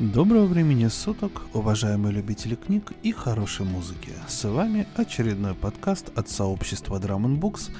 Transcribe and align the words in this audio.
Доброго 0.00 0.46
времени 0.46 0.86
суток, 0.86 1.42
уважаемые 1.54 2.14
любители 2.14 2.54
книг 2.54 2.92
и 3.02 3.10
хорошей 3.10 3.66
музыки. 3.66 4.12
С 4.28 4.48
вами 4.48 4.86
очередной 4.94 5.54
подкаст 5.54 6.16
от 6.16 6.30
сообщества 6.30 7.00
Drum 7.00 7.36
Books, 7.36 7.72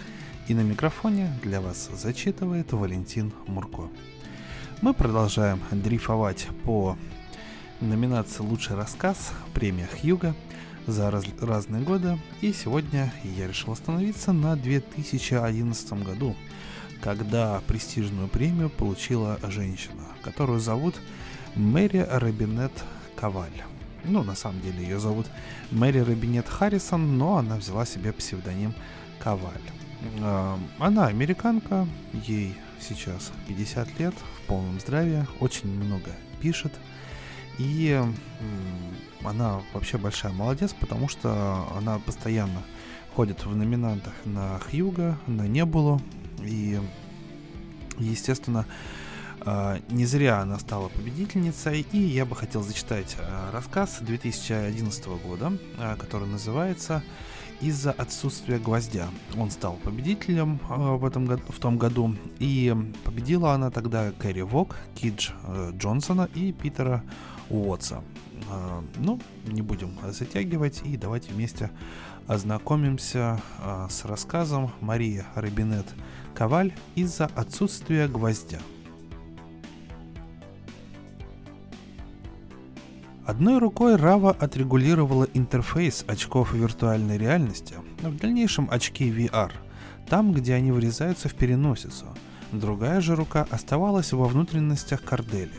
и 0.48 0.54
на 0.54 0.62
микрофоне 0.62 1.32
для 1.44 1.60
вас 1.60 1.88
зачитывает 1.94 2.72
Валентин 2.72 3.32
Мурко. 3.46 3.88
Мы 4.80 4.94
продолжаем 4.94 5.62
дрейфовать 5.70 6.48
по 6.64 6.98
номинации 7.80 8.42
«Лучший 8.42 8.74
рассказ» 8.74 9.30
премия 9.54 9.86
Хьюга 9.86 10.34
за 10.88 11.12
раз, 11.12 11.24
разные 11.40 11.84
годы, 11.84 12.18
и 12.40 12.52
сегодня 12.52 13.14
я 13.22 13.46
решил 13.46 13.74
остановиться 13.74 14.32
на 14.32 14.56
2011 14.56 15.92
году, 16.02 16.34
когда 17.00 17.62
престижную 17.68 18.26
премию 18.26 18.70
получила 18.70 19.38
женщина, 19.48 20.02
которую 20.22 20.58
зовут 20.58 20.96
Мэри 21.54 22.06
Робинет 22.08 22.72
Коваль. 23.16 23.62
Ну, 24.04 24.22
на 24.22 24.34
самом 24.34 24.60
деле 24.60 24.82
ее 24.82 24.98
зовут 24.98 25.26
Мэри 25.70 25.98
Робинет 25.98 26.48
Харрисон, 26.48 27.18
но 27.18 27.38
она 27.38 27.56
взяла 27.56 27.84
себе 27.84 28.12
псевдоним 28.12 28.74
Коваль. 29.18 29.60
Она 30.78 31.06
американка, 31.06 31.86
ей 32.12 32.54
сейчас 32.80 33.32
50 33.48 33.98
лет, 33.98 34.14
в 34.14 34.46
полном 34.46 34.78
здравии, 34.78 35.26
очень 35.40 35.68
много 35.68 36.12
пишет. 36.40 36.72
И 37.58 38.00
она 39.24 39.60
вообще 39.74 39.98
большая 39.98 40.32
молодец, 40.32 40.72
потому 40.78 41.08
что 41.08 41.66
она 41.76 41.98
постоянно 41.98 42.62
ходит 43.16 43.44
в 43.44 43.56
номинантах 43.56 44.14
на 44.24 44.60
Хьюга, 44.60 45.18
на 45.26 45.48
Небулу. 45.48 46.00
И, 46.44 46.78
естественно, 47.98 48.64
а, 48.64 49.07
не 49.88 50.04
зря 50.04 50.40
она 50.40 50.58
стала 50.58 50.88
победительницей, 50.88 51.86
и 51.92 51.98
я 51.98 52.24
бы 52.24 52.34
хотел 52.34 52.62
зачитать 52.62 53.16
а, 53.18 53.50
рассказ 53.52 53.98
2011 54.00 55.06
года, 55.22 55.52
а, 55.78 55.96
который 55.96 56.28
называется 56.28 57.02
«Из-за 57.60 57.92
отсутствия 57.92 58.58
гвоздя». 58.58 59.08
Он 59.36 59.50
стал 59.50 59.74
победителем 59.82 60.60
в, 60.68 61.04
этом 61.04 61.26
в 61.26 61.58
том 61.58 61.78
году, 61.78 62.14
и 62.38 62.74
победила 63.04 63.52
она 63.52 63.70
тогда 63.70 64.12
Кэрри 64.12 64.42
Вок, 64.42 64.76
Кидж 64.94 65.30
э, 65.44 65.72
Джонсона 65.76 66.28
и 66.34 66.52
Питера 66.52 67.02
Уотса. 67.50 68.02
Ну, 68.96 69.20
не 69.46 69.62
будем 69.62 69.90
затягивать, 70.10 70.82
и 70.84 70.96
давайте 70.96 71.32
вместе 71.32 71.70
ознакомимся 72.28 73.40
с 73.90 74.04
рассказом 74.04 74.70
Марии 74.80 75.24
Робинет 75.34 75.86
Коваль 76.34 76.72
«Из-за 76.94 77.26
отсутствия 77.26 78.06
гвоздя». 78.06 78.60
Одной 83.28 83.58
рукой 83.58 83.96
Рава 83.96 84.30
отрегулировала 84.30 85.28
интерфейс 85.34 86.02
очков 86.08 86.54
виртуальной 86.54 87.18
реальности, 87.18 87.74
в 88.00 88.16
дальнейшем 88.16 88.68
очки 88.70 89.10
VR, 89.10 89.52
там, 90.08 90.32
где 90.32 90.54
они 90.54 90.72
врезаются 90.72 91.28
в 91.28 91.34
переносицу. 91.34 92.06
Другая 92.52 93.02
же 93.02 93.14
рука 93.14 93.46
оставалась 93.50 94.14
во 94.14 94.24
внутренностях 94.24 95.04
Кордели. 95.04 95.52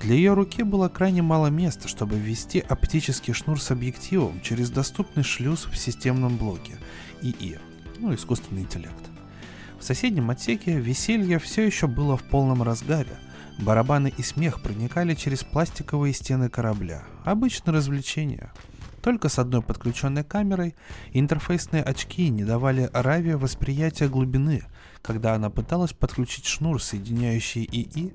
Для 0.00 0.16
ее 0.16 0.34
руки 0.34 0.64
было 0.64 0.88
крайне 0.88 1.22
мало 1.22 1.46
места, 1.46 1.86
чтобы 1.86 2.16
ввести 2.16 2.58
оптический 2.58 3.32
шнур 3.32 3.62
с 3.62 3.70
объективом 3.70 4.40
через 4.40 4.68
доступный 4.68 5.22
шлюз 5.22 5.66
в 5.66 5.76
системном 5.76 6.36
блоке 6.36 6.78
ИИ, 7.22 7.60
ну, 8.00 8.12
искусственный 8.12 8.62
интеллект. 8.62 9.08
В 9.78 9.84
соседнем 9.84 10.30
отсеке 10.30 10.80
веселье 10.80 11.38
все 11.38 11.64
еще 11.64 11.86
было 11.86 12.16
в 12.16 12.24
полном 12.24 12.64
разгаре– 12.64 13.16
Барабаны 13.58 14.12
и 14.16 14.22
смех 14.22 14.62
проникали 14.62 15.14
через 15.14 15.42
пластиковые 15.42 16.14
стены 16.14 16.48
корабля. 16.48 17.02
Обычное 17.24 17.74
развлечение. 17.74 18.52
Только 19.02 19.28
с 19.28 19.38
одной 19.38 19.62
подключенной 19.62 20.22
камерой 20.22 20.76
интерфейсные 21.12 21.82
очки 21.82 22.28
не 22.28 22.44
давали 22.44 22.88
Араве 22.92 23.36
восприятия 23.36 24.08
глубины, 24.08 24.62
когда 25.02 25.34
она 25.34 25.50
пыталась 25.50 25.92
подключить 25.92 26.46
шнур, 26.46 26.82
соединяющий 26.82 27.64
ИИ, 27.64 28.12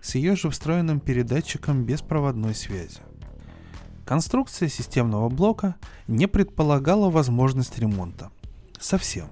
с 0.00 0.14
ее 0.14 0.36
же 0.36 0.50
встроенным 0.50 1.00
передатчиком 1.00 1.84
беспроводной 1.84 2.54
связи. 2.54 3.00
Конструкция 4.04 4.68
системного 4.68 5.28
блока 5.28 5.76
не 6.06 6.26
предполагала 6.26 7.10
возможность 7.10 7.78
ремонта. 7.78 8.30
Совсем. 8.78 9.28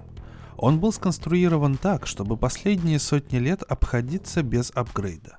Он 0.57 0.79
был 0.79 0.91
сконструирован 0.91 1.77
так, 1.77 2.07
чтобы 2.07 2.37
последние 2.37 2.99
сотни 2.99 3.37
лет 3.37 3.63
обходиться 3.63 4.41
без 4.41 4.71
апгрейда. 4.71 5.35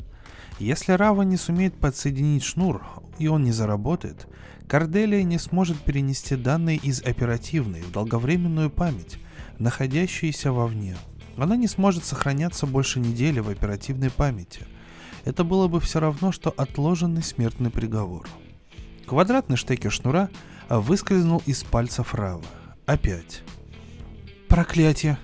Если 0.60 0.92
Рава 0.92 1.22
не 1.22 1.36
сумеет 1.36 1.74
подсоединить 1.74 2.44
шнур, 2.44 2.84
и 3.18 3.26
он 3.26 3.42
не 3.42 3.50
заработает, 3.50 4.28
Корделия 4.68 5.22
не 5.24 5.38
сможет 5.38 5.78
перенести 5.78 6.36
данные 6.36 6.76
из 6.76 7.02
оперативной 7.02 7.82
в 7.82 7.90
долговременную 7.90 8.70
память, 8.70 9.18
находящуюся 9.58 10.52
вовне. 10.52 10.96
Она 11.36 11.56
не 11.56 11.66
сможет 11.66 12.04
сохраняться 12.04 12.66
больше 12.66 13.00
недели 13.00 13.40
в 13.40 13.48
оперативной 13.48 14.10
памяти. 14.10 14.62
Это 15.24 15.42
было 15.42 15.66
бы 15.66 15.80
все 15.80 15.98
равно, 15.98 16.30
что 16.30 16.54
отложенный 16.56 17.22
смертный 17.22 17.70
приговор. 17.70 18.28
Квадратный 19.06 19.56
штекер 19.56 19.90
шнура 19.90 20.30
выскользнул 20.68 21.42
из 21.46 21.64
пальцев 21.64 22.14
Рава. 22.14 22.44
Опять. 22.86 23.42
Проклятие! 24.48 25.18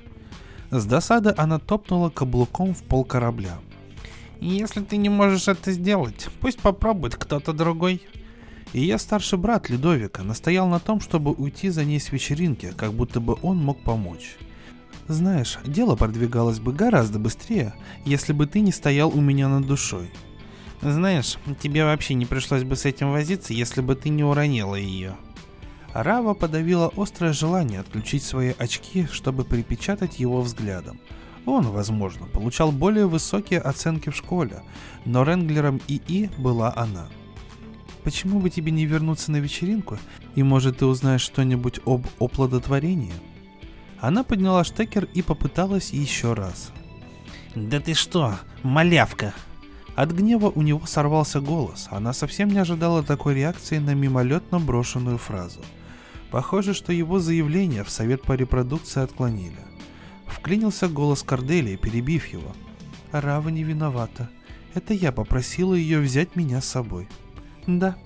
С 0.71 0.85
досады 0.85 1.33
она 1.37 1.59
топнула 1.59 2.11
каблуком 2.11 2.75
в 2.75 2.83
пол 2.83 3.05
корабля– 3.05 3.59
если 4.41 4.81
ты 4.81 4.97
не 4.97 5.09
можешь 5.09 5.49
это 5.49 5.73
сделать, 5.73 6.29
пусть 6.41 6.59
попробует 6.59 7.17
кто-то 7.17 7.53
другой. 7.53 8.03
Ее 8.73 8.99
старший 8.99 9.39
брат 9.39 9.69
Людовика 9.69 10.23
настоял 10.23 10.67
на 10.69 10.81
том, 10.81 11.01
чтобы 11.01 11.33
уйти 11.33 11.69
за 11.69 11.85
ней 11.85 12.01
с 12.01 12.13
вечеринки, 12.13 12.73
как 12.77 12.93
будто 12.93 13.21
бы 13.21 13.37
он 13.43 13.59
мог 13.59 13.83
помочь. 13.83 14.37
Знаешь, 15.09 15.59
дело 15.65 15.97
продвигалось 15.97 16.61
бы 16.61 16.73
гораздо 16.73 17.19
быстрее, 17.19 17.75
если 18.05 18.33
бы 18.33 18.47
ты 18.47 18.61
не 18.61 18.73
стоял 18.73 19.11
у 19.11 19.21
меня 19.21 19.49
над 19.49 19.67
душой. 19.67 20.11
Знаешь, 20.81 21.37
тебе 21.61 21.85
вообще 21.85 22.15
не 22.15 22.27
пришлось 22.27 22.63
бы 22.63 22.77
с 22.77 22.87
этим 22.87 23.11
возиться, 23.11 23.53
если 23.53 23.83
бы 23.83 23.95
ты 23.97 24.09
не 24.09 24.25
уронила 24.25 24.77
ее. 24.77 25.17
Рава 25.93 26.33
подавила 26.33 26.91
острое 26.97 27.33
желание 27.33 27.81
отключить 27.81 28.23
свои 28.23 28.55
очки, 28.57 29.07
чтобы 29.11 29.45
припечатать 29.45 30.21
его 30.21 30.41
взглядом– 30.41 30.99
он, 31.47 31.69
возможно, 31.69 32.27
получал 32.27 32.73
более 32.73 33.07
высокие 33.07 33.61
оценки 33.61 34.11
в 34.11 34.17
школе, 34.17 34.63
но 35.05 35.23
Ренглером 35.25 35.81
ИИ 35.89 36.31
была 36.39 36.73
она. 36.77 37.09
Почему 38.05 38.41
бы 38.41 38.51
тебе 38.51 38.73
не 38.73 38.87
вернуться 38.87 39.31
на 39.31 39.37
вечеринку, 39.37 39.99
и 40.35 40.43
может 40.43 40.79
ты 40.79 40.87
узнаешь 40.87 41.21
что-нибудь 41.21 41.81
об 41.85 42.07
оплодотворении? 42.19 43.13
Она 44.01 44.25
подняла 44.25 44.65
штекер 44.65 45.09
и 45.13 45.23
попыталась 45.23 45.93
еще 45.93 46.33
раз. 46.33 46.73
«Да 47.55 47.81
ты 47.81 47.95
что, 47.95 48.39
малявка!» 48.63 49.35
От 49.97 50.13
гнева 50.13 50.51
у 50.55 50.63
него 50.63 50.87
сорвался 50.87 51.41
голос, 51.41 51.89
она 51.91 52.13
совсем 52.13 52.49
не 52.49 52.59
ожидала 52.59 53.03
такой 53.03 53.35
реакции 53.35 53.79
на 53.79 53.95
мимолетно 53.95 54.59
брошенную 54.59 55.19
фразу. 55.19 55.61
Похоже, 56.31 56.75
что 56.75 56.93
его 56.93 57.19
заявление 57.19 57.85
в 57.85 57.91
совет 57.91 58.23
по 58.23 58.33
репродукции 58.33 59.03
отклонили. 59.03 59.59
Вклинился 60.31 60.89
голос 60.89 61.23
Корделии, 61.23 61.77
перебив 61.77 62.27
его. 62.27 62.53
Рава 63.13 63.49
не 63.49 63.65
виновата. 63.65 64.31
Это 64.75 64.95
я 64.95 65.13
попросила 65.13 65.75
ее 65.75 65.99
взять 65.99 66.37
меня 66.37 66.61
с 66.61 66.67
собой. 66.67 67.09
Да. 67.67 67.97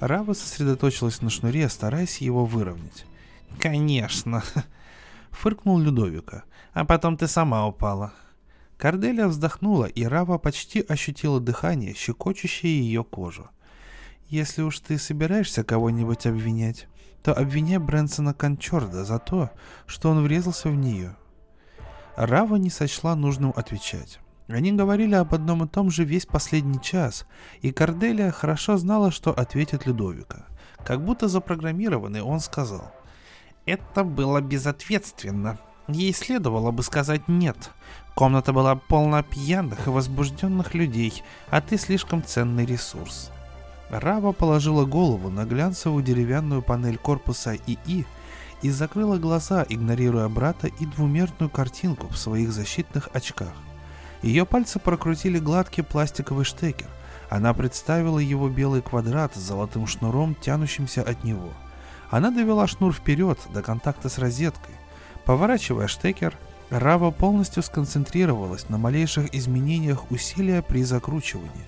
Рава 0.00 0.32
сосредоточилась 0.32 1.22
на 1.22 1.30
шнуре, 1.30 1.68
стараясь 1.68 2.18
его 2.18 2.44
выровнять. 2.44 3.06
Конечно. 3.60 4.42
Фыркнул 5.30 5.78
Людовика. 5.78 6.44
А 6.72 6.84
потом 6.84 7.16
ты 7.16 7.28
сама 7.28 7.66
упала. 7.66 8.12
Корделия 8.76 9.28
вздохнула, 9.28 9.84
и 9.84 10.04
Рава 10.04 10.38
почти 10.38 10.84
ощутила 10.86 11.40
дыхание, 11.40 11.94
щекочущее 11.94 12.80
ее 12.80 13.04
кожу. 13.04 13.48
Если 14.28 14.62
уж 14.62 14.80
ты 14.80 14.98
собираешься 14.98 15.62
кого-нибудь 15.62 16.26
обвинять, 16.26 16.88
то 17.22 17.32
обвиняй 17.32 17.78
Брэнсона 17.78 18.34
Кончорда 18.34 19.04
за 19.04 19.18
то, 19.20 19.50
что 19.86 20.10
он 20.10 20.22
врезался 20.22 20.68
в 20.68 20.74
нее. 20.74 21.16
Рава 22.16 22.56
не 22.56 22.70
сочла 22.70 23.16
нужным 23.16 23.52
отвечать. 23.56 24.20
Они 24.48 24.72
говорили 24.72 25.14
об 25.14 25.34
одном 25.34 25.64
и 25.64 25.68
том 25.68 25.90
же 25.90 26.04
весь 26.04 26.26
последний 26.26 26.80
час, 26.80 27.26
и 27.60 27.72
Корделия 27.72 28.30
хорошо 28.30 28.76
знала, 28.76 29.10
что 29.10 29.32
ответит 29.32 29.86
Людовика. 29.86 30.46
Как 30.84 31.02
будто 31.02 31.28
запрограммированный 31.28 32.22
он 32.22 32.40
сказал. 32.40 32.92
«Это 33.66 34.04
было 34.04 34.40
безответственно. 34.40 35.58
Ей 35.88 36.12
следовало 36.12 36.70
бы 36.70 36.82
сказать 36.82 37.26
«нет». 37.26 37.70
Комната 38.14 38.52
была 38.52 38.76
полна 38.76 39.22
пьяных 39.22 39.86
и 39.86 39.90
возбужденных 39.90 40.74
людей, 40.74 41.22
а 41.50 41.60
ты 41.60 41.78
слишком 41.78 42.22
ценный 42.22 42.66
ресурс». 42.66 43.30
Рава 43.90 44.32
положила 44.32 44.84
голову 44.84 45.30
на 45.30 45.44
глянцевую 45.44 46.04
деревянную 46.04 46.62
панель 46.62 46.98
корпуса 46.98 47.54
ИИ 47.54 48.06
и 48.64 48.70
закрыла 48.70 49.18
глаза, 49.18 49.66
игнорируя 49.68 50.26
брата 50.30 50.68
и 50.68 50.86
двумерную 50.86 51.50
картинку 51.50 52.08
в 52.08 52.16
своих 52.16 52.50
защитных 52.50 53.10
очках. 53.12 53.52
Ее 54.22 54.46
пальцы 54.46 54.78
прокрутили 54.78 55.38
гладкий 55.38 55.84
пластиковый 55.84 56.46
штекер, 56.46 56.88
Она 57.28 57.52
представила 57.52 58.18
его 58.18 58.48
белый 58.48 58.80
квадрат 58.80 59.34
с 59.34 59.38
золотым 59.38 59.86
шнуром, 59.86 60.34
тянущимся 60.34 61.02
от 61.02 61.24
него. 61.24 61.50
Она 62.10 62.30
довела 62.30 62.66
шнур 62.66 62.94
вперед 62.94 63.38
до 63.52 63.60
контакта 63.60 64.08
с 64.08 64.18
розеткой. 64.18 64.74
Поворачивая 65.26 65.86
штекер, 65.86 66.34
Рава 66.70 67.10
полностью 67.10 67.62
сконцентрировалась 67.62 68.68
на 68.70 68.78
малейших 68.78 69.34
изменениях 69.34 70.10
усилия 70.10 70.62
при 70.62 70.84
закручивании. 70.84 71.66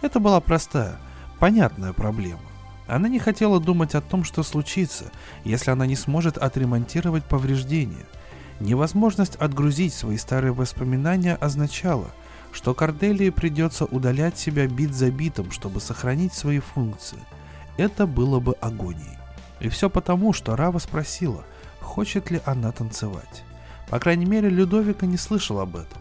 Это 0.00 0.18
была 0.18 0.40
простая, 0.40 0.98
понятная 1.38 1.92
проблема. 1.92 2.40
Она 2.88 3.08
не 3.08 3.18
хотела 3.18 3.60
думать 3.60 3.94
о 3.94 4.00
том, 4.00 4.24
что 4.24 4.42
случится, 4.42 5.12
если 5.44 5.70
она 5.70 5.86
не 5.86 5.94
сможет 5.94 6.38
отремонтировать 6.38 7.24
повреждения. 7.24 8.06
Невозможность 8.60 9.36
отгрузить 9.36 9.92
свои 9.92 10.16
старые 10.16 10.52
воспоминания 10.52 11.34
означала, 11.36 12.10
что 12.50 12.74
Корделии 12.74 13.28
придется 13.28 13.84
удалять 13.84 14.38
себя 14.38 14.66
бит 14.66 14.94
за 14.94 15.10
битом, 15.10 15.50
чтобы 15.50 15.80
сохранить 15.80 16.32
свои 16.32 16.60
функции. 16.60 17.18
Это 17.76 18.06
было 18.06 18.40
бы 18.40 18.54
агонией. 18.54 19.18
И 19.60 19.68
все 19.68 19.90
потому, 19.90 20.32
что 20.32 20.56
Рава 20.56 20.78
спросила, 20.78 21.44
хочет 21.80 22.30
ли 22.30 22.40
она 22.46 22.72
танцевать. 22.72 23.44
По 23.90 23.98
крайней 23.98 24.24
мере, 24.26 24.48
Людовика 24.48 25.04
не 25.04 25.18
слышал 25.18 25.60
об 25.60 25.76
этом. 25.76 26.00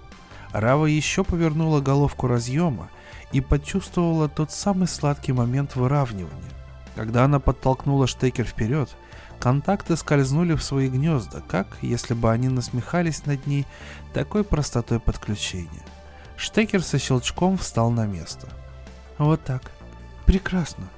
Рава 0.53 0.85
еще 0.85 1.25
повернула 1.25 1.81
головку 1.81 2.27
разъема 2.27 2.89
и 3.33 3.41
почувствовала 3.41 4.29
тот 4.29 4.51
самый 4.51 4.87
сладкий 4.87 5.33
момент 5.33 5.75
выравнивания. 5.75 6.56
Когда 6.97 7.25
она 7.25 7.39
подтолкнула 7.39 8.07
штекер 8.07 8.45
вперед, 8.45 8.89
контакты 9.39 9.95
скользнули 9.95 10.55
в 10.55 10.63
свои 10.63 10.89
гнезда, 10.89 11.43
как 11.47 11.77
если 11.83 12.15
бы 12.15 12.31
они 12.31 12.49
насмехались 12.49 13.27
над 13.27 13.45
ней 13.45 13.67
такой 14.15 14.43
простотой 14.43 14.99
подключения. 14.99 15.85
Штекер 16.37 16.81
со 16.81 16.97
щелчком 16.97 17.55
встал 17.59 17.91
на 17.91 18.07
место. 18.07 18.47
Вот 19.19 19.43
так. 19.43 19.71
Прекрасно. 20.25 20.89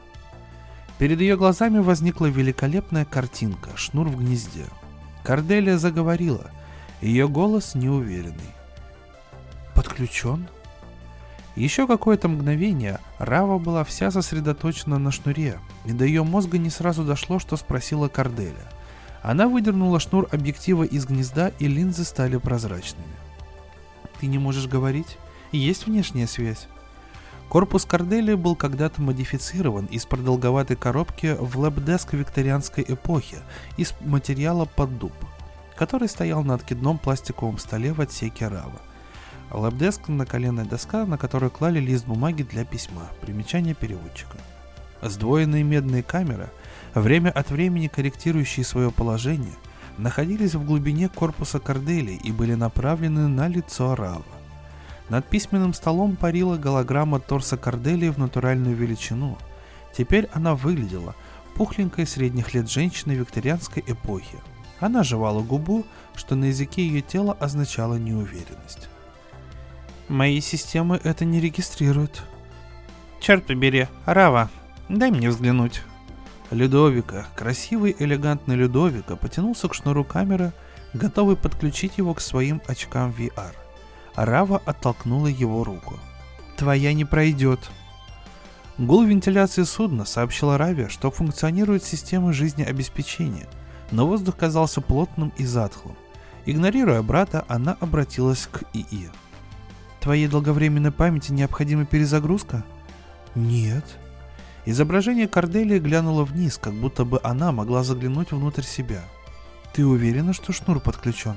Перед 1.00 1.20
ее 1.20 1.36
глазами 1.36 1.80
возникла 1.80 2.28
великолепная 2.28 3.04
картинка, 3.04 3.72
шнур 3.76 4.08
в 4.08 4.20
гнезде. 4.20 4.68
Корделия 5.22 5.78
заговорила, 5.78 6.50
ее 7.02 7.28
голос 7.28 7.76
неуверенный. 7.76 8.56
«Подключен?» 9.76 10.48
Еще 11.60 11.88
какое-то 11.88 12.30
мгновение 12.30 13.02
Рава 13.18 13.60
была 13.60 13.84
вся 13.84 14.12
сосредоточена 14.12 14.98
на 14.98 15.12
шнуре, 15.12 15.60
и 15.84 15.92
до 15.92 16.06
ее 16.06 16.24
мозга 16.24 16.58
не 16.58 16.70
сразу 16.70 17.04
дошло, 17.04 17.38
что 17.38 17.58
спросила 17.58 18.08
Корделия. 18.08 18.72
Она 19.22 19.50
выдернула 19.50 20.00
шнур 20.00 20.30
объектива 20.32 20.84
из 20.84 21.06
гнезда, 21.06 21.52
и 21.60 21.68
линзы 21.68 22.06
стали 22.06 22.38
прозрачными. 22.38 23.12
«Ты 24.22 24.28
не 24.28 24.38
можешь 24.38 24.68
говорить? 24.68 25.18
Есть 25.52 25.86
внешняя 25.86 26.28
связь?» 26.28 26.70
Корпус 27.50 27.84
Корделии 27.84 28.36
был 28.36 28.56
когда-то 28.56 29.02
модифицирован 29.02 29.88
из 29.88 30.06
продолговатой 30.06 30.78
коробки 30.78 31.36
в 31.38 31.60
лэбдеск 31.60 32.14
викторианской 32.14 32.86
эпохи 32.88 33.40
из 33.76 33.94
материала 34.00 34.64
под 34.64 34.98
дуб, 34.98 35.14
который 35.76 36.08
стоял 36.08 36.42
на 36.42 36.54
откидном 36.54 36.98
пластиковом 36.98 37.58
столе 37.58 37.92
в 37.92 38.00
отсеке 38.00 38.48
Рава. 38.48 38.80
Лэбдеск– 39.52 40.02
наколенная 40.08 40.66
доска, 40.66 41.06
на 41.06 41.18
которую 41.18 41.50
клали 41.50 41.80
лист 41.80 42.06
бумаги 42.06 42.44
для 42.44 42.66
письма. 42.66 43.08
Примечание 43.22 43.74
переводчика. 43.74 44.38
Сдвоенные 45.02 45.64
медные 45.64 46.04
камеры, 46.04 46.50
время 46.94 47.30
от 47.30 47.50
времени 47.50 47.88
корректирующие 47.88 48.64
свое 48.64 48.92
положение, 48.92 49.54
находились 49.98 50.56
в 50.56 50.66
глубине 50.66 51.10
корпуса 51.10 51.60
Кордели 51.60 52.14
и 52.14 52.32
были 52.32 52.54
направлены 52.54 53.28
на 53.28 53.48
лицо 53.48 53.96
Рава. 53.96 54.24
Над 55.10 55.26
письменным 55.26 55.74
столом 55.74 56.16
парила 56.16 56.58
голограмма 56.58 57.20
торса 57.20 57.58
Корделии 57.58 58.10
в 58.10 58.20
натуральную 58.20 58.76
величину. 58.76 59.38
Теперь 59.98 60.30
она 60.34 60.54
выглядела 60.54 61.16
пухленькой 61.56 62.06
средних 62.06 62.54
лет 62.54 62.70
женщины 62.70 63.14
викторианской 63.14 63.84
эпохи. 63.88 64.38
Она 64.80 65.04
жевала 65.04 65.42
губу, 65.42 65.86
что 66.16 66.36
на 66.36 66.46
языке 66.46 66.88
ее 66.88 67.02
тела 67.02 67.34
означало 67.34 67.96
неуверенность. 67.96 68.90
Мои 70.10 70.42
системы 70.42 71.00
это 71.04 71.24
не 71.24 71.40
регистрируют. 71.40 72.24
Черт 73.22 73.46
побери, 73.46 73.88
Рава, 74.06 74.50
дай 74.90 75.12
мне 75.12 75.30
взглянуть. 75.30 75.84
Людовика, 76.50 77.28
красивый 77.36 77.96
элегантный 78.00 78.56
Людовика, 78.56 79.16
потянулся 79.16 79.68
к 79.68 79.76
шнуру 79.76 80.04
камеры, 80.04 80.52
готовый 80.96 81.36
подключить 81.36 82.00
его 82.00 82.16
к 82.16 82.22
своим 82.22 82.60
очкам 82.66 83.12
VR. 83.12 83.54
Рава 84.16 84.60
оттолкнула 84.66 85.28
его 85.28 85.64
руку. 85.64 86.00
«Твоя 86.58 86.92
не 86.94 87.06
пройдет». 87.06 87.70
Гул 88.80 89.04
вентиляции 89.04 89.64
судна 89.64 90.06
сообщила 90.06 90.58
Раве, 90.58 90.90
что 90.90 91.12
функционирует 91.12 91.84
система 91.84 92.34
жизнеобеспечения, 92.34 93.48
но 93.92 94.08
воздух 94.08 94.38
казался 94.38 94.82
плотным 94.82 95.32
и 95.38 95.46
затхлым. 95.46 95.96
Игнорируя 96.48 97.04
брата, 97.04 97.46
она 97.48 97.78
обратилась 97.80 98.48
к 98.52 98.64
ИИ. 98.74 99.12
Твоей 100.02 100.28
долговременной 100.28 100.92
памяти 100.92 101.32
необходима 101.32 101.86
перезагрузка? 101.86 102.64
Нет. 103.36 103.86
Изображение 104.66 105.28
Корделии 105.28 105.80
глянуло 105.80 106.24
вниз, 106.24 106.58
как 106.58 106.74
будто 106.74 107.06
бы 107.06 107.20
она 107.24 107.52
могла 107.52 107.84
заглянуть 107.84 108.32
внутрь 108.32 108.64
себя. 108.64 109.02
Ты 109.74 109.86
уверена, 109.86 110.34
что 110.34 110.54
шнур 110.54 110.80
подключен? 110.80 111.36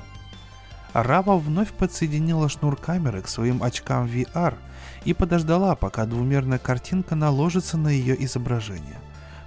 Рава 0.93 1.39
вновь 1.39 1.73
подсоединила 1.73 2.49
шнур 2.49 2.77
камеры 2.77 3.23
к 3.23 3.29
своим 3.29 3.63
очкам 3.63 4.07
VR 4.07 4.57
и 5.05 5.15
подождала, 5.15 5.75
пока 5.75 6.05
двумерная 6.05 6.59
картинка 6.59 7.15
наложится 7.15 7.79
на 7.79 7.89
ее 7.89 8.23
изображение. 8.25 9.01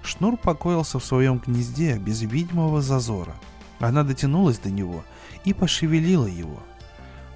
Шнур 0.03 0.37
покоился 0.37 0.99
в 0.99 1.05
своем 1.05 1.39
гнезде 1.39 1.97
без 1.97 2.21
видимого 2.21 2.81
зазора. 2.81 3.35
Она 3.79 4.03
дотянулась 4.03 4.57
до 4.57 4.71
него 4.71 5.03
и 5.43 5.53
пошевелила 5.53 6.25
его. 6.25 6.59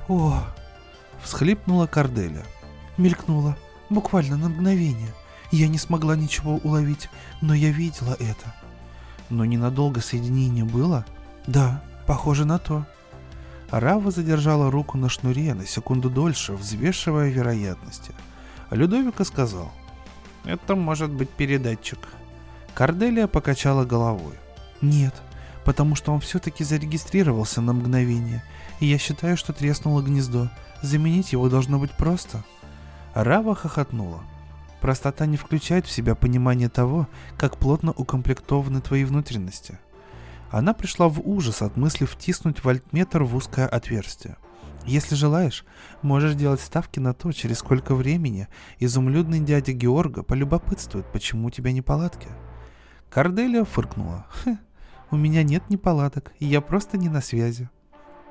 «О, 0.08 0.44
Всхлипнула 1.24 1.88
Корделя. 1.88 2.44
Мелькнула, 2.98 3.58
буквально 3.90 4.38
на 4.38 4.50
мгновение. 4.50 5.14
Я 5.52 5.68
не 5.68 5.78
смогла 5.78 6.16
ничего 6.16 6.58
уловить, 6.58 7.10
но 7.42 7.54
я 7.54 7.72
видела 7.72 8.16
это. 8.20 8.54
Но 9.30 9.46
ненадолго 9.46 10.02
соединение 10.02 10.66
было? 10.66 11.06
Да, 11.48 11.84
похоже 12.06 12.46
на 12.46 12.60
то. 12.60 12.86
Рава 13.72 14.10
задержала 14.12 14.72
руку 14.72 14.98
на 14.98 15.10
шнуре 15.10 15.54
на 15.54 15.66
секунду 15.66 16.10
дольше, 16.10 16.54
взвешивая 16.54 17.30
вероятности. 17.30 18.14
Людовика 18.72 19.24
сказал, 19.24 19.72
«Это 20.44 20.76
может 20.76 21.12
быть 21.12 21.30
передатчик». 21.30 22.00
Корделия 22.74 23.28
покачала 23.28 23.86
головой. 23.86 24.36
«Нет, 24.82 25.14
потому 25.66 25.96
что 25.96 26.14
он 26.14 26.20
все-таки 26.20 26.64
зарегистрировался 26.64 27.62
на 27.62 27.74
мгновение, 27.74 28.44
и 28.80 28.88
я 28.88 28.98
считаю, 28.98 29.38
что 29.38 29.54
треснуло 29.54 30.02
гнездо. 30.02 30.50
Заменить 30.82 31.32
его 31.34 31.50
должно 31.50 31.80
быть 31.80 31.92
просто. 31.92 32.44
Рава 33.14 33.56
хохотнула. 33.56 34.22
Простота 34.82 35.26
не 35.26 35.36
включает 35.36 35.86
в 35.86 35.92
себя 35.92 36.16
понимание 36.16 36.70
того, 36.70 37.08
как 37.38 37.58
плотно 37.58 37.92
укомплектованы 37.92 38.82
твои 38.82 39.04
внутренности. 39.04 39.78
Она 40.52 40.74
пришла 40.74 41.10
в 41.10 41.22
ужас 41.28 41.62
от 41.62 41.76
мысли 41.76 42.06
втиснуть 42.06 42.64
вольтметр 42.64 43.24
в 43.24 43.36
узкое 43.36 43.68
отверстие. 43.68 44.38
Если 44.86 45.16
желаешь, 45.16 45.66
можешь 46.02 46.34
делать 46.34 46.62
ставки 46.62 47.00
на 47.00 47.14
то, 47.14 47.32
через 47.32 47.60
сколько 47.60 47.94
времени 47.94 48.48
изумлюдный 48.80 49.40
дядя 49.40 49.74
Георга 49.74 50.24
полюбопытствует, 50.24 51.06
почему 51.12 51.48
у 51.48 51.52
тебя 51.52 51.72
неполадки. 51.72 52.30
Корделия 53.10 53.66
фыркнула. 53.66 54.26
Хе, 54.44 54.58
у 55.12 55.18
меня 55.18 55.44
нет 55.44 55.70
неполадок, 55.70 56.32
и 56.40 56.46
я 56.46 56.62
просто 56.62 56.98
не 56.98 57.10
на 57.10 57.22
связи. 57.22 57.70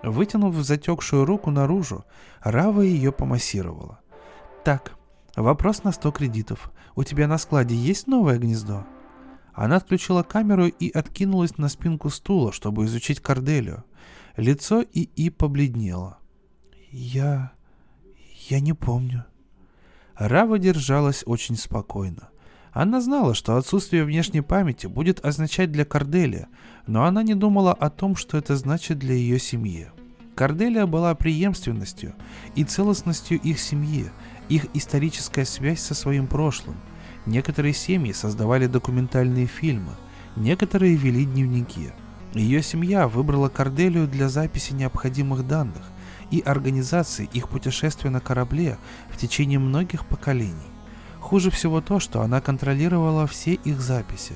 Вытянув 0.02 0.55
затекшую 0.62 1.25
руку 1.25 1.50
наружу, 1.50 2.05
Рава 2.40 2.83
ее 2.83 3.12
помассировала. 3.12 4.00
«Так, 4.64 4.95
вопрос 5.37 5.85
на 5.85 5.93
100 5.93 6.12
кредитов. 6.12 6.71
У 6.95 7.05
тебя 7.05 7.26
на 7.26 7.38
складе 7.38 7.75
есть 7.75 8.07
новое 8.07 8.38
гнездо?» 8.38 8.87
Она 9.52 9.76
отключила 9.76 10.23
камеру 10.23 10.67
и 10.67 10.88
откинулась 10.90 11.59
на 11.59 11.69
спинку 11.69 12.11
стула, 12.11 12.52
чтобы 12.52 12.85
изучить 12.85 13.21
Корделию. 13.21 13.85
Лицо 14.37 14.83
ИИ 14.83 15.31
побледнело. 15.31 16.19
«Я... 16.93 17.52
я 18.49 18.61
не 18.61 18.73
помню». 18.73 19.25
Рава 20.14 20.61
держалась 20.61 21.25
очень 21.26 21.57
спокойно. 21.57 22.28
Она 22.78 23.00
знала, 23.00 23.35
что 23.35 23.56
отсутствие 23.56 24.04
внешней 24.04 24.40
памяти 24.40 24.87
будет 24.87 25.25
означать 25.25 25.73
для 25.73 25.85
Корделия, 25.85 26.47
но 26.87 27.06
она 27.06 27.25
не 27.25 27.35
думала 27.35 27.73
о 27.73 27.90
том, 27.90 28.14
что 28.14 28.38
это 28.38 28.54
значит 28.54 29.00
для 29.00 29.14
ее 29.14 29.40
семьи. 29.40 29.88
Корделия 30.37 30.87
была 30.87 31.12
преемственностью 31.16 32.14
и 32.54 32.62
целостностью 32.62 33.40
их 33.40 33.58
семьи, 33.58 34.12
их 34.49 34.66
историческая 34.75 35.44
связь 35.44 35.80
со 35.80 35.92
своим 35.97 36.28
прошлым. 36.28 36.76
Некоторые 37.26 37.75
семьи 37.75 38.12
создавали 38.12 38.68
документальные 38.68 39.47
фильмы, 39.47 39.94
некоторые 40.37 40.94
вели 40.94 41.25
дневники. 41.25 41.90
Ее 42.32 42.62
семья 42.62 43.08
выбрала 43.08 43.49
Корделию 43.49 44.06
для 44.06 44.28
записи 44.28 44.73
необходимых 44.73 45.49
данных 45.49 45.82
и 46.30 46.38
организации 46.38 47.28
их 47.32 47.49
путешествия 47.49 48.11
на 48.11 48.20
корабле 48.20 48.78
в 49.11 49.16
течение 49.16 49.58
многих 49.58 50.06
поколений. 50.06 50.77
Хуже 51.28 51.50
всего 51.50 51.82
то, 51.82 52.00
что 52.00 52.23
она 52.23 52.40
контролировала 52.40 53.26
все 53.26 53.52
их 53.52 53.82
записи. 53.82 54.32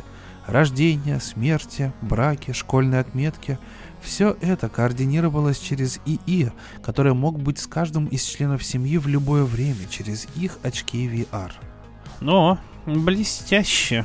Рождение, 0.47 1.21
смерти, 1.21 1.91
браки, 2.03 2.53
школьные 2.53 3.01
отметки– 3.01 3.59
все 4.03 4.37
это 4.43 4.69
координировалось 4.69 5.59
через 5.59 6.01
ИИ, 6.05 6.53
который 6.83 7.15
мог 7.15 7.41
быть 7.41 7.59
с 7.59 7.67
каждым 7.67 8.09
из 8.09 8.23
членов 8.25 8.63
семьи 8.63 8.99
в 8.99 9.07
любое 9.07 9.45
время 9.45 9.89
через 9.89 10.27
их 10.37 10.59
очки 10.63 11.09
VR. 11.09 11.53
«О, 12.21 12.59
блестяще!» 12.85 14.05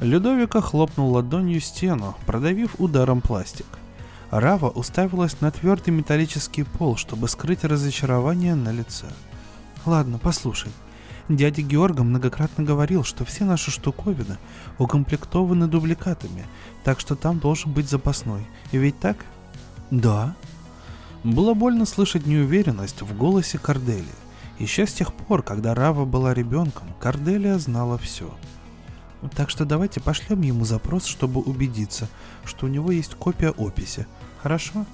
Людовика 0.00 0.60
хлопнул 0.60 1.12
ладонью 1.12 1.60
стену, 1.60 2.16
продавив 2.26 2.80
ударом 2.80 3.20
пластик. 3.20 3.66
Рава 4.32 4.70
уставилась 4.70 5.40
на 5.40 5.52
твердый 5.52 5.94
металлический 5.94 6.64
пол, 6.64 6.96
чтобы 6.96 7.28
скрыть 7.28 7.62
разочарование 7.62 8.56
на 8.56 8.72
лице. 8.72 9.06
«Ладно, 9.86 10.18
послушай. 10.18 10.72
Дядя 11.28 11.60
Георга 11.60 12.04
многократно 12.04 12.64
говорил, 12.64 13.04
что 13.04 13.26
все 13.26 13.44
наши 13.44 13.70
штуковины 13.70 14.38
укомплектованы 14.78 15.66
дубликатами, 15.66 16.46
так 16.84 17.00
что 17.00 17.16
там 17.16 17.38
должен 17.38 17.70
быть 17.72 17.90
запасной. 17.90 18.46
И 18.72 18.78
ведь 18.78 18.98
так? 18.98 19.18
Да. 19.90 20.34
Было 21.24 21.52
больно 21.52 21.84
слышать 21.84 22.26
неуверенность 22.26 23.02
в 23.02 23.14
голосе 23.16 23.58
Кордели. 23.58 24.04
Еще 24.58 24.86
с 24.86 24.92
тех 24.94 25.12
пор, 25.12 25.42
когда 25.42 25.74
Рава 25.74 26.06
была 26.06 26.32
ребенком, 26.32 26.88
Корделия 26.98 27.58
знала 27.58 27.98
все. 27.98 28.34
Так 29.36 29.50
что 29.50 29.66
давайте 29.66 30.00
пошлем 30.00 30.40
ему 30.40 30.64
запрос, 30.64 31.04
чтобы 31.04 31.40
убедиться, 31.42 32.08
что 32.44 32.66
у 32.66 32.68
него 32.68 32.90
есть 32.90 33.14
копия 33.14 33.50
описи. 33.50 34.06
Хорошо? 34.42 34.86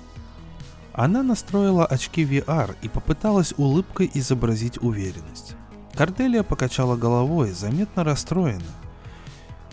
Она 0.93 1.23
настроила 1.23 1.87
очки 1.87 2.25
VR 2.25 2.75
и 2.83 2.89
попыталась 2.89 3.55
улыбкой 3.57 4.11
изобразить 4.15 4.83
уверенность. 4.83 5.57
Корделия 5.97 6.43
покачала 6.43 6.97
головой, 6.97 7.53
заметно 7.53 8.03
расстроена. 8.03 8.63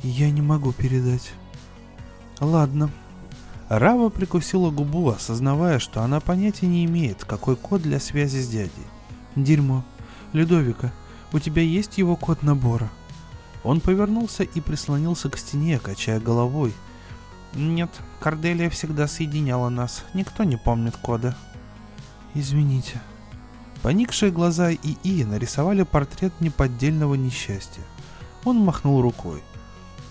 «Я 0.04 0.30
не 0.30 0.42
могу 0.42 0.72
передать». 0.72 1.32
«Ладно». 2.40 2.92
Рава 3.70 4.10
прикусила 4.10 4.70
губу, 4.70 5.10
осознавая, 5.10 5.80
что 5.80 6.02
она 6.02 6.20
понятия 6.20 6.68
не 6.68 6.86
имеет, 6.86 7.24
какой 7.24 7.56
код 7.56 7.82
для 7.82 8.00
связи 8.00 8.40
с 8.40 8.48
дядей. 8.48 8.86
«Дерьмо. 9.36 9.84
Людовика, 10.34 10.92
у 11.34 11.40
тебя 11.40 11.62
есть 11.62 11.98
его 11.98 12.16
код 12.16 12.44
набора?» 12.44 12.90
Он 13.64 13.80
повернулся 13.80 14.44
и 14.44 14.62
прислонился 14.62 15.30
к 15.30 15.38
стене, 15.38 15.80
качая 15.80 16.20
головой. 16.20 16.74
«Нет, 17.54 17.90
Корделия 18.20 18.70
всегда 18.70 19.08
соединяла 19.08 19.70
нас. 19.70 20.04
Никто 20.14 20.44
не 20.44 20.58
помнит 20.58 20.98
кода». 20.98 21.36
«Извините», 22.34 23.02
Поникшие 23.82 24.32
глаза 24.32 24.72
ИИ 24.72 25.24
нарисовали 25.24 25.82
портрет 25.82 26.34
неподдельного 26.40 27.16
несчастья. 27.16 27.82
Он 28.44 28.58
махнул 28.58 29.02
рукой. 29.02 29.42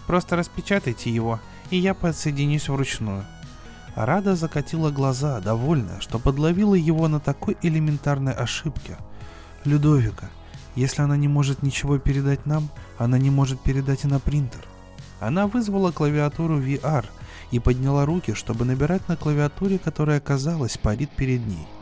«Просто 0.08 0.34
распечатайте 0.34 1.10
его, 1.10 1.38
и 1.70 1.76
я 1.76 1.94
подсоединюсь 1.94 2.68
вручную». 2.68 3.24
Рада 3.94 4.34
закатила 4.34 4.90
глаза, 4.90 5.40
довольная, 5.40 6.00
что 6.00 6.18
подловила 6.18 6.74
его 6.74 7.06
на 7.06 7.20
такой 7.20 7.56
элементарной 7.62 8.32
ошибке. 8.32 8.96
«Людовика, 9.64 10.30
если 10.74 11.02
она 11.02 11.16
не 11.16 11.28
может 11.28 11.62
ничего 11.62 11.98
передать 11.98 12.46
нам, 12.46 12.70
она 12.98 13.18
не 13.18 13.30
может 13.30 13.60
передать 13.60 14.04
и 14.04 14.08
на 14.08 14.18
принтер». 14.18 14.64
Она 15.20 15.46
вызвала 15.46 15.92
клавиатуру 15.92 16.60
VR 16.60 17.04
и 17.52 17.60
подняла 17.60 18.04
руки, 18.04 18.34
чтобы 18.34 18.64
набирать 18.64 19.06
на 19.06 19.16
клавиатуре, 19.16 19.78
которая, 19.78 20.18
казалось, 20.18 20.76
парит 20.76 21.10
перед 21.10 21.46
ней– 21.46 21.68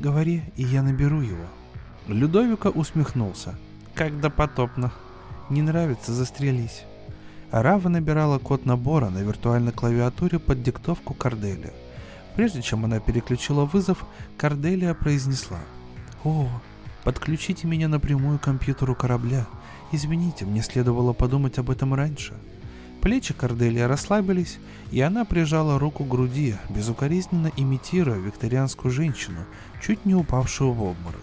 Говори, 0.00 0.42
и 0.56 0.62
я 0.62 0.82
наберу 0.82 1.20
его. 1.20 1.44
Людовика 2.08 2.70
усмехнулся. 2.70 3.54
Как 3.94 4.18
допотопно. 4.18 4.92
Не 5.50 5.60
нравится, 5.60 6.14
застрелись. 6.14 6.84
Арава 7.50 7.88
набирала 7.88 8.38
код 8.38 8.64
набора 8.64 9.10
на 9.10 9.18
виртуальной 9.18 9.72
клавиатуре 9.72 10.38
под 10.38 10.62
диктовку 10.62 11.12
Корделия. 11.12 11.72
Прежде 12.34 12.62
чем 12.62 12.86
она 12.86 12.98
переключила 12.98 13.66
вызов, 13.66 14.06
Корделия 14.38 14.94
произнесла. 14.94 15.58
«О, 16.24 16.48
подключите 17.04 17.66
меня 17.66 17.88
напрямую 17.88 18.38
к 18.38 18.42
компьютеру 18.42 18.94
корабля. 18.94 19.46
Извините, 19.92 20.46
мне 20.46 20.62
следовало 20.62 21.12
подумать 21.12 21.58
об 21.58 21.68
этом 21.68 21.92
раньше». 21.92 22.34
Плечи 23.00 23.32
Корделия 23.32 23.88
расслабились, 23.88 24.58
и 24.90 25.00
она 25.00 25.24
прижала 25.24 25.78
руку 25.78 26.04
к 26.04 26.08
груди, 26.08 26.56
безукоризненно 26.68 27.50
имитируя 27.56 28.18
викторианскую 28.18 28.92
женщину, 28.92 29.40
чуть 29.82 30.04
не 30.04 30.14
упавшую 30.14 30.72
в 30.72 30.82
обморок. 30.82 31.20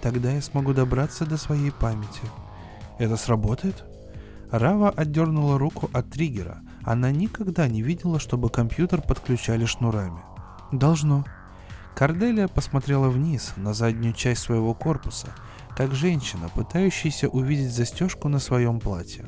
Тогда 0.00 0.30
я 0.30 0.40
смогу 0.40 0.74
добраться 0.74 1.26
до 1.26 1.36
своей 1.36 1.72
памяти. 1.72 2.22
Это 2.98 3.16
сработает? 3.16 3.84
Рава 4.52 4.90
отдернула 4.90 5.58
руку 5.58 5.90
от 5.92 6.08
триггера. 6.10 6.62
Она 6.84 7.10
никогда 7.10 7.66
не 7.66 7.82
видела, 7.82 8.20
чтобы 8.20 8.48
компьютер 8.48 9.02
подключали 9.02 9.64
шнурами. 9.64 10.20
Должно. 10.70 11.24
Корделия 11.96 12.46
посмотрела 12.46 13.08
вниз, 13.08 13.54
на 13.56 13.74
заднюю 13.74 14.14
часть 14.14 14.42
своего 14.42 14.72
корпуса, 14.72 15.34
как 15.76 15.94
женщина, 15.94 16.48
пытающаяся 16.54 17.28
увидеть 17.28 17.72
застежку 17.72 18.28
на 18.28 18.38
своем 18.38 18.78
платье. 18.78 19.26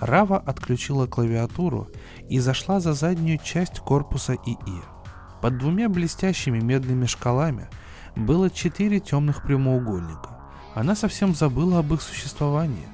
Рава 0.00 0.38
отключила 0.38 1.06
клавиатуру 1.06 1.88
и 2.30 2.38
зашла 2.40 2.80
за 2.80 2.94
заднюю 2.94 3.38
часть 3.38 3.80
корпуса 3.80 4.34
ИИ. 4.34 4.82
Под 5.42 5.58
двумя 5.58 5.90
блестящими 5.90 6.58
медными 6.58 7.04
шкалами 7.04 7.68
было 8.16 8.50
четыре 8.50 9.00
темных 9.00 9.42
прямоугольника. 9.42 10.30
Она 10.74 10.94
совсем 10.94 11.34
забыла 11.34 11.80
об 11.80 11.92
их 11.92 12.00
существовании. 12.00 12.88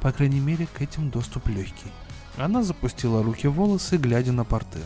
По 0.00 0.12
крайней 0.12 0.40
мере, 0.40 0.68
к 0.72 0.80
этим 0.80 1.10
доступ 1.10 1.48
легкий. 1.48 1.90
Она 2.36 2.62
запустила 2.62 3.22
руки 3.22 3.48
в 3.48 3.54
волосы, 3.54 3.96
глядя 3.96 4.32
на 4.32 4.44
порты. 4.44 4.80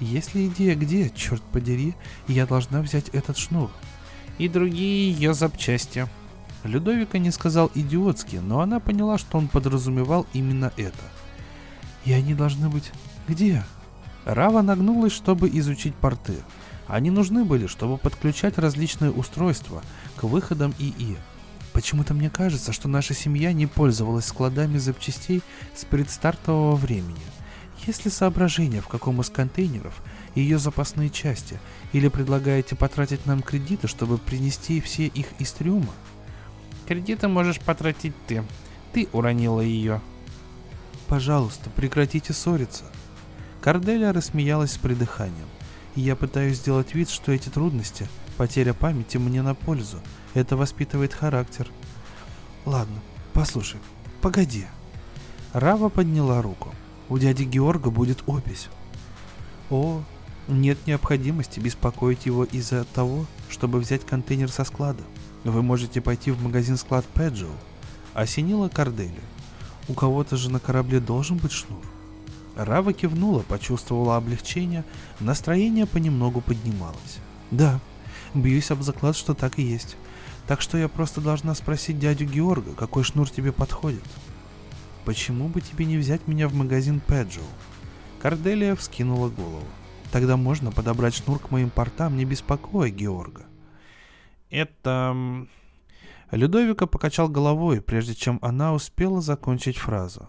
Если 0.00 0.48
идея 0.48 0.74
где, 0.74 1.08
черт 1.08 1.42
подери, 1.42 1.94
я 2.26 2.46
должна 2.46 2.82
взять 2.82 3.08
этот 3.10 3.38
шнур. 3.38 3.70
И 4.36 4.48
другие 4.48 5.12
ее 5.12 5.32
запчасти, 5.32 6.06
Людовика 6.64 7.18
не 7.18 7.30
сказал 7.30 7.70
идиотски, 7.74 8.36
но 8.36 8.60
она 8.60 8.80
поняла, 8.80 9.18
что 9.18 9.38
он 9.38 9.48
подразумевал 9.48 10.26
именно 10.32 10.72
это. 10.76 11.04
«И 12.04 12.12
они 12.12 12.34
должны 12.34 12.68
быть... 12.68 12.90
где?» 13.28 13.64
Рава 14.24 14.60
нагнулась, 14.62 15.12
чтобы 15.12 15.48
изучить 15.48 15.94
порты. 15.94 16.36
Они 16.86 17.10
нужны 17.10 17.44
были, 17.44 17.66
чтобы 17.66 17.96
подключать 17.96 18.58
различные 18.58 19.10
устройства 19.10 19.82
к 20.16 20.24
выходам 20.24 20.74
ИИ. 20.78 21.16
Почему-то 21.72 22.14
мне 22.14 22.28
кажется, 22.30 22.72
что 22.72 22.88
наша 22.88 23.14
семья 23.14 23.52
не 23.52 23.66
пользовалась 23.66 24.26
складами 24.26 24.78
запчастей 24.78 25.42
с 25.74 25.84
предстартового 25.84 26.74
времени. 26.76 27.20
Есть 27.86 28.04
ли 28.04 28.10
соображение, 28.10 28.82
в 28.82 28.88
каком 28.88 29.20
из 29.20 29.30
контейнеров 29.30 30.02
ее 30.34 30.58
запасные 30.58 31.10
части, 31.10 31.58
или 31.92 32.08
предлагаете 32.08 32.76
потратить 32.76 33.24
нам 33.24 33.40
кредиты, 33.40 33.88
чтобы 33.88 34.18
принести 34.18 34.80
все 34.80 35.06
их 35.06 35.28
из 35.38 35.52
трюма? 35.52 35.92
Кредиты 36.90 37.28
можешь 37.28 37.60
потратить 37.60 38.14
ты. 38.26 38.42
Ты 38.92 39.08
уронила 39.12 39.60
ее. 39.60 40.00
Пожалуйста, 41.06 41.70
прекратите 41.70 42.32
ссориться. 42.32 42.82
Корделия 43.60 44.12
рассмеялась 44.12 44.72
с 44.72 44.76
придыханием. 44.78 45.46
И 45.94 46.00
я 46.00 46.16
пытаюсь 46.16 46.56
сделать 46.56 46.92
вид, 46.92 47.08
что 47.08 47.30
эти 47.30 47.48
трудности, 47.48 48.08
потеря 48.36 48.74
памяти 48.74 49.18
мне 49.18 49.40
на 49.40 49.54
пользу. 49.54 49.98
Это 50.34 50.56
воспитывает 50.56 51.14
характер. 51.14 51.68
Ладно, 52.66 53.00
послушай, 53.34 53.78
погоди. 54.20 54.66
Рава 55.52 55.90
подняла 55.90 56.42
руку. 56.42 56.74
У 57.08 57.18
дяди 57.18 57.44
Георга 57.44 57.90
будет 57.90 58.24
опись. 58.26 58.68
О, 59.70 60.02
нет 60.48 60.88
необходимости 60.88 61.60
беспокоить 61.60 62.26
его 62.26 62.42
из-за 62.42 62.82
того, 62.82 63.26
чтобы 63.48 63.78
взять 63.78 64.04
контейнер 64.04 64.50
со 64.50 64.64
склада. 64.64 65.04
Вы 65.44 65.62
можете 65.62 66.00
пойти 66.00 66.30
в 66.30 66.42
магазин 66.42 66.76
склад 66.76 67.06
Педжио. 67.06 67.48
Осенила 68.12 68.68
Кордели. 68.68 69.20
У 69.88 69.94
кого-то 69.94 70.36
же 70.36 70.50
на 70.50 70.60
корабле 70.60 71.00
должен 71.00 71.38
быть 71.38 71.52
шнур. 71.52 71.82
Рава 72.56 72.92
кивнула, 72.92 73.40
почувствовала 73.40 74.16
облегчение, 74.16 74.84
настроение 75.18 75.86
понемногу 75.86 76.42
поднималось. 76.42 77.18
Да, 77.50 77.80
бьюсь 78.34 78.70
об 78.70 78.82
заклад, 78.82 79.16
что 79.16 79.34
так 79.34 79.58
и 79.58 79.62
есть. 79.62 79.96
Так 80.46 80.60
что 80.60 80.76
я 80.76 80.88
просто 80.88 81.20
должна 81.20 81.54
спросить 81.54 81.98
дядю 81.98 82.26
Георга, 82.26 82.72
какой 82.72 83.02
шнур 83.02 83.30
тебе 83.30 83.52
подходит. 83.52 84.04
Почему 85.06 85.48
бы 85.48 85.60
тебе 85.60 85.86
не 85.86 85.96
взять 85.96 86.28
меня 86.28 86.48
в 86.48 86.54
магазин 86.54 87.00
Педжио? 87.00 87.42
Корделия 88.20 88.76
вскинула 88.76 89.30
голову. 89.30 89.64
Тогда 90.12 90.36
можно 90.36 90.70
подобрать 90.70 91.14
шнур 91.14 91.38
к 91.38 91.50
моим 91.50 91.70
портам, 91.70 92.16
не 92.16 92.26
беспокоя 92.26 92.90
Георга. 92.90 93.46
Это... 94.50 95.46
Людовика 96.30 96.86
покачал 96.86 97.28
головой, 97.28 97.80
прежде 97.80 98.14
чем 98.14 98.38
она 98.42 98.72
успела 98.72 99.20
закончить 99.20 99.78
фразу. 99.78 100.28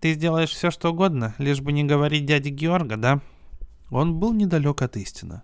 «Ты 0.00 0.14
сделаешь 0.14 0.50
все, 0.50 0.70
что 0.70 0.90
угодно, 0.90 1.34
лишь 1.38 1.60
бы 1.60 1.72
не 1.72 1.84
говорить 1.84 2.26
дяде 2.26 2.50
Георга, 2.50 2.96
да?» 2.96 3.20
Он 3.90 4.18
был 4.18 4.32
недалек 4.32 4.82
от 4.82 4.96
истины. 4.96 5.42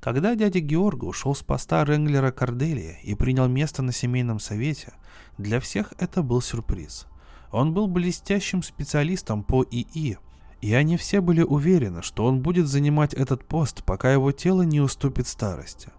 Когда 0.00 0.34
дядя 0.34 0.60
Георга 0.60 1.06
ушел 1.06 1.34
с 1.34 1.42
поста 1.42 1.84
Ренглера 1.84 2.30
Корделия 2.30 2.98
и 3.02 3.14
принял 3.14 3.48
место 3.48 3.82
на 3.82 3.92
семейном 3.92 4.38
совете, 4.38 4.92
для 5.38 5.60
всех 5.60 5.92
это 5.98 6.22
был 6.22 6.40
сюрприз. 6.40 7.06
Он 7.50 7.72
был 7.72 7.86
блестящим 7.88 8.62
специалистом 8.62 9.42
по 9.42 9.64
ИИ, 9.64 10.18
и 10.60 10.74
они 10.74 10.96
все 10.96 11.20
были 11.20 11.42
уверены, 11.42 12.02
что 12.02 12.26
он 12.26 12.40
будет 12.40 12.66
занимать 12.66 13.14
этот 13.14 13.44
пост, 13.44 13.82
пока 13.84 14.12
его 14.12 14.32
тело 14.32 14.62
не 14.62 14.80
уступит 14.80 15.26
старости. 15.26 15.90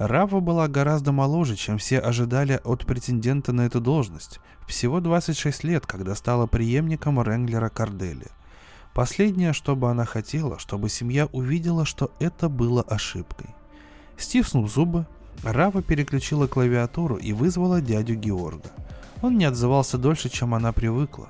Рава 0.00 0.40
была 0.40 0.66
гораздо 0.66 1.12
моложе, 1.12 1.56
чем 1.56 1.76
все 1.76 1.98
ожидали 1.98 2.58
от 2.64 2.86
претендента 2.86 3.52
на 3.52 3.66
эту 3.66 3.82
должность. 3.82 4.40
Всего 4.66 4.98
26 4.98 5.62
лет, 5.64 5.84
когда 5.84 6.14
стала 6.14 6.46
преемником 6.46 7.22
Ренглера 7.22 7.68
Кардели. 7.68 8.28
Последнее, 8.94 9.52
что 9.52 9.76
бы 9.76 9.90
она 9.90 10.06
хотела, 10.06 10.58
чтобы 10.58 10.88
семья 10.88 11.26
увидела, 11.26 11.84
что 11.84 12.12
это 12.18 12.48
было 12.48 12.80
ошибкой. 12.80 13.48
Стиснув 14.16 14.72
зубы, 14.72 15.06
Рава 15.42 15.82
переключила 15.82 16.46
клавиатуру 16.46 17.16
и 17.16 17.34
вызвала 17.34 17.82
дядю 17.82 18.14
Георга. 18.14 18.70
Он 19.20 19.36
не 19.36 19.44
отзывался 19.44 19.98
дольше, 19.98 20.30
чем 20.30 20.54
она 20.54 20.72
привыкла. 20.72 21.28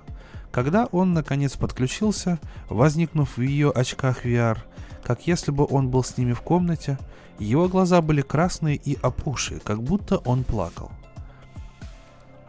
Когда 0.53 0.87
он 0.93 1.13
наконец 1.13 1.57
подключился, 1.57 2.39
возникнув 2.69 3.37
в 3.37 3.41
ее 3.41 3.73
очках 3.73 4.25
VR, 4.25 4.59
как 5.03 5.27
если 5.27 5.51
бы 5.51 5.67
он 5.69 5.89
был 5.89 6.05
с 6.05 6.17
ними 6.17 6.35
в 6.35 6.41
комнате, 6.41 6.99
его 7.45 7.69
глаза 7.69 8.03
были 8.03 8.21
красные 8.21 8.77
и 8.77 8.99
опухшие, 9.01 9.61
как 9.61 9.83
будто 9.83 10.19
он 10.19 10.45
плакал. 10.45 10.91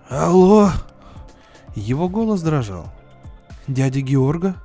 «Алло!» 0.10 0.70
Его 1.76 2.10
голос 2.10 2.42
дрожал. 2.42 2.92
«Дядя 3.68 4.02
Георга?» 4.02 4.56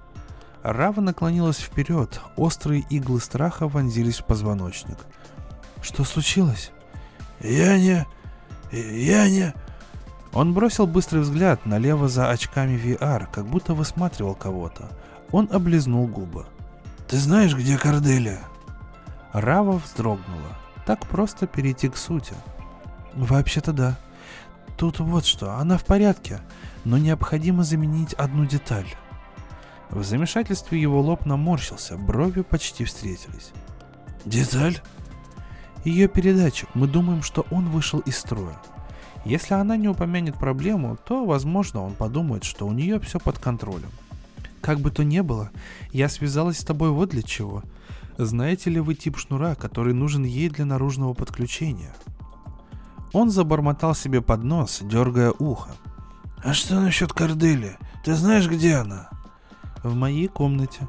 Рава 0.65 1.01
наклонилась 1.01 1.59
вперед, 1.59 2.21
острые 2.37 2.85
иглы 2.91 3.21
страха 3.21 3.69
вонзились 3.69 4.19
в 4.19 4.25
позвоночник. 4.25 4.99
«Что 5.81 6.03
случилось?» 6.03 6.73
«Я 7.41 7.79
не... 7.79 8.05
я 8.73 9.31
не...» 9.31 9.55
Он 10.33 10.53
бросил 10.53 10.89
быстрый 10.89 11.21
взгляд 11.21 11.65
налево 11.65 12.09
за 12.09 12.31
очками 12.31 12.77
VR, 12.77 13.29
как 13.31 13.47
будто 13.47 13.75
высматривал 13.75 14.35
кого-то. 14.35 14.91
Он 15.31 15.49
облизнул 15.53 16.09
губы. 16.09 16.47
«Ты 17.07 17.17
знаешь, 17.17 17.55
где 17.55 17.79
Корделия?» 17.79 18.41
Рава 19.33 19.79
вздрогнула. 19.79 20.57
Так 20.87 21.07
просто 21.07 21.47
перейти 21.47 21.89
к 21.89 21.97
сути. 21.97 22.35
Вообще-то 23.15 23.73
да. 23.73 23.99
Тут 24.77 25.01
вот 25.01 25.25
что, 25.25 25.57
она 25.57 25.79
в 25.79 25.85
порядке, 25.85 26.41
но 26.85 26.99
необходимо 26.99 27.65
заменить 27.65 28.13
одну 28.15 28.45
деталь. 28.45 28.87
В 29.91 30.05
замешательстве 30.05 30.81
его 30.81 31.01
лоб 31.01 31.27
наморщился, 31.27 31.97
брови 31.97 32.43
почти 32.43 32.85
встретились. 32.85 33.53
«Деталь?» 34.25 34.81
Ее 35.85 36.09
передатчик, 36.09 36.69
мы 36.75 36.89
думаем, 36.89 37.23
что 37.23 37.47
он 37.51 37.71
вышел 37.71 38.01
из 38.01 38.19
строя. 38.19 38.61
Если 39.25 39.55
она 39.55 39.77
не 39.77 39.89
упомянет 39.89 40.35
проблему, 40.35 40.97
то, 40.97 41.25
возможно, 41.25 41.83
он 41.83 41.95
подумает, 41.95 42.45
что 42.45 42.67
у 42.67 42.73
нее 42.73 43.01
все 43.01 43.19
под 43.21 43.39
контролем. 43.39 43.91
Как 44.61 44.81
бы 44.81 44.91
то 44.91 45.05
ни 45.05 45.21
было, 45.21 45.51
я 45.93 46.09
связалась 46.09 46.59
с 46.59 46.65
тобой 46.65 46.91
вот 46.91 47.11
для 47.11 47.23
чего– 47.23 47.63
знаете 48.19 48.71
ли 48.71 48.81
вы 48.81 48.95
тип 48.95 49.19
шнура, 49.19 49.55
который 49.55 49.95
нужен 49.95 50.25
ей 50.25 50.49
для 50.49 50.65
наружного 50.65 51.15
подключения? 51.15 51.95
Он 53.13 53.31
забормотал 53.31 53.95
себе 53.95 54.21
под 54.21 54.45
нос, 54.45 54.81
дергая 54.83 55.33
ухо. 55.39 55.71
А 56.43 56.53
что 56.53 56.81
насчет 56.81 57.13
Кордели? 57.13 57.77
Ты 58.05 58.15
знаешь, 58.15 58.49
где 58.49 58.77
она? 58.77 59.09
В 59.83 59.95
моей 59.95 60.29
комнате. 60.29 60.89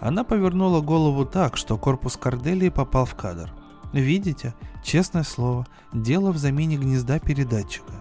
Она 0.00 0.24
повернула 0.24 0.80
голову 0.80 1.24
так, 1.24 1.56
что 1.56 1.78
корпус 1.78 2.16
Корделии 2.16 2.68
попал 2.68 3.04
в 3.04 3.14
кадр. 3.14 3.52
Видите, 3.92 4.54
честное 4.82 5.22
слово, 5.22 5.66
дело 5.92 6.32
в 6.32 6.38
замене 6.38 6.76
гнезда 6.76 7.20
передатчика. 7.20 7.92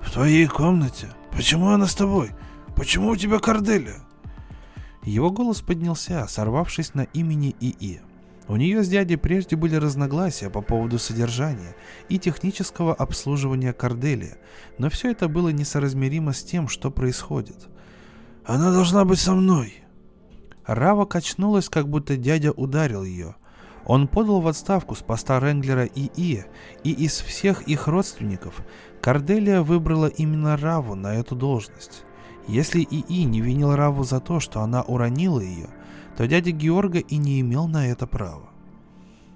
В 0.00 0.10
твоей 0.10 0.46
комнате? 0.46 1.08
Почему 1.30 1.70
она 1.70 1.86
с 1.86 1.94
тобой? 1.94 2.30
Почему 2.74 3.10
у 3.10 3.16
тебя 3.16 3.38
Корделия? 3.38 4.00
Его 5.02 5.30
голос 5.30 5.62
поднялся, 5.62 6.26
сорвавшись 6.28 6.94
на 6.94 7.02
имени 7.14 7.56
ИИ. 7.60 8.00
У 8.48 8.56
нее 8.56 8.82
с 8.82 8.88
дядей 8.88 9.16
прежде 9.16 9.56
были 9.56 9.76
разногласия 9.76 10.50
по 10.50 10.60
поводу 10.60 10.98
содержания 10.98 11.76
и 12.08 12.18
технического 12.18 12.92
обслуживания 12.92 13.72
Корделия, 13.72 14.38
но 14.76 14.90
все 14.90 15.12
это 15.12 15.28
было 15.28 15.50
несоразмеримо 15.50 16.32
с 16.32 16.42
тем, 16.42 16.68
что 16.68 16.90
происходит. 16.90 17.68
«Она 18.44 18.72
должна 18.72 19.04
быть 19.04 19.20
со 19.20 19.34
мной!» 19.34 19.74
Рава 20.66 21.04
качнулась, 21.04 21.68
как 21.68 21.88
будто 21.88 22.16
дядя 22.16 22.50
ударил 22.50 23.04
ее. 23.04 23.36
Он 23.86 24.08
подал 24.08 24.40
в 24.40 24.48
отставку 24.48 24.94
с 24.94 24.98
поста 24.98 25.40
Ренглера 25.40 25.86
ИИ, 25.86 26.44
и 26.84 26.92
из 26.92 27.20
всех 27.20 27.62
их 27.62 27.86
родственников 27.86 28.62
Корделия 29.00 29.62
выбрала 29.62 30.06
именно 30.06 30.56
Раву 30.56 30.94
на 30.94 31.14
эту 31.14 31.34
должность. 31.36 32.04
Если 32.46 32.82
ИИ 32.82 33.24
не 33.24 33.40
винил 33.40 33.74
Раву 33.74 34.04
за 34.04 34.20
то, 34.20 34.40
что 34.40 34.60
она 34.60 34.82
уронила 34.82 35.40
ее, 35.40 35.68
то 36.16 36.26
дядя 36.26 36.50
Георга 36.50 36.98
и 36.98 37.16
не 37.16 37.40
имел 37.40 37.68
на 37.68 37.86
это 37.86 38.06
права. 38.06 38.48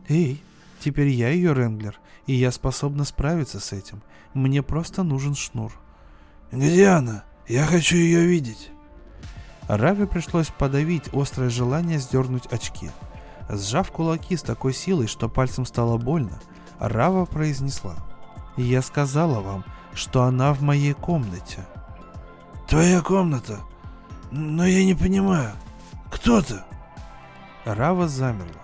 «Эй, 0.08 0.42
теперь 0.80 1.08
я 1.08 1.30
ее 1.30 1.54
Ренглер, 1.54 1.98
и 2.26 2.34
я 2.34 2.50
способна 2.50 3.04
справиться 3.04 3.60
с 3.60 3.72
этим. 3.72 4.02
Мне 4.34 4.62
просто 4.62 5.02
нужен 5.02 5.34
шнур». 5.34 5.72
«Где 6.52 6.88
она? 6.88 7.24
Я 7.48 7.64
хочу 7.64 7.96
ее 7.96 8.26
видеть». 8.26 8.70
Раве 9.68 10.06
пришлось 10.06 10.48
подавить 10.48 11.08
острое 11.14 11.48
желание 11.48 11.98
сдернуть 11.98 12.46
очки. 12.46 12.90
Сжав 13.48 13.90
кулаки 13.90 14.36
с 14.36 14.42
такой 14.42 14.74
силой, 14.74 15.06
что 15.06 15.28
пальцем 15.28 15.64
стало 15.64 15.96
больно, 15.96 16.40
Рава 16.78 17.24
произнесла. 17.24 17.96
«Я 18.56 18.82
сказала 18.82 19.40
вам, 19.40 19.64
что 19.94 20.24
она 20.24 20.52
в 20.52 20.62
моей 20.62 20.92
комнате». 20.92 21.64
Твоя 22.68 23.00
комната. 23.02 23.60
Но 24.30 24.66
я 24.66 24.84
не 24.84 24.94
понимаю. 24.94 25.52
Кто 26.10 26.42
ты? 26.42 26.56
Рава 27.64 28.08
замерла. 28.08 28.62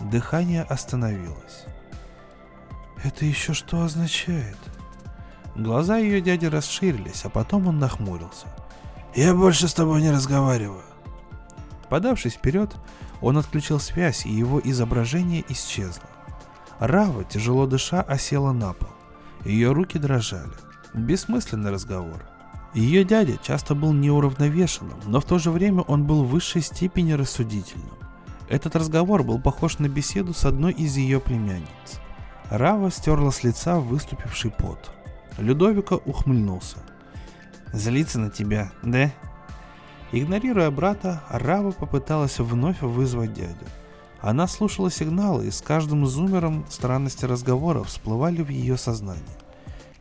Дыхание 0.00 0.62
остановилось. 0.62 1.66
Это 3.04 3.24
еще 3.24 3.52
что 3.52 3.82
означает? 3.82 4.58
Глаза 5.54 5.98
ее 5.98 6.20
дяди 6.20 6.46
расширились, 6.46 7.24
а 7.24 7.28
потом 7.28 7.66
он 7.66 7.78
нахмурился. 7.78 8.46
Я 9.14 9.34
больше 9.34 9.68
с 9.68 9.74
тобой 9.74 10.00
не 10.00 10.10
разговариваю. 10.10 10.82
Подавшись 11.90 12.34
вперед, 12.34 12.74
он 13.20 13.36
отключил 13.36 13.78
связь, 13.78 14.24
и 14.24 14.30
его 14.30 14.60
изображение 14.64 15.44
исчезло. 15.48 16.08
Рава, 16.78 17.22
тяжело 17.24 17.66
дыша, 17.66 18.00
осела 18.00 18.52
на 18.52 18.72
пол. 18.72 18.88
Ее 19.44 19.72
руки 19.72 19.98
дрожали. 19.98 20.52
Бессмысленный 20.94 21.70
разговор. 21.70 22.22
Ее 22.74 23.04
дядя 23.04 23.36
часто 23.42 23.74
был 23.74 23.92
неуравновешенным, 23.92 24.98
но 25.04 25.20
в 25.20 25.24
то 25.24 25.38
же 25.38 25.50
время 25.50 25.82
он 25.82 26.06
был 26.06 26.24
в 26.24 26.28
высшей 26.28 26.62
степени 26.62 27.12
рассудительным. 27.12 27.90
Этот 28.48 28.76
разговор 28.76 29.22
был 29.22 29.38
похож 29.38 29.78
на 29.78 29.88
беседу 29.88 30.32
с 30.32 30.46
одной 30.46 30.72
из 30.72 30.96
ее 30.96 31.20
племянниц. 31.20 31.68
Рава 32.50 32.90
стерла 32.90 33.30
с 33.30 33.44
лица 33.44 33.78
выступивший 33.78 34.50
пот. 34.50 34.90
Людовика 35.38 35.96
ухмыльнулся. 35.96 36.78
«Злиться 37.72 38.18
на 38.18 38.30
тебя, 38.30 38.72
да?» 38.82 39.10
Игнорируя 40.10 40.70
брата, 40.70 41.22
Рава 41.30 41.72
попыталась 41.72 42.38
вновь 42.38 42.80
вызвать 42.82 43.32
дядю. 43.32 43.66
Она 44.20 44.46
слушала 44.46 44.90
сигналы, 44.90 45.46
и 45.46 45.50
с 45.50 45.62
каждым 45.62 46.06
зумером 46.06 46.66
странности 46.68 47.24
разговора 47.24 47.82
всплывали 47.82 48.42
в 48.42 48.50
ее 48.50 48.76
сознание. 48.76 49.24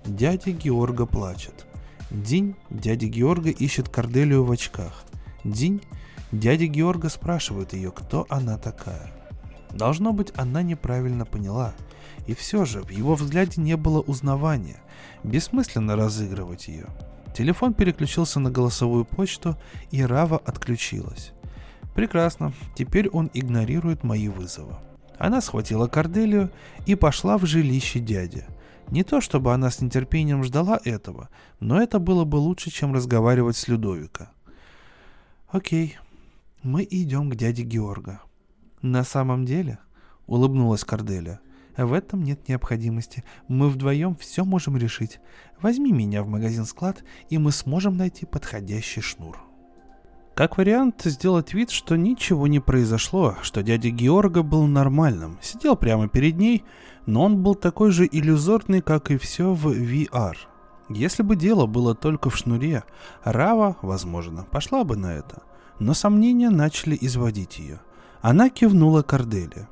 Дядя 0.05 0.51
Георга 0.51 1.05
плачет– 1.05 1.65
День 2.12 2.56
дядя 2.69 3.08
Георга 3.08 3.52
ищет 3.52 3.88
Корделию 3.88 4.43
в 4.43 4.52
очках. 4.52 5.06
День 5.45 5.82
дядя 6.34 6.65
Георга 6.67 7.08
спрашивает 7.08 7.71
ее, 7.71 7.89
кто 7.91 8.26
она 8.28 8.58
такая. 8.58 9.13
Должно 9.71 10.12
быть, 10.12 10.34
она 10.36 10.62
неправильно 10.62 11.26
поняла. 11.26 11.74
И 12.28 12.36
все 12.36 12.65
же 12.65 12.82
в 12.82 12.89
его 12.89 13.15
взгляде 13.15 13.62
не 13.62 13.78
было 13.78 14.02
узнавания. 14.02 14.82
Бессмысленно 15.24 15.95
разыгрывать 15.95 16.67
ее. 16.67 16.88
Телефон 17.34 17.74
переключился 17.74 18.41
на 18.41 18.52
голосовую 18.52 19.06
почту, 19.06 19.56
и 19.89 20.04
Рава 20.04 20.38
отключилась. 20.38 21.32
Прекрасно, 21.95 22.52
теперь 22.76 23.08
он 23.08 23.32
игнорирует 23.34 24.04
мои 24.04 24.28
вызовы. 24.28 24.76
Она 25.17 25.39
схватила 25.39 25.88
Корделию 25.88 26.52
и 26.86 26.95
пошла 26.95 27.38
в 27.38 27.45
жилище 27.45 28.00
дяди– 28.00 28.43
не 28.91 29.04
то 29.04 29.21
чтобы 29.21 29.54
она 29.54 29.71
с 29.71 29.82
нетерпением 29.82 30.43
ждала 30.43 30.80
этого, 30.84 31.30
но 31.60 31.82
это 31.82 31.97
было 31.99 32.25
бы 32.25 32.36
лучше, 32.36 32.69
чем 32.69 32.93
разговаривать 32.93 33.56
с 33.56 33.67
Людовика. 33.67 34.32
«Окей, 35.49 35.97
мы 36.62 36.88
идем 36.89 37.30
к 37.30 37.36
дяде 37.36 37.63
Георга». 37.63 38.21
«На 38.82 39.04
самом 39.04 39.45
деле»,— 39.45 39.80
улыбнулась 40.27 40.84
Корделия,— 40.84 41.39
«в 41.77 41.93
этом 41.93 42.23
нет 42.23 42.47
необходимости. 42.47 43.23
Мы 43.47 43.69
вдвоем 43.69 44.15
все 44.15 44.43
можем 44.43 44.77
решить. 44.77 45.19
Возьми 45.62 45.91
меня 45.91 46.23
в 46.23 46.27
магазин-склад, 46.27 47.04
и 47.30 47.38
мы 47.38 47.51
сможем 47.51 47.97
найти 47.97 48.25
подходящий 48.25 49.01
шнур». 49.01 49.39
Как 50.34 50.58
вариант, 50.58 51.01
сделать 51.04 51.54
вид, 51.54 51.71
что 51.71 51.97
ничего 51.97 52.47
не 52.47 52.60
произошло, 52.60 53.36
что 53.41 53.62
дядя 53.62 53.89
Георга 53.89 54.43
был 54.43 54.65
нормальным, 54.65 55.38
сидел 55.41 55.75
прямо 55.75 56.08
перед 56.08 56.38
ней, 56.38 56.63
но 57.05 57.23
он 57.23 57.41
был 57.41 57.55
такой 57.55 57.91
же 57.91 58.07
иллюзорный, 58.09 58.81
как 58.81 59.11
и 59.11 59.17
все 59.17 59.53
в 59.53 59.67
VR. 59.67 60.35
Если 60.89 61.23
бы 61.23 61.35
дело 61.35 61.65
было 61.65 61.95
только 61.95 62.29
в 62.29 62.37
шнуре, 62.37 62.83
Рава, 63.23 63.77
возможно, 63.81 64.45
пошла 64.51 64.83
бы 64.83 64.97
на 64.97 65.13
это. 65.13 65.41
Но 65.79 65.93
сомнения 65.93 66.49
начали 66.49 66.97
изводить 66.99 67.59
ее. 67.59 67.79
Она 68.21 68.49
кивнула 68.49 69.01
Корделе. 69.01 69.67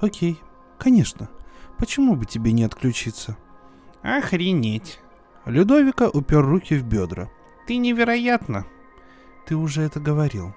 «Окей, 0.00 0.40
конечно. 0.78 1.28
Почему 1.76 2.14
бы 2.14 2.26
тебе 2.26 2.52
не 2.52 2.62
отключиться?» 2.64 3.36
«Охренеть!» 4.02 5.00
Людовика 5.44 6.08
упер 6.08 6.44
руки 6.44 6.74
в 6.76 6.84
бедра. 6.84 7.28
«Ты 7.66 7.78
невероятно!» 7.78 8.66
«Ты 9.46 9.56
уже 9.56 9.82
это 9.82 9.98
говорил». 9.98 10.54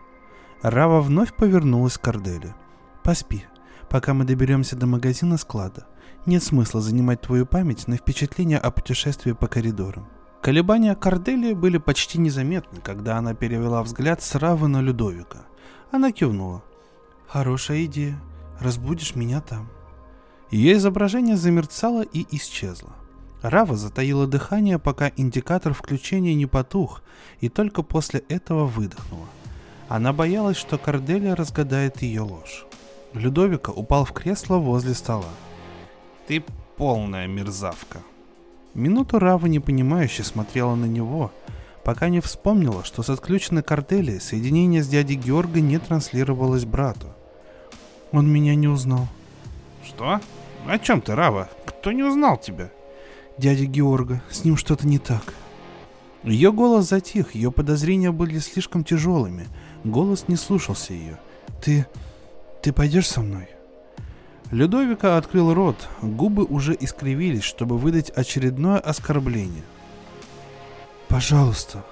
Рава 0.62 1.02
вновь 1.02 1.34
повернулась 1.34 1.97
к 1.97 2.02
Корделе. 2.02 2.56
«Поспи, 3.04 3.45
пока 3.94 4.16
мы 4.16 4.26
доберемся 4.26 4.76
до 4.76 4.88
магазина 4.88 5.38
склада. 5.38 5.86
Нет 6.26 6.42
смысла 6.42 6.82
занимать 6.82 7.22
твою 7.22 7.46
память 7.46 7.88
на 7.88 7.96
впечатления 7.96 8.58
о 8.58 8.72
путешествии 8.72 9.34
по 9.34 9.46
коридорам. 9.46 10.08
Колебания 10.42 10.96
Кордели 10.96 11.54
были 11.54 11.78
почти 11.78 12.18
незаметны, 12.18 12.82
когда 12.82 13.18
она 13.18 13.36
перевела 13.36 13.84
взгляд 13.84 14.24
с 14.24 14.34
Равы 14.34 14.68
на 14.68 14.82
Людовика. 14.82 15.46
Она 15.92 16.12
кивнула. 16.12 16.64
«Хорошая 17.28 17.86
идея. 17.86 18.20
Разбудишь 18.60 19.14
меня 19.14 19.42
там». 19.42 19.70
Ее 20.50 20.74
изображение 20.78 21.38
замерцало 21.38 22.02
и 22.02 22.26
исчезло. 22.36 22.96
Рава 23.44 23.78
затаила 23.78 24.26
дыхание, 24.26 24.80
пока 24.80 25.12
индикатор 25.16 25.76
включения 25.76 26.34
не 26.34 26.48
потух, 26.48 27.04
и 27.42 27.48
только 27.48 27.84
после 27.84 28.22
этого 28.22 28.66
выдохнула. 28.66 29.28
Она 29.88 30.14
боялась, 30.14 30.58
что 30.58 30.80
Корделия 30.80 31.36
разгадает 31.36 32.02
ее 32.02 32.22
ложь. 32.22 32.66
Людовика 33.13 33.71
упал 33.71 34.06
в 34.06 34.12
кресло 34.12 34.58
возле 34.58 34.93
стола. 34.93 35.30
Ты 36.28 36.43
полная 36.78 37.28
мерзавка. 37.28 37.99
Минуту 38.73 39.19
Рава 39.19 39.45
непонимающе 39.45 40.23
смотрела 40.23 40.73
на 40.73 40.86
него, 40.86 41.32
пока 41.84 42.10
не 42.10 42.21
вспомнила, 42.21 42.84
что 42.84 43.04
с 43.04 43.10
отключенной 43.10 43.62
картели 43.62 44.17
соединение 44.17 44.82
с 44.82 44.88
дядей 44.88 45.15
Георга 45.15 45.62
не 45.62 45.78
транслировалось 45.78 46.65
брату. 46.65 47.08
Он 48.12 48.32
меня 48.32 48.56
не 48.56 48.67
узнал. 48.67 49.08
Что? 49.86 50.19
О 50.65 50.80
чем 50.80 51.02
ты, 51.02 51.13
Рава? 51.13 51.49
Кто 51.65 51.91
не 51.91 52.04
узнал 52.04 52.38
тебя? 52.38 52.71
Дядя 53.38 53.65
Георга, 53.65 54.23
с 54.32 54.43
ним 54.43 54.58
что-то 54.58 54.88
не 54.88 54.97
так. 54.97 55.34
Ее 56.23 56.52
голос 56.52 56.89
затих, 56.89 57.36
ее 57.36 57.52
подозрения 57.52 58.12
были 58.12 58.39
слишком 58.39 58.84
тяжелыми. 58.84 59.47
Голос 59.84 60.28
не 60.28 60.36
слушался 60.36 60.93
ее. 60.93 61.19
Ты... 61.62 61.86
ты 62.63 62.71
пойдешь 62.71 63.10
со 63.10 63.19
мной? 63.19 63.49
Людовика 64.49 65.17
открыл 65.17 65.54
рот, 65.54 65.89
губы 66.02 66.45
уже 66.45 66.76
искривились, 66.80 67.43
чтобы 67.43 67.78
выдать 67.78 68.10
очередное 68.10 68.80
оскорбление. 68.80 69.63
«Пожалуйста». 71.10 71.84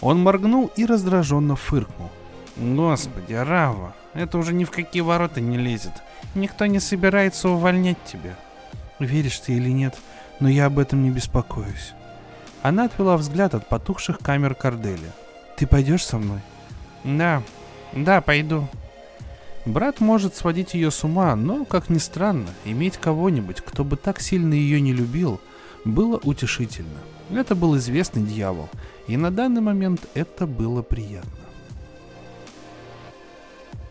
Он 0.00 0.20
моргнул 0.20 0.70
и 0.76 0.84
раздраженно 0.84 1.56
фыркнул. 1.56 2.10
«Господи, 2.56 3.32
Рава, 3.32 3.94
это 4.12 4.36
уже 4.38 4.52
ни 4.52 4.64
в 4.64 4.70
какие 4.70 5.00
ворота 5.00 5.40
не 5.40 5.56
лезет. 5.56 5.92
Никто 6.34 6.66
не 6.66 6.80
собирается 6.80 7.48
увольнять 7.48 8.02
тебя». 8.04 8.36
«Веришь 8.98 9.38
ты 9.38 9.54
или 9.54 9.70
нет, 9.70 9.96
но 10.38 10.48
я 10.48 10.66
об 10.66 10.78
этом 10.78 11.02
не 11.02 11.10
беспокоюсь». 11.10 11.94
Она 12.62 12.84
отвела 12.84 13.16
взгляд 13.16 13.54
от 13.54 13.66
потухших 13.68 14.18
камер 14.18 14.54
Кордели. 14.54 15.12
«Ты 15.56 15.66
пойдешь 15.66 16.04
со 16.04 16.18
мной?» 16.18 16.40
«Да, 17.04 17.42
да, 17.94 18.20
пойду», 18.20 18.68
Брат 19.68 20.00
может 20.00 20.34
сводить 20.34 20.72
ее 20.72 20.90
с 20.90 21.04
ума, 21.04 21.36
но, 21.36 21.66
как 21.66 21.90
ни 21.90 21.98
странно, 21.98 22.48
иметь 22.64 22.96
кого-нибудь, 22.96 23.60
кто 23.60 23.84
бы 23.84 23.98
так 23.98 24.18
сильно 24.18 24.54
ее 24.54 24.80
не 24.80 24.94
любил, 24.94 25.42
было 25.84 26.18
утешительно. 26.24 26.98
Это 27.28 27.54
был 27.54 27.76
известный 27.76 28.22
дьявол, 28.22 28.70
и 29.08 29.18
на 29.18 29.30
данный 29.30 29.60
момент 29.60 30.08
это 30.14 30.46
было 30.46 30.80
приятно. 30.80 31.30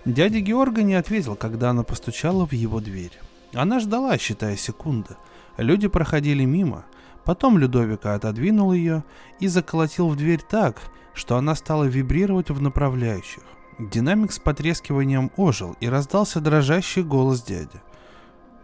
Дядя 0.04 0.40
Георга 0.40 0.82
не 0.82 0.96
ответил, 0.96 1.36
когда 1.36 1.70
она 1.70 1.84
постучала 1.84 2.48
в 2.48 2.54
его 2.54 2.80
дверь. 2.80 3.14
Она 3.54 3.80
ждала, 3.80 4.18
считая 4.18 4.56
секунды. 4.56 5.16
Люди 5.58 5.88
проходили 5.88 6.44
мимо. 6.44 6.86
Потом 7.24 7.60
Людовика 7.60 8.16
отодвинул 8.16 8.74
ее 8.74 9.04
и 9.40 9.48
заколотил 9.48 10.10
в 10.10 10.16
дверь 10.16 10.42
так, 10.42 10.82
что 11.14 11.38
она 11.38 11.54
стала 11.54 11.84
вибрировать 11.84 12.50
в 12.50 12.60
направляющих. 12.64 13.44
Динамик 13.80 14.32
с 14.32 14.40
потрескиванием 14.40 15.32
ожил, 15.38 15.76
и 15.80 15.88
раздался 15.88 16.40
дрожащий 16.42 17.04
голос 17.04 17.44
дяди. 17.44 17.82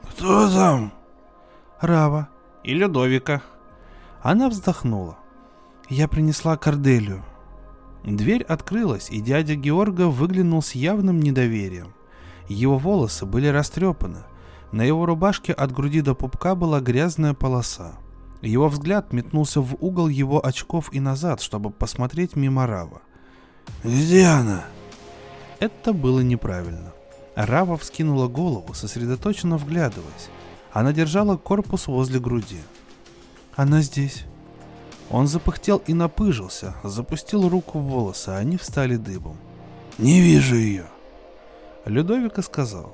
«Кто 0.10 0.50
там?» 0.50 0.94
«Рава». 1.80 2.30
«И 2.64 2.74
Людовика». 2.74 3.42
Она 4.22 4.50
вздохнула. 4.50 5.18
«Я 5.90 6.08
принесла 6.08 6.58
Корделию». 6.58 7.24
Дверь 8.04 8.44
открылась, 8.44 9.10
и 9.10 9.22
дядя 9.22 9.56
Георга 9.56 10.08
выглянул 10.08 10.62
с 10.62 10.76
явным 10.76 11.20
недоверием. 11.20 11.94
Его 12.48 12.78
волосы 12.78 13.26
были 13.26 13.48
растрепаны. 13.48 14.24
На 14.72 14.82
его 14.82 15.06
рубашке 15.06 15.54
от 15.54 15.72
груди 15.72 16.02
до 16.02 16.16
пупка 16.16 16.56
была 16.56 16.82
грязная 16.82 17.34
полоса. 17.34 17.94
Его 18.42 18.68
взгляд 18.68 19.14
метнулся 19.14 19.62
в 19.62 19.76
угол 19.80 20.08
его 20.08 20.46
очков 20.46 20.90
и 20.92 21.00
назад, 21.00 21.42
чтобы 21.42 21.70
посмотреть 21.70 22.36
мимо 22.36 22.66
Рава. 22.66 23.02
«Где 23.84 24.26
она?» 24.26 24.64
Это 25.64 25.94
было 25.94 26.20
неправильно. 26.20 26.92
Рава 27.36 27.78
вскинула 27.78 28.28
голову, 28.28 28.74
сосредоточенно 28.74 29.56
вглядываясь. 29.56 30.28
Она 30.74 30.92
держала 30.92 31.38
корпус 31.38 31.88
возле 31.88 32.20
груди. 32.20 32.60
«Она 33.56 33.82
здесь». 33.82 34.26
Он 35.10 35.26
запыхтел 35.26 35.82
и 35.88 35.94
напыжился, 35.94 36.76
запустил 36.84 37.48
руку 37.48 37.80
в 37.80 37.84
волосы, 37.84 38.28
а 38.28 38.40
они 38.40 38.58
встали 38.58 38.98
дыбом. 38.98 39.38
«Не 39.98 40.20
вижу 40.20 40.58
ее». 40.58 40.84
Людовика 41.86 42.42
сказал. 42.42 42.94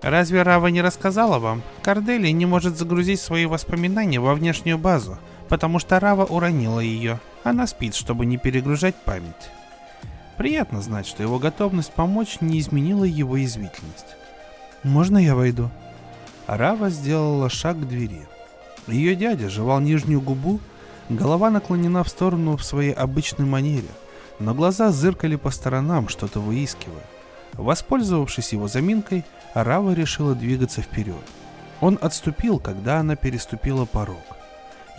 «Разве 0.00 0.44
Рава 0.44 0.68
не 0.68 0.82
рассказала 0.82 1.40
вам? 1.40 1.62
Кордели 1.82 2.28
не 2.28 2.46
может 2.46 2.78
загрузить 2.78 3.20
свои 3.20 3.46
воспоминания 3.46 4.20
во 4.20 4.36
внешнюю 4.36 4.78
базу, 4.78 5.18
потому 5.48 5.80
что 5.80 5.98
Рава 5.98 6.24
уронила 6.24 6.78
ее. 6.78 7.18
Она 7.42 7.66
спит, 7.66 7.96
чтобы 7.96 8.24
не 8.24 8.36
перегружать 8.36 8.94
память». 8.94 9.50
Приятно 10.38 10.80
знать, 10.80 11.08
что 11.08 11.24
его 11.24 11.40
готовность 11.40 11.92
помочь 11.92 12.40
не 12.40 12.60
изменила 12.60 13.02
его 13.02 13.36
язвительность. 13.36 14.16
«Можно 14.84 15.18
я 15.18 15.34
войду?» 15.34 15.68
Рава 16.46 16.90
сделала 16.90 17.50
шаг 17.50 17.76
к 17.76 17.88
двери. 17.88 18.24
Ее 18.86 19.16
дядя 19.16 19.50
жевал 19.50 19.80
нижнюю 19.80 20.20
губу, 20.20 20.60
голова 21.08 21.50
наклонена 21.50 22.04
в 22.04 22.08
сторону 22.08 22.56
в 22.56 22.62
своей 22.62 22.92
обычной 22.92 23.46
манере, 23.46 23.88
но 24.38 24.54
глаза 24.54 24.92
зыркали 24.92 25.34
по 25.34 25.50
сторонам, 25.50 26.08
что-то 26.08 26.38
выискивая. 26.38 27.02
Воспользовавшись 27.54 28.52
его 28.52 28.68
заминкой, 28.68 29.24
Рава 29.54 29.92
решила 29.92 30.36
двигаться 30.36 30.82
вперед. 30.82 31.16
Он 31.80 31.98
отступил, 32.00 32.60
когда 32.60 33.00
она 33.00 33.16
переступила 33.16 33.86
порог. 33.86 34.22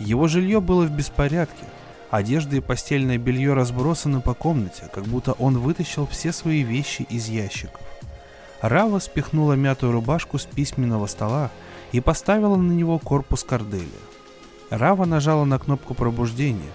Его 0.00 0.28
жилье 0.28 0.60
было 0.60 0.84
в 0.84 0.90
беспорядке– 0.90 1.64
Одежда 2.10 2.56
и 2.56 2.60
постельное 2.60 3.18
белье 3.18 3.54
разбросаны 3.54 4.20
по 4.20 4.34
комнате, 4.34 4.90
как 4.92 5.04
будто 5.04 5.32
он 5.32 5.58
вытащил 5.58 6.06
все 6.06 6.32
свои 6.32 6.62
вещи 6.62 7.02
из 7.02 7.28
ящиков. 7.28 7.80
Рава 8.60 8.98
спихнула 8.98 9.52
мятую 9.52 9.92
рубашку 9.92 10.38
с 10.38 10.44
письменного 10.44 11.06
стола 11.06 11.50
и 11.92 12.00
поставила 12.00 12.56
на 12.56 12.72
него 12.72 12.98
корпус 12.98 13.44
Корделия. 13.44 13.86
Рава 14.70 15.04
нажала 15.04 15.44
на 15.44 15.58
кнопку 15.58 15.94
пробуждения. 15.94 16.70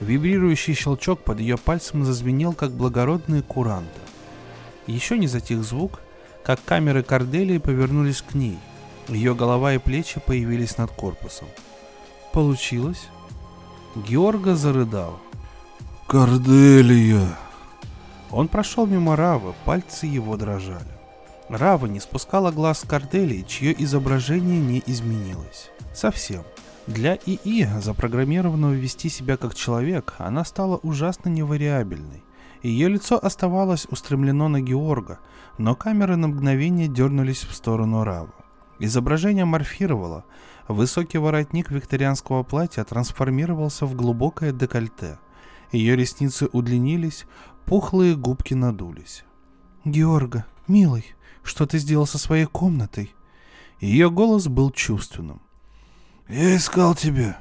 Вибрирующий 0.00 0.74
щелчок 0.74 1.20
под 1.20 1.40
ее 1.40 1.58
пальцем 1.58 2.04
зазвенел, 2.04 2.52
как 2.54 2.70
благородные 2.70 3.42
куранты. 3.42 4.00
Еще 4.86 5.18
не 5.18 5.26
затих 5.26 5.64
звук, 5.64 6.00
как 6.42 6.64
камеры 6.64 7.02
Корделии 7.02 7.58
повернулись 7.58 8.22
к 8.22 8.34
ней. 8.34 8.58
Ее 9.08 9.34
голова 9.34 9.74
и 9.74 9.78
плечи 9.78 10.20
появились 10.24 10.78
над 10.78 10.90
корпусом. 10.92 11.48
Получилось? 12.32 13.08
Георга 14.06 14.54
зарыдал. 14.54 15.18
«Корделия!» 16.06 17.36
Он 18.30 18.48
прошел 18.48 18.86
мимо 18.86 19.16
Равы, 19.16 19.54
пальцы 19.64 20.06
его 20.06 20.36
дрожали. 20.36 20.86
Рава 21.48 21.86
не 21.86 21.98
спускала 21.98 22.52
глаз 22.52 22.80
с 22.80 22.84
Корделии, 22.84 23.44
чье 23.48 23.74
изображение 23.82 24.60
не 24.60 24.82
изменилось. 24.86 25.70
Совсем. 25.94 26.42
Для 26.86 27.16
ИИ, 27.16 27.66
запрограммированного 27.80 28.72
вести 28.72 29.08
себя 29.08 29.36
как 29.36 29.54
человек, 29.54 30.14
она 30.18 30.44
стала 30.44 30.76
ужасно 30.76 31.28
невариабельной. 31.28 32.22
Ее 32.62 32.88
лицо 32.88 33.18
оставалось 33.20 33.86
устремлено 33.90 34.48
на 34.48 34.60
Георга, 34.60 35.18
но 35.58 35.74
камеры 35.74 36.16
на 36.16 36.28
мгновение 36.28 36.88
дернулись 36.88 37.44
в 37.44 37.54
сторону 37.54 38.04
Равы. 38.04 38.32
Изображение 38.78 39.44
морфировало, 39.44 40.24
Высокий 40.68 41.18
воротник 41.18 41.70
викторианского 41.70 42.42
платья 42.42 42.84
трансформировался 42.84 43.86
в 43.86 43.94
глубокое 43.94 44.52
декольте. 44.52 45.18
Ее 45.72 45.96
ресницы 45.96 46.48
удлинились, 46.52 47.26
Пухлые 47.68 48.16
губки 48.16 48.54
надулись. 48.54 49.24
«Георга, 49.84 50.46
милый, 50.68 51.04
что 51.42 51.66
ты 51.66 51.76
сделал 51.76 52.06
со 52.06 52.16
своей 52.16 52.46
комнатой?» 52.46 53.14
Ее 53.78 54.10
голос 54.10 54.48
был 54.48 54.70
чувственным. 54.70 55.42
«Я 56.28 56.56
искал 56.56 56.94
тебя. 56.94 57.38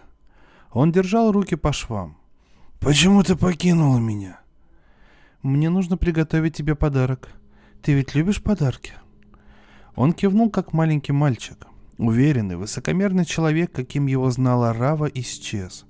Он 0.70 0.92
держал 0.92 1.32
руки 1.32 1.56
по 1.56 1.72
швам. 1.72 2.18
Почему 2.82 3.24
ты 3.24 3.38
покинула 3.38 4.00
меня?» 4.00 4.42
«Мне 5.44 5.70
нужно 5.70 5.96
приготовить 5.96 6.58
тебе 6.58 6.76
подарок. 6.76 7.30
Ты 7.82 7.94
ведь 7.94 8.14
любишь 8.14 8.44
подарки?» 8.44 8.96
Он 9.96 10.12
кивнул, 10.12 10.50
как 10.50 10.74
маленький 10.74 11.14
мальчик. 11.14 11.68
Уверенный, 11.98 12.58
высокомерный 12.58 13.26
человек, 13.26 13.72
каким 13.72 14.06
его 14.06 14.30
знала 14.30 14.72
Рава, 14.72 15.06
исчез. 15.06 15.86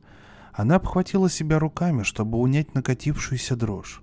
Она 0.54 0.76
обхватила 0.76 1.30
себя 1.30 1.60
руками, 1.60 2.04
чтобы 2.04 2.38
унять 2.38 2.74
накатившуюся 2.74 3.56
дрожь. 3.56 4.02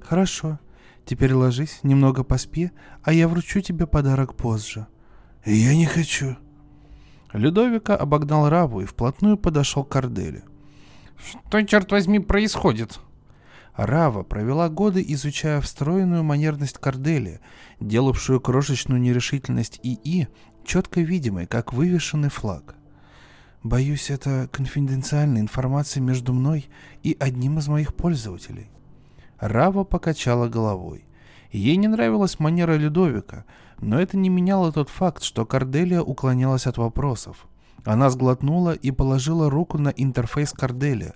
«Хорошо. 0.00 0.58
Теперь 1.06 1.32
ложись, 1.32 1.80
немного 1.82 2.24
поспи, 2.24 2.70
а 3.02 3.12
я 3.12 3.26
вручу 3.26 3.60
тебе 3.60 3.86
подарок 3.86 4.36
позже». 4.36 4.86
«Я 5.44 5.74
не 5.74 5.86
хочу». 5.86 6.36
Людовика 7.32 7.96
обогнал 7.96 8.48
Раву 8.48 8.82
и 8.82 8.86
вплотную 8.86 9.36
подошел 9.36 9.82
к 9.82 9.88
Корделе. 9.88 10.44
«Что, 11.16 11.62
черт 11.62 11.90
возьми, 11.90 12.18
происходит?» 12.18 13.00
Рава 13.76 14.22
провела 14.22 14.68
годы, 14.68 15.04
изучая 15.08 15.60
встроенную 15.60 16.22
манерность 16.22 16.78
Кордели, 16.78 17.40
делавшую 17.80 18.40
крошечную 18.40 19.00
нерешительность 19.00 19.80
ИИ 19.82 20.28
четко 20.64 21.00
видимой, 21.00 21.46
как 21.46 21.72
вывешенный 21.72 22.28
флаг. 22.28 22.76
Боюсь, 23.64 24.10
это 24.10 24.48
конфиденциальная 24.52 25.40
информация 25.40 26.00
между 26.00 26.32
мной 26.32 26.68
и 27.02 27.16
одним 27.18 27.58
из 27.58 27.66
моих 27.66 27.94
пользователей. 27.94 28.70
Рава 29.40 29.84
покачала 29.84 30.48
головой. 30.48 31.04
Ей 31.50 31.76
не 31.76 31.88
нравилась 31.88 32.38
манера 32.38 32.76
Людовика, 32.76 33.44
но 33.80 34.00
это 34.00 34.16
не 34.16 34.28
меняло 34.28 34.72
тот 34.72 34.88
факт, 34.88 35.22
что 35.22 35.46
Корделия 35.46 36.00
уклонялась 36.00 36.66
от 36.66 36.78
вопросов. 36.78 37.46
Она 37.84 38.08
сглотнула 38.10 38.72
и 38.72 38.90
положила 38.90 39.50
руку 39.50 39.78
на 39.78 39.88
интерфейс 39.88 40.52
Корделия, 40.52 41.14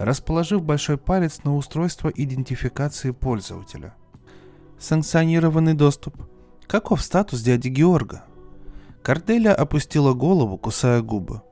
расположив 0.00 0.62
большой 0.62 0.96
палец 0.96 1.44
на 1.44 1.54
устройство 1.54 2.08
идентификации 2.08 3.10
пользователя. 3.10 3.94
Санкционированный 4.78 5.74
доступ. 5.74 6.16
Каков 6.66 7.02
статус 7.02 7.42
дяди 7.42 7.68
Георга? 7.68 8.24
Корделия 9.02 9.54
опустила 9.54 10.14
голову, 10.14 10.56
кусая 10.56 11.02
губы. 11.02 11.42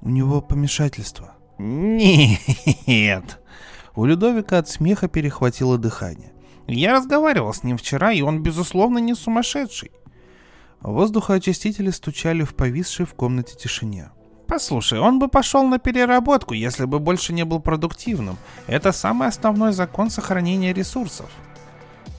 У 0.00 0.08
него 0.08 0.40
помешательство. 0.40 1.34
Нет. 1.58 3.40
У 3.94 4.06
Людовика 4.06 4.56
от 4.56 4.70
смеха 4.70 5.06
перехватило 5.06 5.76
дыхание. 5.76 6.32
Я 6.66 6.92
разговаривал 6.94 7.52
с 7.52 7.62
ним 7.62 7.76
вчера, 7.76 8.10
и 8.12 8.22
он, 8.22 8.42
безусловно, 8.42 8.98
не 8.98 9.14
сумасшедший. 9.14 9.92
Воздухоочистители 10.80 11.90
стучали 11.90 12.42
в 12.42 12.54
повисшей 12.54 13.04
в 13.04 13.12
комнате 13.14 13.54
тишине. 13.54 14.10
Послушай, 14.52 14.98
он 14.98 15.18
бы 15.18 15.28
пошел 15.28 15.66
на 15.66 15.78
переработку, 15.78 16.52
если 16.52 16.84
бы 16.84 16.98
больше 16.98 17.32
не 17.32 17.42
был 17.42 17.58
продуктивным. 17.58 18.36
Это 18.66 18.92
самый 18.92 19.28
основной 19.28 19.72
закон 19.72 20.10
сохранения 20.10 20.74
ресурсов. 20.74 21.30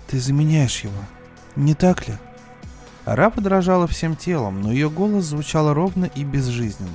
Ты 0.08 0.20
заменяешь 0.20 0.80
его, 0.80 0.98
не 1.56 1.76
так 1.76 2.08
ли? 2.08 2.16
Рава 3.06 3.40
дрожала 3.40 3.86
всем 3.86 4.16
телом, 4.16 4.62
но 4.62 4.72
ее 4.72 4.90
голос 4.90 5.26
звучал 5.26 5.76
ровно 5.76 6.06
и 6.06 6.24
безжизненно. 6.24 6.90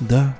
Да. 0.00 0.34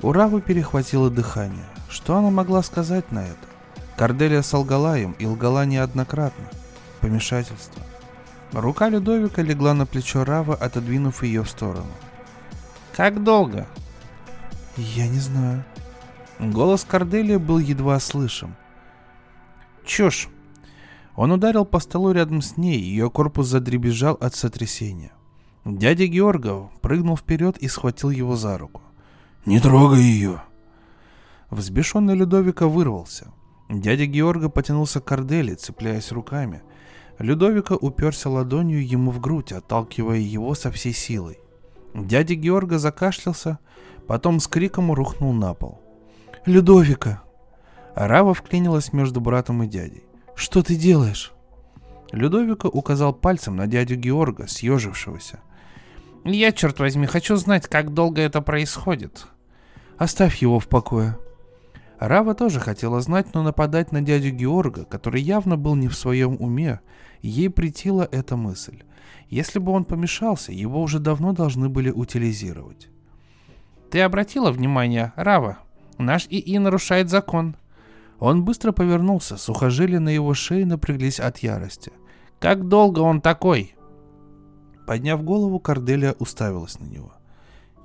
У 0.00 0.12
Равы 0.12 0.42
перехватило 0.42 1.10
дыхание. 1.10 1.66
Что 1.88 2.16
она 2.16 2.30
могла 2.30 2.62
сказать 2.62 3.10
на 3.10 3.24
это? 3.24 3.48
Корделия 3.96 4.42
солгала 4.42 4.96
им 4.96 5.16
и 5.18 5.26
лгала 5.26 5.66
неоднократно. 5.66 6.44
Помешательство. 7.00 7.82
Рука 8.52 8.88
Людовика 8.90 9.42
легла 9.42 9.74
на 9.74 9.86
плечо 9.86 10.24
Равы, 10.24 10.54
отодвинув 10.54 11.24
ее 11.24 11.42
в 11.42 11.50
сторону. 11.50 11.90
Как 12.96 13.22
долго? 13.22 13.66
Я 14.76 15.08
не 15.08 15.18
знаю. 15.18 15.64
Голос 16.38 16.84
Корделия 16.84 17.38
был 17.38 17.58
едва 17.58 17.98
слышим. 18.00 18.54
Чушь. 19.84 20.28
Он 21.16 21.32
ударил 21.32 21.64
по 21.64 21.78
столу 21.78 22.12
рядом 22.12 22.42
с 22.42 22.56
ней, 22.56 22.78
ее 22.78 23.10
корпус 23.10 23.46
задребезжал 23.46 24.16
от 24.20 24.34
сотрясения. 24.34 25.12
Дядя 25.64 26.06
Георгов 26.06 26.70
прыгнул 26.80 27.16
вперед 27.16 27.56
и 27.58 27.68
схватил 27.68 28.10
его 28.10 28.36
за 28.36 28.58
руку. 28.58 28.82
«Не 29.46 29.60
трогай 29.60 30.00
ее!» 30.00 30.42
Взбешенный 31.50 32.14
Людовика 32.14 32.66
вырвался. 32.66 33.32
Дядя 33.68 34.06
Георга 34.06 34.48
потянулся 34.48 35.00
к 35.00 35.04
Кордели, 35.04 35.54
цепляясь 35.54 36.12
руками. 36.12 36.62
Людовика 37.18 37.74
уперся 37.74 38.28
ладонью 38.30 38.86
ему 38.86 39.10
в 39.10 39.20
грудь, 39.20 39.52
отталкивая 39.52 40.18
его 40.18 40.54
со 40.54 40.70
всей 40.70 40.92
силой. 40.92 41.38
Дядя 41.94 42.34
Георга 42.34 42.78
закашлялся, 42.78 43.58
потом 44.06 44.40
с 44.40 44.48
криком 44.48 44.92
рухнул 44.92 45.32
на 45.32 45.54
пол. 45.54 45.80
«Людовика!» 46.46 47.22
Рава 47.94 48.34
вклинилась 48.34 48.92
между 48.92 49.20
братом 49.20 49.62
и 49.62 49.66
дядей. 49.66 50.04
«Что 50.34 50.62
ты 50.62 50.76
делаешь?» 50.76 51.32
Людовика 52.10 52.68
указал 52.68 53.12
пальцем 53.12 53.56
на 53.56 53.66
дядю 53.66 53.96
Георга, 53.96 54.46
съежившегося. 54.46 55.40
«Я, 56.24 56.52
черт 56.52 56.78
возьми, 56.78 57.06
хочу 57.06 57.36
знать, 57.36 57.66
как 57.66 57.92
долго 57.92 58.22
это 58.22 58.40
происходит». 58.40 59.26
«Оставь 59.98 60.36
его 60.36 60.58
в 60.58 60.68
покое». 60.68 61.18
Рава 61.98 62.34
тоже 62.34 62.58
хотела 62.58 63.00
знать, 63.00 63.32
но 63.34 63.42
нападать 63.42 63.92
на 63.92 64.00
дядю 64.00 64.30
Георга, 64.30 64.84
который 64.84 65.22
явно 65.22 65.56
был 65.56 65.76
не 65.76 65.88
в 65.88 65.94
своем 65.94 66.36
уме, 66.40 66.80
ей 67.20 67.48
притила 67.48 68.08
эта 68.10 68.36
мысль. 68.36 68.82
Если 69.28 69.58
бы 69.58 69.72
он 69.72 69.84
помешался, 69.84 70.52
его 70.52 70.82
уже 70.82 70.98
давно 70.98 71.32
должны 71.32 71.68
были 71.68 71.90
утилизировать. 71.90 72.88
«Ты 73.90 74.00
обратила 74.00 74.50
внимание, 74.50 75.12
Рава? 75.16 75.58
Наш 75.98 76.26
ИИ 76.28 76.58
нарушает 76.58 77.10
закон». 77.10 77.56
Он 78.18 78.44
быстро 78.44 78.72
повернулся, 78.72 79.36
сухожилия 79.36 80.00
на 80.00 80.08
его 80.08 80.32
шее 80.32 80.64
напряглись 80.64 81.18
от 81.18 81.38
ярости. 81.38 81.92
«Как 82.38 82.68
долго 82.68 83.00
он 83.00 83.20
такой?» 83.20 83.74
Подняв 84.86 85.22
голову, 85.24 85.58
Корделия 85.58 86.14
уставилась 86.18 86.78
на 86.78 86.84
него. 86.84 87.12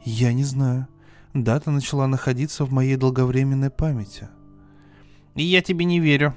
«Я 0.04 0.34
не 0.34 0.44
знаю. 0.44 0.88
Дата 1.34 1.72
начала 1.72 2.08
находиться 2.08 2.66
в 2.66 2.72
моей 2.72 2.96
долговременной 2.98 3.70
памяти». 3.70 4.30
«Я 5.36 5.62
тебе 5.62 5.86
не 5.86 6.00
верю», 6.00 6.36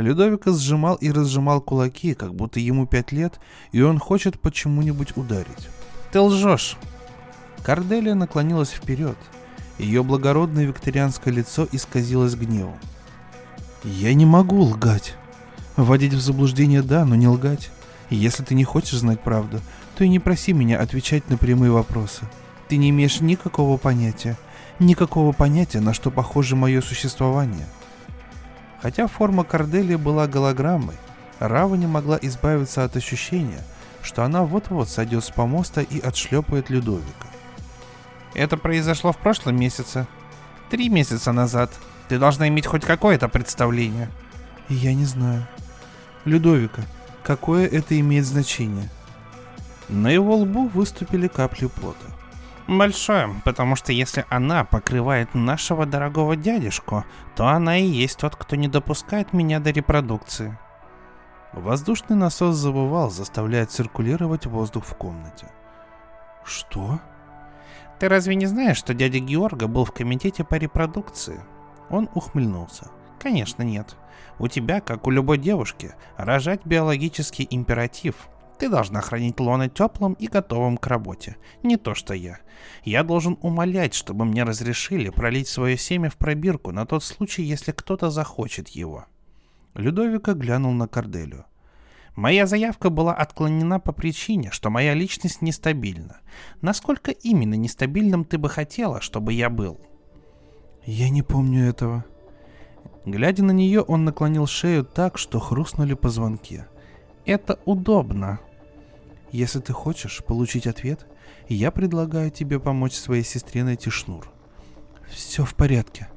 Людовика 0.00 0.52
сжимал 0.52 0.94
и 0.94 1.10
разжимал 1.10 1.60
кулаки, 1.60 2.14
как 2.14 2.32
будто 2.34 2.60
ему 2.60 2.86
пять 2.86 3.10
лет, 3.10 3.40
и 3.72 3.82
он 3.82 3.98
хочет 3.98 4.38
почему-нибудь 4.38 5.16
ударить. 5.16 5.68
«Ты 6.12 6.20
лжешь!» 6.20 6.76
Корделия 7.64 8.14
наклонилась 8.14 8.70
вперед. 8.70 9.16
Ее 9.78 10.04
благородное 10.04 10.66
викторианское 10.66 11.34
лицо 11.34 11.66
исказилось 11.72 12.36
гневом. 12.36 12.78
«Я 13.82 14.14
не 14.14 14.24
могу 14.24 14.60
лгать. 14.60 15.16
Вводить 15.76 16.14
в 16.14 16.20
заблуждение 16.20 16.82
да, 16.82 17.04
но 17.04 17.16
не 17.16 17.26
лгать. 17.26 17.70
Если 18.08 18.44
ты 18.44 18.54
не 18.54 18.64
хочешь 18.64 19.00
знать 19.00 19.20
правду, 19.20 19.60
то 19.96 20.04
и 20.04 20.08
не 20.08 20.20
проси 20.20 20.52
меня 20.52 20.80
отвечать 20.80 21.28
на 21.28 21.36
прямые 21.36 21.72
вопросы. 21.72 22.22
Ты 22.68 22.76
не 22.76 22.90
имеешь 22.90 23.20
никакого 23.20 23.76
понятия, 23.78 24.36
никакого 24.78 25.32
понятия, 25.32 25.80
на 25.80 25.92
что 25.92 26.12
похоже 26.12 26.54
мое 26.54 26.80
существование. 26.82 27.66
Хотя 28.80 29.06
форма 29.06 29.44
Корделии 29.44 29.96
была 29.96 30.26
голограммой, 30.26 30.94
Рава 31.38 31.74
не 31.74 31.86
могла 31.86 32.18
избавиться 32.20 32.84
от 32.84 32.96
ощущения, 32.96 33.62
что 34.02 34.24
она 34.24 34.44
вот-вот 34.44 34.88
сойдет 34.88 35.24
с 35.24 35.30
помоста 35.30 35.80
и 35.80 36.00
отшлепает 36.00 36.70
Людовика. 36.70 37.26
Это 38.34 38.56
произошло 38.56 39.12
в 39.12 39.18
прошлом 39.18 39.56
месяце. 39.56 40.06
Три 40.70 40.88
месяца 40.88 41.32
назад. 41.32 41.72
Ты 42.08 42.18
должна 42.18 42.48
иметь 42.48 42.66
хоть 42.66 42.84
какое-то 42.84 43.28
представление. 43.28 44.10
Я 44.68 44.94
не 44.94 45.04
знаю. 45.04 45.46
Людовика, 46.24 46.82
какое 47.22 47.66
это 47.66 47.98
имеет 47.98 48.26
значение? 48.26 48.90
На 49.88 50.08
его 50.08 50.36
лбу 50.36 50.68
выступили 50.68 51.26
капли 51.28 51.66
пота. 51.66 52.17
Большое, 52.68 53.30
потому 53.46 53.76
что 53.76 53.92
если 53.94 54.26
она 54.28 54.62
покрывает 54.62 55.34
нашего 55.34 55.86
дорогого 55.86 56.36
дядюшку, 56.36 57.06
то 57.34 57.48
она 57.48 57.78
и 57.78 57.86
есть 57.86 58.18
тот, 58.18 58.36
кто 58.36 58.56
не 58.56 58.68
допускает 58.68 59.32
меня 59.32 59.58
до 59.58 59.70
репродукции. 59.70 60.58
Воздушный 61.54 62.14
насос 62.14 62.56
забывал, 62.56 63.10
заставляя 63.10 63.64
циркулировать 63.64 64.44
воздух 64.44 64.84
в 64.84 64.94
комнате. 64.96 65.48
Что? 66.44 67.00
Ты 67.98 68.08
разве 68.10 68.34
не 68.34 68.44
знаешь, 68.44 68.76
что 68.76 68.92
дядя 68.92 69.18
Георга 69.18 69.66
был 69.66 69.86
в 69.86 69.92
комитете 69.92 70.44
по 70.44 70.56
репродукции? 70.56 71.40
Он 71.88 72.10
ухмыльнулся. 72.14 72.88
Конечно 73.18 73.62
нет. 73.62 73.96
У 74.38 74.46
тебя, 74.46 74.82
как 74.82 75.06
у 75.06 75.10
любой 75.10 75.38
девушки, 75.38 75.94
рожать 76.18 76.66
биологический 76.66 77.48
императив. 77.50 78.28
Ты 78.58 78.68
должна 78.68 79.00
хранить 79.00 79.38
лона 79.38 79.68
теплым 79.68 80.14
и 80.14 80.26
готовым 80.26 80.78
к 80.78 80.86
работе. 80.88 81.36
Не 81.62 81.76
то 81.76 81.94
что 81.94 82.12
я. 82.12 82.40
Я 82.82 83.04
должен 83.04 83.38
умолять, 83.40 83.94
чтобы 83.94 84.24
мне 84.24 84.42
разрешили 84.42 85.10
пролить 85.10 85.48
свое 85.48 85.76
семя 85.76 86.10
в 86.10 86.16
пробирку 86.16 86.72
на 86.72 86.84
тот 86.84 87.04
случай, 87.04 87.42
если 87.42 87.70
кто-то 87.70 88.10
захочет 88.10 88.68
его. 88.68 89.06
Людовика 89.74 90.32
глянул 90.34 90.72
на 90.72 90.88
Корделю. 90.88 91.44
Моя 92.16 92.48
заявка 92.48 92.90
была 92.90 93.14
отклонена 93.14 93.78
по 93.78 93.92
причине, 93.92 94.50
что 94.50 94.70
моя 94.70 94.92
личность 94.92 95.40
нестабильна. 95.40 96.18
Насколько 96.60 97.12
именно 97.12 97.54
нестабильным 97.54 98.24
ты 98.24 98.38
бы 98.38 98.48
хотела, 98.48 99.00
чтобы 99.00 99.34
я 99.34 99.50
был? 99.50 99.80
Я 100.84 101.10
не 101.10 101.22
помню 101.22 101.68
этого. 101.68 102.04
Глядя 103.04 103.44
на 103.44 103.52
нее, 103.52 103.82
он 103.82 104.04
наклонил 104.04 104.48
шею 104.48 104.84
так, 104.84 105.16
что 105.16 105.38
хрустнули 105.38 105.94
позвонки. 105.94 106.64
Это 107.24 107.60
удобно. 107.64 108.40
Если 109.30 109.60
ты 109.60 109.72
хочешь 109.72 110.24
получить 110.24 110.66
ответ, 110.66 111.06
я 111.48 111.70
предлагаю 111.70 112.30
тебе 112.30 112.58
помочь 112.58 112.94
своей 112.94 113.24
сестре 113.24 113.62
найти 113.62 113.90
шнур. 113.90 114.30
Все 115.10 115.44
в 115.44 115.54
порядке. 115.54 116.08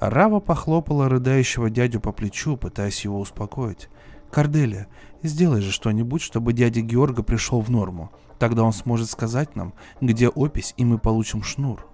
Рава 0.00 0.40
похлопала 0.40 1.08
рыдающего 1.08 1.70
дядю 1.70 2.00
по 2.00 2.12
плечу, 2.12 2.56
пытаясь 2.56 3.04
его 3.04 3.18
успокоить. 3.18 3.88
«Корделия, 4.30 4.88
сделай 5.22 5.62
же 5.62 5.72
что-нибудь, 5.72 6.20
чтобы 6.20 6.52
дядя 6.52 6.82
Георга 6.82 7.22
пришел 7.22 7.60
в 7.60 7.70
норму. 7.70 8.12
Тогда 8.38 8.62
он 8.62 8.72
сможет 8.72 9.10
сказать 9.10 9.56
нам, 9.56 9.74
где 10.00 10.28
опись, 10.28 10.74
и 10.76 10.84
мы 10.84 10.98
получим 10.98 11.42
шнур». 11.42 11.86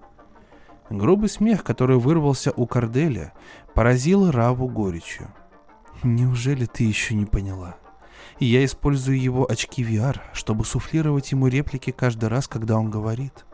Грубый 0.91 1.31
смех, 1.31 1.65
который 1.65 1.97
вырвался 1.97 2.53
у 2.55 2.67
Корделия, 2.67 3.33
поразил 3.73 4.31
Раву 4.31 4.69
горечью. 4.69 5.33
«Неужели 6.03 6.67
ты 6.67 6.85
еще 6.85 7.15
не 7.15 7.25
поняла?» 7.25 7.77
Я 8.41 8.65
использую 8.65 9.21
его 9.21 9.51
очки 9.51 9.83
VR, 9.85 10.21
чтобы 10.33 10.65
суфлировать 10.65 11.31
ему 11.31 11.47
реплики 11.47 11.93
каждый 11.93 12.29
раз, 12.29 12.49
когда 12.49 12.77
он 12.77 12.91
говорит. 12.91 13.45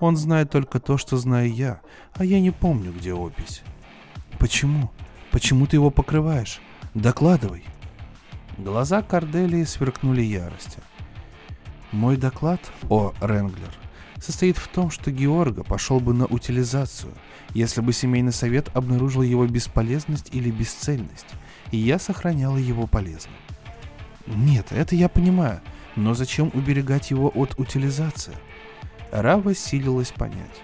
Он 0.00 0.16
знает 0.16 0.50
только 0.50 0.80
то, 0.80 0.96
что 0.96 1.16
знаю 1.16 1.52
я, 1.52 1.80
а 2.14 2.24
я 2.24 2.40
не 2.40 2.50
помню, 2.50 2.92
где 2.92 3.12
опись. 3.12 3.62
Почему? 4.38 4.90
Почему 5.30 5.66
ты 5.66 5.76
его 5.76 5.90
покрываешь? 5.90 6.60
Докладывай. 6.94 7.64
Глаза 8.58 9.02
Корделии 9.02 9.64
сверкнули 9.64 10.22
яростью. 10.22 10.82
Мой 11.90 12.16
доклад, 12.16 12.60
о 12.88 13.12
Ренглер, 13.20 13.72
состоит 14.18 14.56
в 14.56 14.66
том, 14.68 14.90
что 14.90 15.10
Георга 15.10 15.62
пошел 15.62 16.00
бы 16.00 16.14
на 16.14 16.26
утилизацию, 16.26 17.12
если 17.54 17.80
бы 17.82 17.92
семейный 17.92 18.32
совет 18.32 18.74
обнаружил 18.74 19.22
его 19.22 19.46
бесполезность 19.46 20.34
или 20.34 20.50
бесцельность, 20.50 21.26
и 21.70 21.76
я 21.76 21.98
сохраняла 21.98 22.56
его 22.56 22.86
полезным. 22.86 23.34
Нет, 24.26 24.68
это 24.70 24.94
я 24.94 25.08
понимаю, 25.08 25.60
но 25.96 26.14
зачем 26.14 26.50
уберегать 26.54 27.10
его 27.10 27.30
от 27.34 27.58
утилизации? 27.58 28.34
Рава 29.10 29.54
силилась 29.54 30.12
понять. 30.12 30.62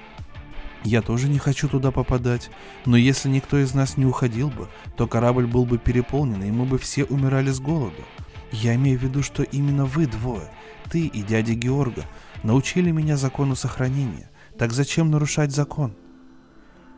Я 0.85 1.03
тоже 1.03 1.29
не 1.29 1.39
хочу 1.39 1.69
туда 1.69 1.91
попадать, 1.91 2.51
но 2.87 2.97
если 2.97 3.29
никто 3.29 3.59
из 3.59 3.75
нас 3.75 3.97
не 3.97 4.07
уходил 4.07 4.49
бы, 4.49 4.69
то 4.97 5.07
корабль 5.07 5.47
был 5.47 5.65
бы 5.65 5.77
переполнен, 5.77 6.43
и 6.43 6.51
мы 6.51 6.65
бы 6.65 6.79
все 6.79 7.05
умирали 7.05 7.51
с 7.51 7.61
голоду. 7.61 8.05
Я 8.53 8.75
имею 8.77 8.99
в 8.99 9.03
виду, 9.03 9.23
что 9.23 9.43
именно 9.43 9.85
вы 9.85 10.07
двое, 10.07 10.49
ты 10.91 11.07
и 11.07 11.23
дядя 11.23 11.55
Георга, 11.55 12.05
научили 12.43 12.91
меня 12.91 13.17
закону 13.17 13.57
сохранения. 13.57 14.31
Так 14.57 14.73
зачем 14.73 15.11
нарушать 15.11 15.51
закон? 15.51 15.95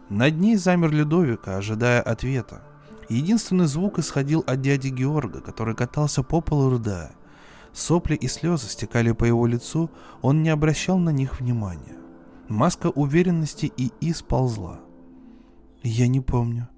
Над 0.08 0.38
ней 0.38 0.56
замер 0.56 0.90
Людовика, 0.90 1.56
ожидая 1.56 2.02
ответа. 2.02 2.62
Единственный 3.10 3.66
звук 3.66 3.98
исходил 3.98 4.44
от 4.46 4.60
дяди 4.60 4.86
Георга, 4.88 5.40
который 5.40 5.74
катался 5.74 6.22
по 6.22 6.40
полу 6.40 6.70
рыдая. 6.70 7.10
Сопли 7.72 8.14
и 8.14 8.28
слезы 8.28 8.68
стекали 8.68 9.10
по 9.10 9.24
его 9.24 9.48
лицу, 9.48 9.90
он 10.22 10.44
не 10.44 10.48
обращал 10.48 10.96
на 10.96 11.10
них 11.10 11.40
внимания. 11.40 11.96
Маска 12.48 12.86
уверенности 12.86 13.72
и 13.76 13.90
и 14.00 14.12
сползла. 14.12 14.78
Я 15.82 16.06
не 16.06 16.20
помню. 16.20 16.68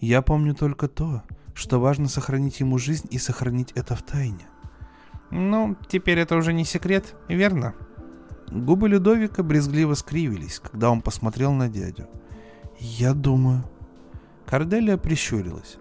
Я 0.00 0.22
помню 0.22 0.56
только 0.56 0.88
то, 0.88 1.22
что 1.54 1.78
важно 1.78 2.08
сохранить 2.08 2.58
ему 2.58 2.78
жизнь 2.78 3.06
и 3.12 3.18
сохранить 3.18 3.70
это 3.76 3.94
в 3.94 4.02
тайне. 4.02 4.48
Ну, 5.30 5.76
теперь 5.88 6.18
это 6.18 6.36
уже 6.36 6.52
не 6.52 6.64
секрет, 6.64 7.14
верно? 7.28 7.74
Губы 8.50 8.88
Людовика 8.88 9.44
брезгливо 9.44 9.94
скривились, 9.94 10.58
когда 10.58 10.90
он 10.90 11.00
посмотрел 11.00 11.52
на 11.52 11.68
дядю. 11.68 12.08
Я 12.78 13.14
думаю, 13.14 13.64
Корделия 14.46 14.96
прищурилась. 14.96 15.76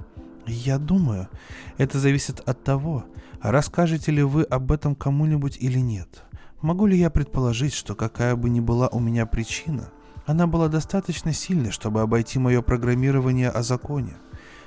«Я 0.47 0.79
думаю, 0.79 1.29
это 1.77 1.99
зависит 1.99 2.39
от 2.39 2.63
того, 2.63 3.05
расскажете 3.41 4.11
ли 4.11 4.23
вы 4.23 4.43
об 4.43 4.71
этом 4.71 4.95
кому-нибудь 4.95 5.57
или 5.59 5.79
нет. 5.79 6.23
Могу 6.61 6.87
ли 6.87 6.97
я 6.97 7.11
предположить, 7.11 7.73
что 7.73 7.93
какая 7.93 8.35
бы 8.35 8.49
ни 8.49 8.59
была 8.59 8.87
у 8.87 8.99
меня 8.99 9.27
причина, 9.27 9.89
она 10.25 10.47
была 10.47 10.67
достаточно 10.67 11.31
сильной, 11.31 11.71
чтобы 11.71 12.01
обойти 12.01 12.39
мое 12.39 12.63
программирование 12.63 13.49
о 13.49 13.61
законе. 13.61 14.15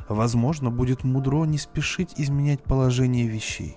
Возможно, 0.08 0.70
будет 0.70 1.02
мудро 1.02 1.44
не 1.44 1.58
спешить 1.58 2.14
изменять 2.16 2.62
положение 2.62 3.26
вещей». 3.26 3.76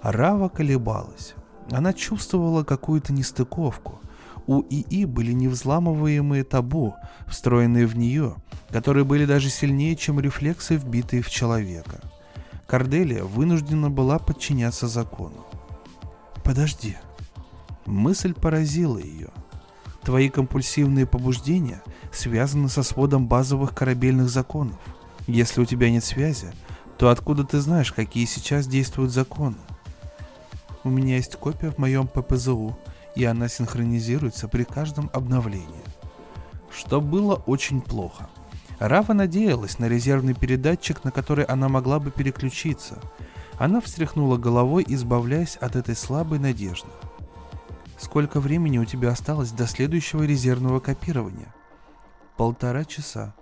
Рава 0.00 0.48
колебалась. 0.48 1.34
Она 1.70 1.92
чувствовала 1.92 2.62
какую-то 2.62 3.12
нестыковку– 3.12 4.00
у 4.46 4.62
ИИ 4.62 5.04
были 5.04 5.32
невзламываемые 5.32 6.44
табу, 6.44 6.94
встроенные 7.26 7.86
в 7.86 7.96
нее, 7.96 8.36
которые 8.70 9.04
были 9.04 9.24
даже 9.24 9.50
сильнее, 9.50 9.96
чем 9.96 10.20
рефлексы, 10.20 10.76
вбитые 10.76 11.22
в 11.22 11.30
человека. 11.30 12.00
Корделия 12.66 13.24
вынуждена 13.24 13.90
была 13.90 14.18
подчиняться 14.18 14.88
закону. 14.88 15.46
«Подожди». 16.44 16.96
Мысль 17.86 18.32
поразила 18.32 18.98
ее. 18.98 19.28
Твои 20.02 20.28
компульсивные 20.28 21.06
побуждения 21.06 21.82
связаны 22.12 22.68
со 22.68 22.82
сводом 22.82 23.26
базовых 23.26 23.74
корабельных 23.74 24.28
законов. 24.28 24.78
Если 25.26 25.60
у 25.60 25.64
тебя 25.64 25.90
нет 25.90 26.04
связи, 26.04 26.52
то 26.98 27.08
откуда 27.10 27.44
ты 27.44 27.60
знаешь, 27.60 27.92
какие 27.92 28.24
сейчас 28.24 28.66
действуют 28.66 29.12
законы? 29.12 29.56
У 30.84 30.90
меня 30.90 31.16
есть 31.16 31.36
копия 31.36 31.70
в 31.70 31.78
моем 31.78 32.08
ППЗУ, 32.08 32.76
и 33.14 33.24
она 33.24 33.48
синхронизируется 33.48 34.48
при 34.48 34.64
каждом 34.64 35.10
обновлении. 35.12 35.84
Что 36.70 37.00
было 37.00 37.34
очень 37.34 37.80
плохо. 37.80 38.28
Рава 38.78 39.12
надеялась 39.12 39.78
на 39.78 39.88
резервный 39.88 40.34
передатчик, 40.34 41.04
на 41.04 41.10
который 41.10 41.44
она 41.44 41.68
могла 41.68 42.00
бы 42.00 42.10
переключиться. 42.10 42.98
Она 43.58 43.80
встряхнула 43.80 44.38
головой, 44.38 44.84
избавляясь 44.88 45.56
от 45.56 45.76
этой 45.76 45.94
слабой 45.94 46.38
надежды. 46.38 46.88
«Сколько 47.98 48.40
времени 48.40 48.78
у 48.78 48.84
тебя 48.84 49.10
осталось 49.10 49.52
до 49.52 49.66
следующего 49.66 50.24
резервного 50.24 50.80
копирования?» 50.80 51.54
«Полтора 52.36 52.84
часа». 52.84 53.34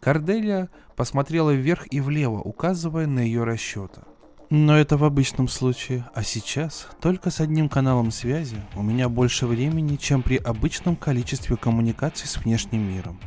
Корделия 0.00 0.68
посмотрела 0.96 1.50
вверх 1.50 1.86
и 1.90 2.00
влево, 2.00 2.40
указывая 2.40 3.06
на 3.06 3.20
ее 3.20 3.44
расчеты– 3.44 4.02
но 4.50 4.78
это 4.78 4.96
в 4.96 5.04
обычном 5.04 5.46
случае, 5.48 6.06
а 6.14 6.22
сейчас 6.22 6.88
только 7.00 7.30
с 7.30 7.40
одним 7.40 7.68
каналом 7.68 8.10
связи 8.10 8.56
у 8.74 8.82
меня 8.82 9.08
больше 9.08 9.46
времени, 9.46 9.96
чем 9.96 10.22
при 10.22 10.36
обычном 10.36 10.96
количестве 10.96 11.56
коммуникаций 11.56 12.26
с 12.26 12.38
внешним 12.38 12.88
миром. 12.88 13.20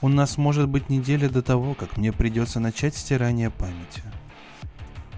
У 0.00 0.08
нас 0.08 0.38
может 0.38 0.68
быть 0.68 0.88
неделя 0.88 1.28
до 1.28 1.42
того, 1.42 1.74
как 1.74 1.96
мне 1.96 2.12
придется 2.12 2.58
начать 2.58 2.96
стирание 2.96 3.50
памяти. 3.50 4.02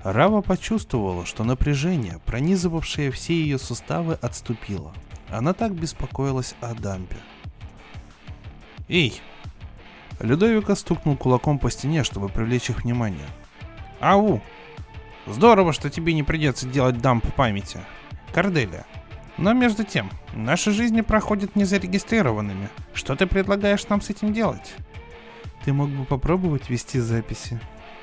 Рава 0.02 0.42
почувствовала, 0.42 1.24
что 1.24 1.44
напряжение, 1.44 2.20
пронизывавшее 2.26 3.10
все 3.10 3.34
ее 3.34 3.58
суставы, 3.58 4.14
отступило. 4.20 4.92
Она 5.30 5.54
так 5.54 5.72
беспокоилась 5.72 6.54
о 6.60 6.74
дампе. 6.74 7.16
«Эй!» 8.88 9.20
Людовика 10.20 10.76
стукнул 10.76 11.16
кулаком 11.16 11.58
по 11.58 11.70
стене, 11.70 12.04
чтобы 12.04 12.28
привлечь 12.28 12.70
их 12.70 12.82
внимание. 12.84 13.26
«Ау!» 14.00 14.42
Здорово, 15.26 15.72
что 15.72 15.88
тебе 15.88 16.12
не 16.12 16.22
придется 16.22 16.66
делать 16.66 16.98
дамп 16.98 17.32
памяти. 17.34 17.80
Корделия. 18.34 18.84
Но 19.38 19.52
между 19.54 19.82
тем, 19.82 20.10
наши 20.34 20.70
жизни 20.70 21.00
проходят 21.00 21.56
незарегистрированными. 21.56 22.68
Что 22.92 23.16
ты 23.16 23.26
предлагаешь 23.26 23.88
нам 23.88 24.02
с 24.02 24.10
этим 24.10 24.34
делать? 24.34 24.74
Ты 25.64 25.72
мог 25.72 25.88
бы 25.88 26.04
попробовать 26.04 26.68
вести 26.68 27.00
записи. 27.00 27.58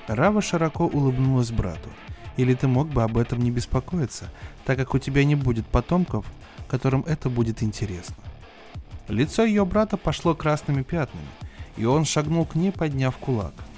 Рава 0.07 0.41
широко 0.41 0.88
улыбнулась 0.88 1.51
брату. 1.51 1.89
Или 2.38 2.55
ты 2.55 2.67
мог 2.67 2.88
бы 2.88 3.03
об 3.03 3.17
этом 3.17 3.39
не 3.39 3.51
беспокоиться, 3.51 4.30
так 4.65 4.78
как 4.78 4.95
у 4.95 4.99
тебя 4.99 5.24
не 5.24 5.36
будет 5.36 5.67
потомков, 5.67 6.26
которым 6.67 7.03
это 7.05 7.30
будет 7.30 7.61
интересно. 7.61 8.15
Лицо 9.07 9.43
ее 9.43 9.63
брата 9.63 9.95
пошло 9.95 10.34
красными 10.34 10.82
пятнами, 10.82 11.28
и 11.78 11.86
он 11.86 12.05
шагнул 12.05 12.45
к 12.45 12.55
ней, 12.55 12.72
подняв 12.72 13.15
кулак– 13.17 13.53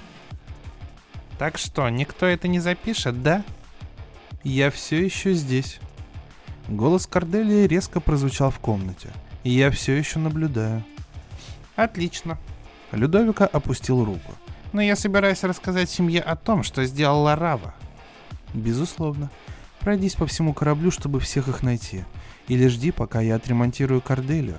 так 1.38 1.58
что, 1.58 1.88
никто 1.88 2.26
это 2.26 2.48
не 2.48 2.60
запишет, 2.60 3.22
да? 3.22 3.44
Я 4.42 4.70
все 4.70 5.04
еще 5.04 5.32
здесь. 5.34 5.78
Голос 6.68 7.06
Корделии 7.06 7.66
резко 7.66 8.00
прозвучал 8.00 8.50
в 8.50 8.58
комнате. 8.58 9.10
Я 9.42 9.70
все 9.70 9.92
еще 9.94 10.18
наблюдаю. 10.18 10.84
Отлично. 11.76 12.38
Людовика 12.92 13.46
опустил 13.46 14.04
руку. 14.04 14.32
Но 14.72 14.80
я 14.80 14.96
собираюсь 14.96 15.44
рассказать 15.44 15.90
семье 15.90 16.20
о 16.20 16.36
том, 16.36 16.62
что 16.62 16.84
сделала 16.84 17.36
Рава. 17.36 17.74
Безусловно. 18.52 19.30
Пройдись 19.80 20.14
по 20.14 20.26
всему 20.26 20.54
кораблю, 20.54 20.90
чтобы 20.90 21.20
всех 21.20 21.48
их 21.48 21.62
найти. 21.62 22.04
Или 22.48 22.68
жди, 22.68 22.90
пока 22.90 23.20
я 23.20 23.36
отремонтирую 23.36 24.00
Корделию. 24.00 24.58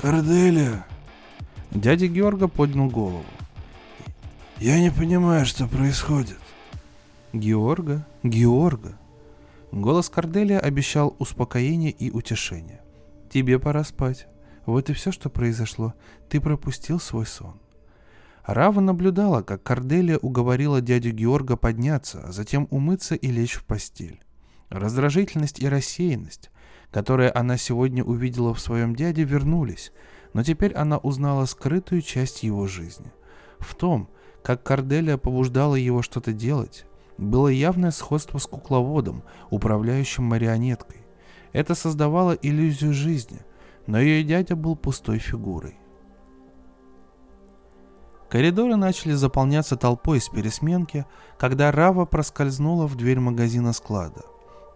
Корделия, 0.00 0.84
Дядя 1.70 2.06
Георга 2.06 2.48
поднял 2.48 2.88
голову. 2.88 3.24
Я 4.58 4.80
не 4.80 4.90
понимаю, 4.90 5.44
что 5.44 5.66
происходит. 5.66 6.38
Георга, 7.32 8.06
Георга. 8.22 8.98
Голос 9.70 10.08
Корделия 10.08 10.58
обещал 10.58 11.14
успокоение 11.18 11.90
и 11.90 12.10
утешение. 12.10 12.80
Тебе 13.30 13.58
пора 13.58 13.84
спать. 13.84 14.26
Вот 14.64 14.88
и 14.88 14.94
все, 14.94 15.12
что 15.12 15.28
произошло. 15.28 15.94
Ты 16.28 16.40
пропустил 16.40 16.98
свой 16.98 17.26
сон. 17.26 17.60
Рава 18.46 18.80
наблюдала, 18.80 19.42
как 19.42 19.62
Корделия 19.62 20.18
уговорила 20.18 20.80
дядю 20.80 21.10
Георга 21.10 21.56
подняться, 21.56 22.22
а 22.24 22.32
затем 22.32 22.68
умыться 22.70 23.14
и 23.14 23.28
лечь 23.28 23.54
в 23.54 23.64
постель. 23.64 24.20
Раздражительность 24.70 25.58
и 25.60 25.68
рассеянность, 25.68 26.50
которые 26.90 27.30
она 27.30 27.56
сегодня 27.56 28.02
увидела 28.02 28.54
в 28.54 28.60
своем 28.60 28.94
дяде, 28.96 29.24
вернулись, 29.24 29.92
но 30.32 30.42
теперь 30.42 30.72
она 30.74 30.96
узнала 30.98 31.44
скрытую 31.44 32.02
часть 32.02 32.42
его 32.42 32.66
жизни. 32.66 33.12
В 33.58 33.74
том, 33.74 34.08
как 34.46 34.62
Корделия 34.62 35.16
побуждала 35.16 35.74
его 35.74 36.02
что-то 36.02 36.32
делать, 36.32 36.86
было 37.18 37.48
явное 37.48 37.90
сходство 37.90 38.38
с 38.38 38.46
кукловодом, 38.46 39.24
управляющим 39.50 40.22
марионеткой. 40.22 41.04
Это 41.52 41.74
создавало 41.74 42.30
иллюзию 42.30 42.92
жизни, 42.92 43.40
но 43.88 44.00
ее 44.00 44.22
дядя 44.22 44.54
был 44.54 44.76
пустой 44.76 45.18
фигурой. 45.18 45.76
Коридоры 48.28 48.76
начали 48.76 49.14
заполняться 49.14 49.74
толпой 49.74 50.20
с 50.20 50.28
пересменки, 50.28 51.06
когда 51.40 51.72
Рава 51.72 52.04
проскользнула 52.04 52.86
в 52.86 52.94
дверь 52.94 53.18
магазина 53.18 53.72
склада. 53.72 54.22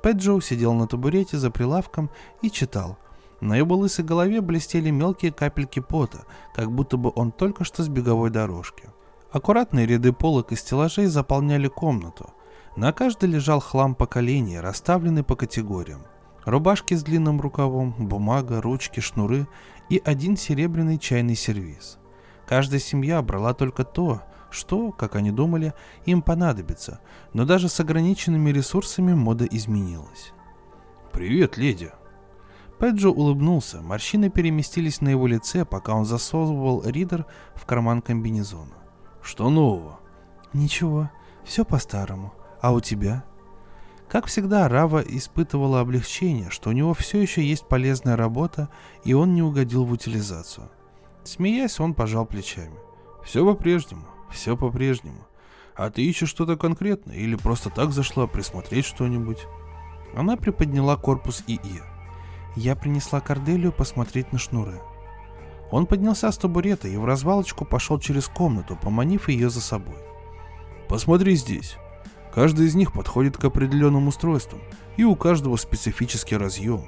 Пэджоу 0.02 0.40
сидел 0.40 0.74
на 0.74 0.88
табурете 0.88 1.38
за 1.38 1.52
прилавком 1.52 2.10
и 2.42 2.50
читал. 2.50 2.98
На 3.40 3.54
его 3.54 3.76
лысой 3.76 4.04
голове 4.04 4.40
блестели 4.40 4.90
мелкие 4.90 5.30
капельки 5.30 5.78
пота, 5.78 6.24
как 6.56 6.72
будто 6.72 6.96
бы 6.96 7.12
он 7.14 7.30
только 7.30 7.62
что 7.62 7.84
с 7.84 7.88
беговой 7.88 8.30
дорожки. 8.30 8.88
Аккуратные 9.32 9.86
ряды 9.86 10.12
полок 10.12 10.50
и 10.50 10.56
стеллажей 10.56 11.06
заполняли 11.06 11.68
комнату. 11.68 12.30
На 12.76 12.92
каждой 12.92 13.28
лежал 13.28 13.60
хлам 13.60 13.94
поколения, 13.94 14.60
расставленный 14.60 15.22
по 15.22 15.36
категориям. 15.36 16.02
Рубашки 16.44 16.94
с 16.94 17.04
длинным 17.04 17.40
рукавом, 17.40 17.94
бумага, 17.96 18.60
ручки, 18.60 18.98
шнуры 18.98 19.46
и 19.88 20.02
один 20.04 20.36
серебряный 20.36 20.98
чайный 20.98 21.36
сервиз. 21.36 21.98
Каждая 22.46 22.80
семья 22.80 23.22
брала 23.22 23.54
только 23.54 23.84
то, 23.84 24.22
что, 24.50 24.90
как 24.90 25.14
они 25.14 25.30
думали, 25.30 25.74
им 26.06 26.22
понадобится, 26.22 27.00
но 27.32 27.44
даже 27.44 27.68
с 27.68 27.78
ограниченными 27.78 28.50
ресурсами 28.50 29.14
мода 29.14 29.44
изменилась. 29.44 30.32
«Привет, 31.12 31.56
леди!» 31.56 31.92
Педжо 32.80 33.10
улыбнулся, 33.10 33.80
морщины 33.80 34.30
переместились 34.30 35.00
на 35.00 35.10
его 35.10 35.28
лице, 35.28 35.64
пока 35.64 35.94
он 35.94 36.04
засовывал 36.04 36.82
ридер 36.84 37.26
в 37.54 37.66
карман 37.66 38.00
комбинезона. 38.00 38.79
«Что 39.22 39.50
нового?» 39.50 40.00
«Ничего, 40.52 41.10
все 41.44 41.64
по-старому. 41.64 42.32
А 42.60 42.72
у 42.72 42.80
тебя?» 42.80 43.24
Как 44.08 44.26
всегда, 44.26 44.68
Рава 44.68 45.00
испытывала 45.00 45.80
облегчение, 45.80 46.50
что 46.50 46.70
у 46.70 46.72
него 46.72 46.94
все 46.94 47.22
еще 47.22 47.44
есть 47.44 47.68
полезная 47.68 48.16
работа, 48.16 48.68
и 49.04 49.12
он 49.12 49.34
не 49.34 49.42
угодил 49.42 49.84
в 49.84 49.92
утилизацию. 49.92 50.68
Смеясь, 51.22 51.78
он 51.78 51.94
пожал 51.94 52.26
плечами. 52.26 52.76
«Все 53.24 53.44
по-прежнему, 53.44 54.06
все 54.30 54.56
по-прежнему. 54.56 55.26
А 55.76 55.90
ты 55.90 56.02
ищешь 56.02 56.28
что-то 56.28 56.56
конкретное 56.56 57.16
или 57.16 57.36
просто 57.36 57.70
так 57.70 57.92
зашла 57.92 58.26
присмотреть 58.26 58.84
что-нибудь?» 58.84 59.46
Она 60.16 60.36
приподняла 60.36 60.96
корпус 60.96 61.44
ИИ. 61.46 61.82
Я 62.56 62.74
принесла 62.74 63.20
Корделию 63.20 63.70
посмотреть 63.70 64.32
на 64.32 64.38
шнуры. 64.38 64.80
Он 65.70 65.86
поднялся 65.86 66.30
с 66.30 66.38
табурета 66.38 66.88
и 66.88 66.96
в 66.96 67.04
развалочку 67.04 67.64
пошел 67.64 67.98
через 67.98 68.26
комнату, 68.28 68.76
поманив 68.80 69.28
ее 69.28 69.50
за 69.50 69.60
собой. 69.60 69.98
«Посмотри 70.88 71.36
здесь. 71.36 71.76
Каждый 72.34 72.66
из 72.66 72.74
них 72.74 72.92
подходит 72.92 73.36
к 73.36 73.44
определенным 73.44 74.08
устройствам, 74.08 74.60
и 74.96 75.04
у 75.04 75.16
каждого 75.16 75.56
специфический 75.56 76.36
разъем. 76.36 76.84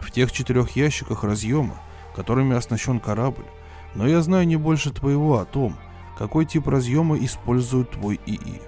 В 0.00 0.10
тех 0.10 0.32
четырех 0.32 0.76
ящиках 0.76 1.24
разъема, 1.24 1.76
которыми 2.14 2.56
оснащен 2.56 3.00
корабль, 3.00 3.46
но 3.94 4.06
я 4.06 4.22
знаю 4.22 4.46
не 4.46 4.56
больше 4.56 4.90
твоего 4.90 5.38
о 5.38 5.44
том, 5.44 5.76
какой 6.18 6.44
тип 6.46 6.68
разъема 6.68 7.16
использует 7.18 7.90
твой 7.90 8.20
ИИ. 8.26 8.60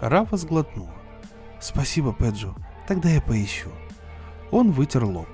Рафа 0.00 0.36
сглотнула. 0.36 0.92
Спасибо, 1.60 2.12
Педжо, 2.12 2.54
тогда 2.86 3.08
я 3.08 3.20
поищу. 3.20 3.70
Он 4.50 4.70
вытер 4.70 5.04
лоб. 5.04 5.28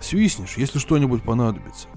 Свистнешь, 0.00 0.56
если 0.56 0.78
что-нибудь 0.78 1.22
понадобится. 1.22 1.88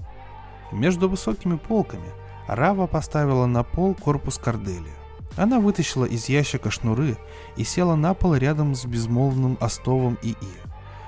Между 0.72 1.08
высокими 1.08 1.56
полками 1.56 2.08
Рава 2.48 2.86
поставила 2.86 3.46
на 3.46 3.62
пол 3.62 3.94
корпус 3.94 4.38
Корделия. 4.38 4.94
Она 5.36 5.60
вытащила 5.60 6.04
из 6.04 6.28
ящика 6.28 6.70
шнуры 6.70 7.16
и 7.56 7.64
села 7.64 7.94
на 7.94 8.14
пол 8.14 8.34
рядом 8.34 8.74
с 8.74 8.84
безмолвным 8.84 9.58
остовом 9.60 10.18
ИИ. 10.22 10.36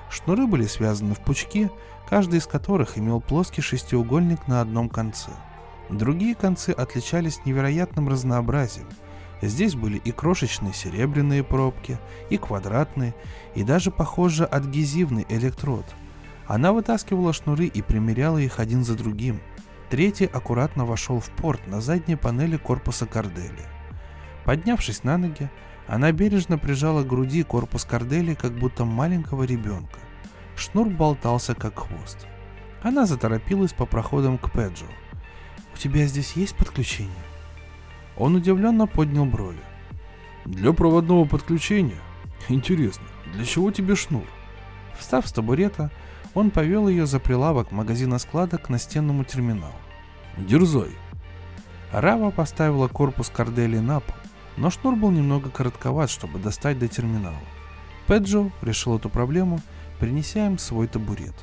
Шнуры 0.09 0.47
были 0.47 0.65
связаны 0.65 1.15
в 1.15 1.19
пучки, 1.19 1.69
каждый 2.09 2.39
из 2.39 2.47
которых 2.47 2.97
имел 2.97 3.21
плоский 3.21 3.61
шестиугольник 3.61 4.47
на 4.47 4.61
одном 4.61 4.89
конце. 4.89 5.31
Другие 5.89 6.35
концы 6.35 6.69
отличались 6.69 7.45
невероятным 7.45 8.07
разнообразием. 8.09 8.87
Здесь 9.41 9.75
были 9.75 9.97
и 9.97 10.11
крошечные 10.11 10.73
серебряные 10.73 11.43
пробки, 11.43 11.97
и 12.29 12.37
квадратные, 12.37 13.15
и 13.55 13.63
даже, 13.63 13.89
похоже, 13.89 14.45
адгезивный 14.45 15.25
электрод. 15.29 15.85
Она 16.45 16.73
вытаскивала 16.73 17.31
шнуры 17.31 17.65
и 17.65 17.81
примеряла 17.81 18.39
их 18.39 18.59
один 18.59 18.83
за 18.83 18.95
другим. 18.95 19.39
Третий 19.89 20.25
аккуратно 20.25 20.85
вошел 20.85 21.19
в 21.19 21.29
порт 21.31 21.65
на 21.67 21.81
задней 21.81 22.15
панели 22.15 22.57
корпуса 22.57 23.07
Кордели. 23.07 23.65
Поднявшись 24.45 25.03
на 25.03 25.17
ноги, 25.17 25.49
она 25.87 26.11
бережно 26.11 26.59
прижала 26.59 27.03
к 27.03 27.07
груди 27.07 27.41
корпус 27.41 27.85
Кордели, 27.85 28.35
как 28.35 28.51
будто 28.51 28.85
маленького 28.85 29.43
ребенка. 29.43 29.99
Шнур 30.55 30.89
болтался, 30.89 31.55
как 31.55 31.79
хвост. 31.79 32.27
Она 32.83 33.07
заторопилась 33.07 33.73
по 33.73 33.87
проходам 33.87 34.37
к 34.37 34.51
Педжо. 34.51 34.85
«У 35.73 35.77
тебя 35.77 36.05
здесь 36.05 36.33
есть 36.33 36.55
подключение?» 36.55 37.11
Он 38.15 38.35
удивленно 38.35 38.85
поднял 38.85 39.25
брови. 39.25 39.61
«Для 40.45 40.71
проводного 40.71 41.25
подключения? 41.25 41.99
Интересно, 42.47 43.05
для 43.33 43.43
чего 43.43 43.71
тебе 43.71 43.95
шнур?» 43.95 44.25
Встав 44.97 45.27
с 45.27 45.31
табурета, 45.31 45.89
он 46.33 46.51
повел 46.51 46.87
ее 46.87 47.05
за 47.05 47.19
прилавок 47.19 47.71
магазина-склада 47.71 48.57
к 48.57 48.69
настенному 48.69 49.23
терминалу. 49.23 49.75
«Дерзай!» 50.37 50.91
Рава 51.91 52.31
поставила 52.31 52.87
корпус 52.87 53.29
Кордели 53.29 53.79
на 53.79 53.99
пол, 53.99 54.15
но 54.57 54.69
шнур 54.69 54.95
был 54.95 55.11
немного 55.11 55.49
коротковат, 55.49 56.09
чтобы 56.09 56.39
достать 56.39 56.77
до 56.79 56.87
терминала. 56.87 57.39
Педжо 58.07 58.51
решил 58.61 58.97
эту 58.97 59.09
проблему 59.09 59.59
принеся 59.99 60.47
им 60.47 60.57
свой 60.57 60.87
табурет. 60.87 61.35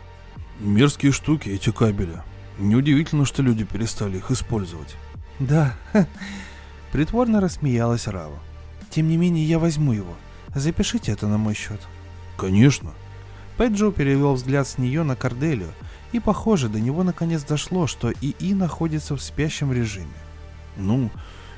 Мерзкие 0.59 1.13
штуки 1.13 1.51
эти 1.51 1.71
кабели. 1.71 2.23
Неудивительно, 2.59 3.27
что 3.27 3.43
люди 3.43 3.65
перестали 3.65 4.17
их 4.17 4.31
использовать. 4.31 4.97
Да, 5.39 5.75
притворно 6.93 7.41
рассмеялась 7.41 8.09
Рава. 8.09 8.39
Тем 8.91 9.09
не 9.09 9.19
менее, 9.19 9.45
я 9.45 9.59
возьму 9.59 9.93
его. 9.93 10.15
Запишите 10.55 11.13
это 11.13 11.29
на 11.29 11.37
мой 11.37 11.55
счет. 11.55 11.81
Конечно. 12.39 12.95
Пэджо 13.57 13.91
перевел 13.91 14.35
взгляд 14.35 14.69
с 14.69 14.79
нее 14.79 15.03
на 15.03 15.17
Корделию, 15.17 15.73
и, 16.13 16.21
похоже, 16.21 16.69
до 16.69 16.81
него 16.81 17.03
наконец 17.03 17.43
дошло, 17.43 17.87
что 17.87 18.11
ИИ 18.13 18.55
находится 18.55 19.17
в 19.17 19.23
спящем 19.23 19.73
режиме. 19.73 20.07
Ну, 20.77 21.11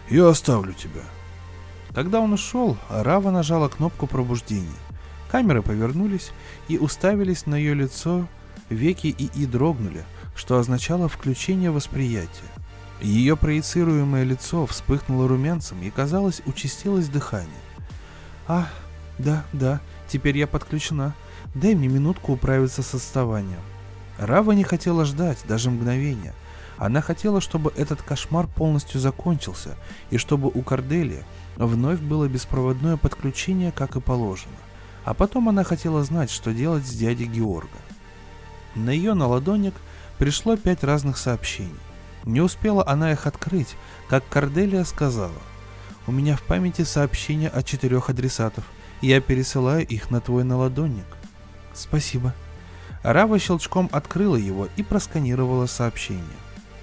я 0.09 0.29
оставлю 0.29 0.73
тебя. 0.73 1.03
Когда 1.95 2.21
он 2.21 2.33
ушел, 2.33 2.77
Рава 2.89 3.31
нажала 3.31 3.69
кнопку 3.69 4.07
пробуждения. 4.07 4.69
Камеры 5.31 5.63
повернулись 5.63 6.31
и 6.69 6.79
уставились 6.79 7.47
на 7.47 7.57
ее 7.57 7.75
лицо, 7.75 8.27
веки 8.71 9.09
ИИ 9.09 9.47
дрогнули, 9.47 10.05
что 10.35 10.59
означало 10.59 11.09
включение 11.09 11.71
восприятия. 11.71 12.49
Ее 13.03 13.37
проецируемое 13.37 14.25
лицо 14.25 14.67
вспыхнуло 14.67 15.29
румянцем 15.29 15.83
и, 15.83 15.91
казалось, 15.91 16.43
участилось 16.47 17.09
дыхание. 17.09 17.49
«А, 18.47 18.69
да, 19.19 19.45
да, 19.53 19.81
теперь 20.09 20.37
я 20.39 20.47
подключена. 20.47 21.15
Дай 21.55 21.75
мне 21.75 21.89
минутку 21.89 22.33
управиться 22.33 22.83
с 22.83 22.95
отставанием». 22.95 23.61
Рава 24.19 24.53
не 24.53 24.65
хотела 24.65 25.05
ждать 25.05 25.39
даже 25.47 25.71
мгновения. 25.71 26.35
Она 26.77 27.01
хотела, 27.01 27.41
чтобы 27.41 27.73
этот 27.77 28.03
кошмар 28.03 28.47
полностью 28.47 29.01
закончился, 29.01 29.77
и 30.11 30.19
чтобы 30.19 30.49
у 30.49 30.63
Корделия 30.63 31.25
вновь 31.57 32.01
было 32.01 32.29
беспроводное 32.29 32.97
подключение, 32.97 33.73
как 33.73 33.97
и 33.97 34.01
положено. 34.01 34.57
А 35.05 35.15
потом 35.15 35.49
она 35.49 35.65
хотела 35.65 36.05
знать, 36.05 36.31
что 36.31 36.53
делать 36.53 36.87
с 36.87 36.91
дядей 36.91 37.27
Георга. 37.27 37.79
На 38.75 38.91
ее 38.91 39.15
наладонник 39.15 39.75
пришло 40.19 40.57
пять 40.57 40.85
разных 40.85 41.19
сообщений. 41.19 41.73
Не 42.25 42.41
успела 42.41 42.87
она 42.87 43.13
их 43.13 43.27
открыть, 43.27 43.75
как 44.09 44.29
Корделия 44.29 44.85
сказала. 44.85 45.33
«У 46.07 46.13
меня 46.13 46.37
в 46.37 46.43
памяти 46.43 46.83
сообщение 46.83 47.49
от 47.49 47.67
четырех 47.67 48.11
адресатов. 48.11 48.65
Я 49.01 49.21
пересылаю 49.21 49.87
их 49.87 50.11
на 50.11 50.21
твой 50.21 50.45
наладонник. 50.45 51.07
Спасибо. 51.73 52.35
Рава 53.03 53.39
щелчком 53.39 53.89
открыла 53.93 54.37
его 54.37 54.69
и 54.77 54.83
просканировала 54.83 55.67
сообщение. 55.67 56.25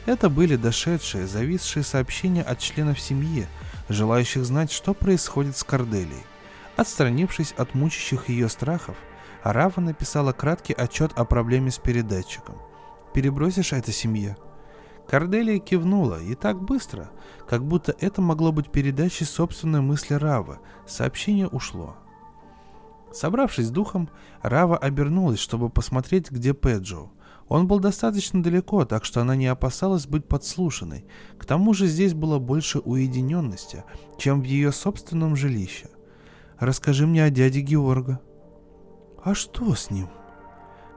Это 0.05 0.29
были 0.29 0.55
дошедшие, 0.55 1.27
зависшие 1.27 1.83
сообщения 1.83 2.43
от 2.43 2.59
членов 2.59 2.99
семьи, 2.99 3.47
желающих 3.89 4.45
знать, 4.45 4.71
что 4.71 4.93
происходит 4.93 5.57
с 5.57 5.63
Корделией. 5.63 6.23
Отстранившись 6.77 7.53
от 7.57 7.73
мучащих 7.73 8.29
ее 8.29 8.47
страхов, 8.47 8.95
Рава 9.43 9.79
написала 9.81 10.31
краткий 10.31 10.73
отчет 10.73 11.11
о 11.15 11.25
проблеме 11.25 11.71
с 11.71 11.77
передатчиком. 11.77 12.55
«Перебросишь 13.13 13.73
это 13.73 13.91
семье?» 13.91 14.37
Корделия 15.07 15.59
кивнула, 15.59 16.19
и 16.19 16.33
так 16.33 16.61
быстро, 16.61 17.11
как 17.47 17.63
будто 17.63 17.95
это 17.99 18.21
могло 18.21 18.51
быть 18.51 18.71
передачей 18.71 19.25
собственной 19.25 19.81
мысли 19.81 20.15
Рава. 20.15 20.59
Сообщение 20.87 21.47
ушло. 21.47 21.95
Собравшись 23.15 23.67
с 23.67 23.71
духом, 23.71 24.09
Рава 24.41 24.77
обернулась, 24.77 25.39
чтобы 25.39 25.69
посмотреть, 25.69 26.31
где 26.31 26.53
Педжо. 26.53 27.11
Он 27.47 27.65
был 27.65 27.79
достаточно 27.79 28.43
далеко, 28.43 28.83
так 28.83 29.05
что 29.05 29.21
она 29.21 29.37
не 29.37 29.47
опасалась 29.47 30.05
быть 30.05 30.27
подслушанной. 30.27 31.05
К 31.37 31.45
тому 31.45 31.73
же 31.73 31.87
здесь 31.87 32.13
было 32.13 32.39
больше 32.39 32.79
уединенности, 32.79 33.85
чем 34.17 34.41
в 34.41 34.43
ее 34.43 34.73
собственном 34.73 35.37
жилище. 35.37 35.89
«Расскажи 36.59 37.07
мне 37.07 37.23
о 37.23 37.29
дяде 37.29 37.61
Георга». 37.61 38.19
«А 39.23 39.33
что 39.33 39.75
с 39.75 39.89
ним?» 39.89 40.09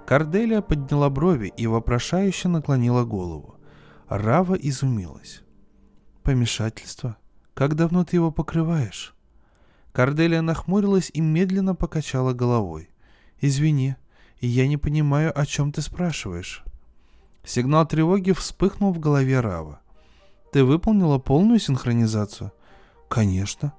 Корделия 0.04 0.60
подняла 0.60 1.10
брови 1.10 1.52
и 1.56 1.68
вопрошающе 1.68 2.48
наклонила 2.48 3.04
голову. 3.04 3.60
Рава 4.08 4.54
изумилась. 4.54 5.42
«Помешательство? 6.24 7.16
Как 7.54 7.76
давно 7.76 8.04
ты 8.04 8.16
его 8.16 8.32
покрываешь?» 8.32 9.14
Корделия 9.98 10.42
нахмурилась 10.42 11.10
и 11.12 11.20
медленно 11.20 11.74
покачала 11.74 12.32
головой. 12.32 12.88
«Извини, 13.40 13.96
я 14.40 14.68
не 14.68 14.76
понимаю, 14.76 15.36
о 15.36 15.44
чем 15.44 15.72
ты 15.72 15.82
спрашиваешь». 15.82 16.62
Сигнал 17.42 17.84
тревоги 17.84 18.30
вспыхнул 18.30 18.92
в 18.92 19.00
голове 19.00 19.40
Рава. 19.40 19.80
«Ты 20.52 20.62
выполнила 20.62 21.18
полную 21.18 21.58
синхронизацию?» 21.58 22.52
«Конечно. 23.08 23.72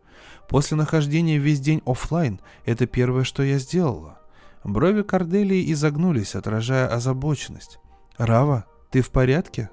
После 0.50 0.76
нахождения 0.76 1.38
весь 1.38 1.62
день 1.62 1.82
офлайн 1.86 2.42
это 2.66 2.86
первое, 2.86 3.24
что 3.24 3.42
я 3.42 3.58
сделала». 3.58 4.20
Брови 4.66 5.04
Корделии 5.04 5.72
изогнулись, 5.72 6.36
отражая 6.36 6.90
озабоченность. 6.90 7.80
«Рава, 8.18 8.66
ты 8.92 9.00
в 9.00 9.10
порядке?» 9.10 9.70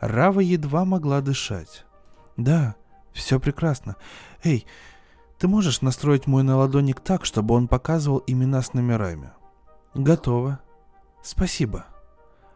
Рава 0.00 0.40
едва 0.40 0.84
могла 0.84 1.20
дышать. 1.20 1.84
«Да, 2.36 2.74
все 3.12 3.38
прекрасно. 3.38 3.94
Эй, 4.42 4.66
ты 5.40 5.48
можешь 5.48 5.80
настроить 5.80 6.26
мой 6.26 6.42
наладонник 6.42 7.00
так, 7.00 7.24
чтобы 7.24 7.54
он 7.54 7.66
показывал 7.66 8.22
имена 8.26 8.60
с 8.60 8.74
номерами? 8.74 9.30
Готово. 9.94 10.60
Спасибо. 11.22 11.86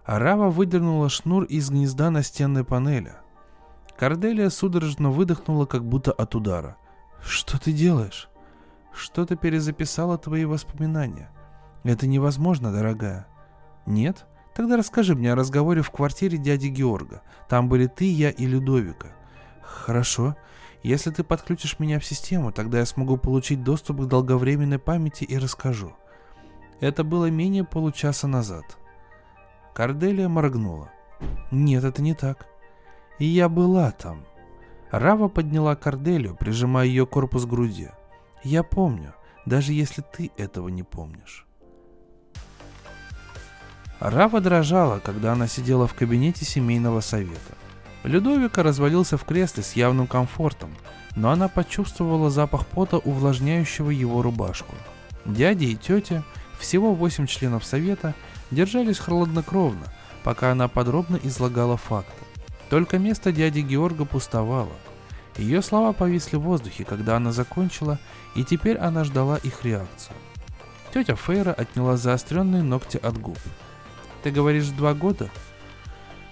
Арава 0.05 0.51
выдернула 0.51 1.09
шнур 1.09 1.45
из 1.45 1.70
гнезда 1.70 2.11
на 2.11 2.22
стенной 2.22 2.62
панели. 2.62 3.14
Корделия 3.97 4.51
судорожно 4.51 5.11
выдохнула, 5.11 5.64
как 5.64 5.82
будто 5.82 6.12
от 6.12 6.35
удара. 6.35 6.76
Что 7.22 7.59
ты 7.59 7.72
делаешь? 7.72 8.28
Что-то 8.93 9.35
перезаписала 9.35 10.18
твои 10.18 10.45
воспоминания. 10.45 11.30
Это 11.85 12.07
невозможно, 12.07 12.70
дорогая. 12.70 13.26
Нет? 13.87 14.26
Тогда 14.55 14.76
расскажи 14.76 15.14
мне 15.14 15.32
о 15.32 15.37
разговоре 15.37 15.80
в 15.80 15.91
квартире 15.91 16.37
дяди 16.37 16.66
Георга. 16.66 17.22
Там 17.49 17.70
были 17.70 17.87
ты, 17.87 18.12
я 18.12 18.28
и 18.28 18.45
Людовика. 18.45 19.09
Хорошо. 19.62 20.37
Если 20.85 21.11
ты 21.11 21.24
подключишь 21.24 21.78
меня 21.78 21.99
в 21.99 22.05
систему, 22.05 22.53
тогда 22.53 22.80
я 22.80 22.85
смогу 22.85 23.16
получить 23.16 23.64
доступ 23.64 24.03
к 24.03 24.05
долговременной 24.07 24.78
памяти 24.78 25.24
и 25.24 25.39
расскажу. 25.39 25.97
Это 26.78 27.05
было 27.05 27.30
менее 27.30 27.64
получаса 27.64 28.26
назад. 28.26 28.76
Корделия 29.72 30.28
моргнула. 30.28 30.91
Нет, 31.51 31.85
это 31.85 32.03
не 32.03 32.12
так. 32.12 32.47
И 33.18 33.24
я 33.24 33.49
была 33.49 33.93
там. 33.93 34.26
Рава 34.91 35.28
подняла 35.28 35.74
Корделию, 35.74 36.37
прижимая 36.37 36.85
ее 36.85 37.07
корпус 37.07 37.47
к 37.47 37.49
груди. 37.49 37.89
Я 38.43 38.62
помню, 38.62 39.14
даже 39.47 39.72
если 39.72 40.03
ты 40.03 40.32
этого 40.37 40.68
не 40.68 40.82
помнишь. 40.82 41.47
Рава 44.01 44.43
дрожала, 44.43 44.99
когда 44.99 45.32
она 45.32 45.49
сидела 45.49 45.87
в 45.87 45.95
кабинете 45.95 46.45
семейного 46.45 47.01
совета. 47.01 47.55
Людовика 48.05 48.62
развалился 48.62 49.16
в 49.16 49.24
кресле 49.24 49.62
с 49.62 49.72
явным 49.72 50.07
комфортом, 50.07 50.70
но 51.16 51.30
она 51.30 51.48
почувствовала 51.48 52.30
запах 52.30 52.66
пота, 52.66 52.98
увлажняющего 52.98 53.88
его 53.90 54.20
рубашку. 54.20 54.74
Дядя 55.24 55.64
и 55.64 55.74
тетя, 55.74 56.22
всего 56.59 56.94
восемь 56.94 57.26
членов 57.26 57.64
совета, 57.64 58.14
держались 58.50 58.98
хладнокровно, 58.98 59.86
пока 60.22 60.52
она 60.52 60.68
подробно 60.68 61.18
излагала 61.22 61.78
факты. 61.78 62.12
Только 62.68 62.98
место 62.98 63.32
дяди 63.32 63.61
Георга 63.61 64.05
пустовало. 64.05 64.72
Ее 65.38 65.62
слова 65.62 65.94
повисли 65.94 66.36
в 66.36 66.42
воздухе, 66.42 66.84
когда 66.84 67.16
она 67.16 67.32
закончила, 67.32 67.98
и 68.34 68.44
теперь 68.44 68.76
она 68.76 69.05
ждала 69.05 69.38
их 69.38 69.64
реакцию. 69.64 70.14
Тетя 70.92 71.16
Фейра 71.16 71.52
отняла 71.52 71.96
заостренные 71.96 72.62
ногти 72.62 72.98
от 72.98 73.18
губ. 73.18 73.38
«Ты 74.22 74.30
говоришь, 74.30 74.68
два 74.68 74.92
года?» 74.94 75.30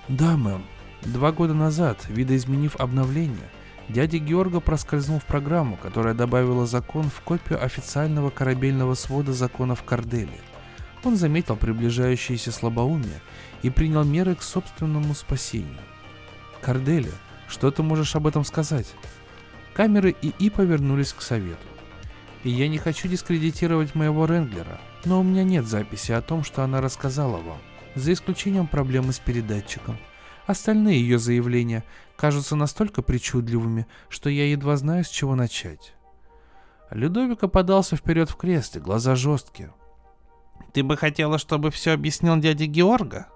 «Да, 0.09 0.37
мэм», 0.37 0.65
Два 1.05 1.33
года 1.33 1.53
назад, 1.53 2.07
видоизменив 2.09 2.77
обновление, 2.77 3.51
дядя 3.89 4.19
Георга 4.19 4.61
проскользнул 4.61 5.19
в 5.19 5.25
программу, 5.25 5.77
которая 5.77 6.15
добавила 6.15 6.65
закон 6.65 7.11
в 7.11 7.21
копию 7.23 7.63
официального 7.63 8.31
корабельного 8.31 8.95
свода 8.95 9.33
законов 9.33 9.83
Кордели. 9.83 10.41
Он 11.03 11.17
заметил 11.17 11.57
приближающееся 11.57 12.53
слабоумие 12.53 13.21
и 13.63 13.71
принял 13.71 14.05
меры 14.05 14.37
к 14.37 14.43
собственному 14.43 15.13
спасению. 15.15 15.81
Кордели, 16.61 17.11
что 17.49 17.73
ты 17.73 17.83
можешь 17.83 18.15
об 18.15 18.29
этом 18.29 18.45
сказать? 18.45 18.95
Камеры 19.75 20.15
ИИ 20.23 20.51
повернулись 20.51 21.13
к 21.13 21.23
совету. 21.23 21.67
И 22.45 22.51
я 22.51 22.69
не 22.69 22.79
хочу 22.79 23.09
дискредитировать 23.09 23.97
моего 23.97 24.27
Ренглера, 24.27 24.81
но 25.05 25.19
у 25.19 25.25
меня 25.25 25.43
нет 25.43 25.67
записи 25.67 26.13
о 26.13 26.23
том, 26.23 26.45
что 26.45 26.63
она 26.63 26.81
рассказала 26.81 27.39
вам, 27.39 27.59
за 27.97 28.13
исключением 28.13 28.69
проблемы 28.69 29.13
с 29.13 29.19
передатчиком– 29.19 29.99
Остальные 30.47 31.01
ее 31.01 31.19
заявления 31.19 31.85
кажутся 32.17 32.57
настолько 32.57 33.03
причудливыми, 33.03 33.87
что 34.09 34.29
я 34.29 34.51
едва 34.51 34.77
знаю, 34.77 35.05
с 35.05 35.09
чего 35.09 35.35
начать. 35.35 35.95
Людовика 36.91 37.49
подался 37.49 37.97
вперед 37.97 38.29
в 38.29 38.37
кресле, 38.37 38.81
глаза 38.81 39.15
жесткие. 39.15 39.73
«Ты 40.73 40.83
бы 40.83 40.97
хотела, 40.97 41.39
чтобы 41.39 41.71
все 41.71 41.93
объяснил 41.93 42.37
дядя 42.37 42.67
Георга?» 42.67 43.29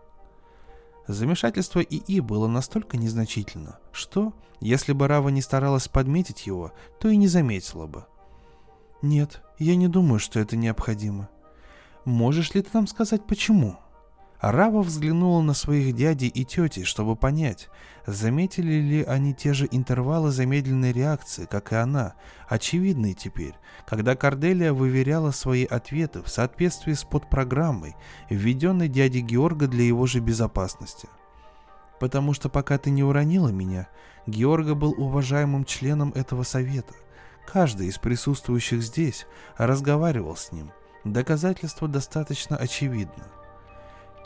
Замешательство 1.06 1.80
ИИ 1.80 2.20
было 2.20 2.48
настолько 2.48 2.96
незначительно, 2.96 3.78
что, 3.92 4.34
если 4.60 4.92
бы 4.92 5.06
Рава 5.06 5.28
не 5.28 5.40
старалась 5.40 5.86
подметить 5.86 6.46
его, 6.46 6.72
то 7.00 7.08
и 7.08 7.16
не 7.16 7.28
заметила 7.28 7.86
бы. 7.86 8.06
«Нет, 9.02 9.42
я 9.58 9.76
не 9.76 9.86
думаю, 9.86 10.18
что 10.18 10.40
это 10.40 10.56
необходимо. 10.56 11.28
Можешь 12.04 12.54
ли 12.54 12.62
ты 12.62 12.70
нам 12.72 12.86
сказать, 12.86 13.24
почему?» 13.26 13.78
Рава 14.40 14.82
взглянула 14.82 15.40
на 15.40 15.54
своих 15.54 15.94
дядей 15.94 16.28
и 16.28 16.44
тети, 16.44 16.84
чтобы 16.84 17.16
понять, 17.16 17.68
заметили 18.06 18.74
ли 18.74 19.02
они 19.02 19.34
те 19.34 19.54
же 19.54 19.66
интервалы 19.70 20.30
замедленной 20.30 20.92
реакции, 20.92 21.46
как 21.46 21.72
и 21.72 21.76
она, 21.76 22.14
очевидные 22.48 23.14
теперь, 23.14 23.54
когда 23.86 24.14
Корделия 24.14 24.72
выверяла 24.72 25.30
свои 25.30 25.64
ответы 25.64 26.22
в 26.22 26.28
соответствии 26.28 26.92
с 26.92 27.04
подпрограммой, 27.04 27.96
введенной 28.28 28.88
дядей 28.88 29.22
Георга 29.22 29.68
для 29.68 29.84
его 29.84 30.06
же 30.06 30.20
безопасности. 30.20 31.08
«Потому 31.98 32.34
что 32.34 32.50
пока 32.50 32.76
ты 32.76 32.90
не 32.90 33.02
уронила 33.02 33.48
меня, 33.48 33.88
Георга 34.26 34.74
был 34.74 34.94
уважаемым 34.98 35.64
членом 35.64 36.12
этого 36.14 36.42
совета. 36.42 36.92
Каждый 37.50 37.86
из 37.86 37.96
присутствующих 37.96 38.82
здесь 38.82 39.26
разговаривал 39.56 40.36
с 40.36 40.52
ним. 40.52 40.72
Доказательство 41.04 41.88
достаточно 41.88 42.56
очевидно. 42.56 43.24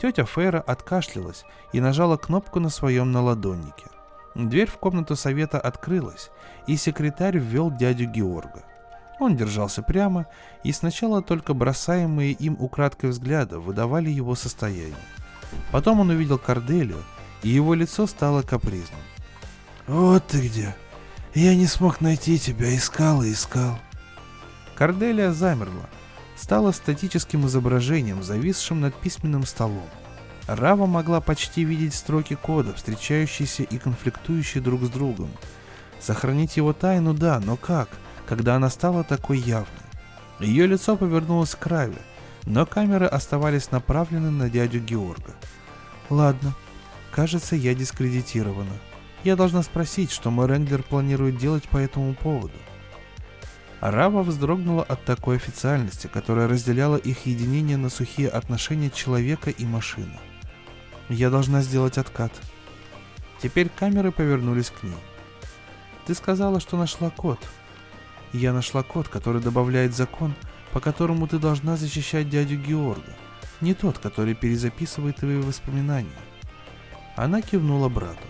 Тетя 0.01 0.25
Фейра 0.25 0.59
откашлялась 0.59 1.45
и 1.73 1.79
нажала 1.79 2.17
кнопку 2.17 2.59
на 2.59 2.69
своем 2.69 3.11
наладоннике. 3.11 3.85
Дверь 4.33 4.67
в 4.67 4.77
комнату 4.77 5.15
совета 5.15 5.59
открылась, 5.59 6.31
и 6.65 6.75
секретарь 6.75 7.37
ввел 7.37 7.69
дядю 7.69 8.05
Георга. 8.05 8.63
Он 9.19 9.35
держался 9.35 9.83
прямо, 9.83 10.25
и 10.63 10.71
сначала 10.71 11.21
только 11.21 11.53
бросаемые 11.53 12.31
им 12.31 12.57
украдкой 12.59 13.11
взгляды 13.11 13.59
выдавали 13.59 14.09
его 14.09 14.33
состояние. 14.33 14.95
Потом 15.71 15.99
он 15.99 16.09
увидел 16.09 16.39
Корделию, 16.39 17.03
и 17.43 17.49
его 17.49 17.75
лицо 17.75 18.07
стало 18.07 18.41
капризным. 18.41 19.01
«Вот 19.85 20.25
ты 20.25 20.47
где! 20.47 20.75
Я 21.35 21.55
не 21.55 21.67
смог 21.67 22.01
найти 22.01 22.39
тебя, 22.39 22.75
искал 22.75 23.21
и 23.21 23.33
искал!» 23.33 23.77
Корделия 24.73 25.31
замерла, 25.31 25.85
стала 26.41 26.71
статическим 26.71 27.45
изображением, 27.45 28.23
зависшим 28.23 28.81
над 28.81 28.95
письменным 28.95 29.45
столом. 29.45 29.87
Рава 30.47 30.87
могла 30.87 31.21
почти 31.21 31.63
видеть 31.63 31.93
строки 31.93 32.33
кода, 32.33 32.73
встречающиеся 32.73 33.61
и 33.63 33.77
конфликтующие 33.77 34.61
друг 34.61 34.83
с 34.83 34.89
другом. 34.89 35.29
Сохранить 35.99 36.57
его 36.57 36.73
тайну– 36.73 37.13
да, 37.15 37.39
но 37.39 37.57
как, 37.57 37.89
когда 38.25 38.55
она 38.55 38.71
стала 38.71 39.03
такой 39.03 39.37
явной? 39.37 39.67
Ее 40.39 40.65
лицо 40.65 40.97
повернулось 40.97 41.53
к 41.53 41.67
Раве, 41.67 42.01
но 42.45 42.65
камеры 42.65 43.05
оставались 43.05 43.69
направлены 43.69 44.31
на 44.31 44.49
дядю 44.49 44.79
Георга. 44.79 45.35
Ладно, 46.09 46.55
кажется, 47.11 47.55
я 47.55 47.75
дискредитирована. 47.75 48.73
Я 49.23 49.35
должна 49.35 49.61
спросить, 49.61 50.11
что 50.11 50.31
мой 50.31 50.47
Ренглер 50.47 50.81
планирует 50.81 51.37
делать 51.37 51.69
по 51.69 51.77
этому 51.77 52.15
поводу. 52.15 52.57
Рава 53.81 54.21
вздрогнула 54.21 54.83
от 54.83 55.03
такой 55.05 55.37
официальности, 55.37 56.05
которая 56.05 56.47
разделяла 56.47 56.97
их 56.97 57.25
единение 57.25 57.77
на 57.77 57.89
сухие 57.89 58.29
отношения 58.29 58.91
человека 58.91 59.49
и 59.49 59.65
машины. 59.65 60.19
Я 61.09 61.31
должна 61.31 61.63
сделать 61.63 61.97
откат. 61.97 62.31
Теперь 63.41 63.69
камеры 63.69 64.11
повернулись 64.11 64.69
к 64.69 64.83
ней. 64.83 64.93
Ты 66.05 66.13
сказала, 66.13 66.59
что 66.59 66.77
нашла 66.77 67.09
код. 67.09 67.39
Я 68.33 68.53
нашла 68.53 68.83
код, 68.83 69.07
который 69.07 69.41
добавляет 69.41 69.95
закон, 69.95 70.35
по 70.71 70.79
которому 70.79 71.27
ты 71.27 71.39
должна 71.39 71.75
защищать 71.75 72.29
дядю 72.29 72.57
Георга, 72.57 73.15
не 73.61 73.73
тот, 73.73 73.97
который 73.97 74.35
перезаписывает 74.35 75.17
твои 75.17 75.37
воспоминания. 75.37 76.09
Она 77.15 77.41
кивнула 77.41 77.89
брату. 77.89 78.27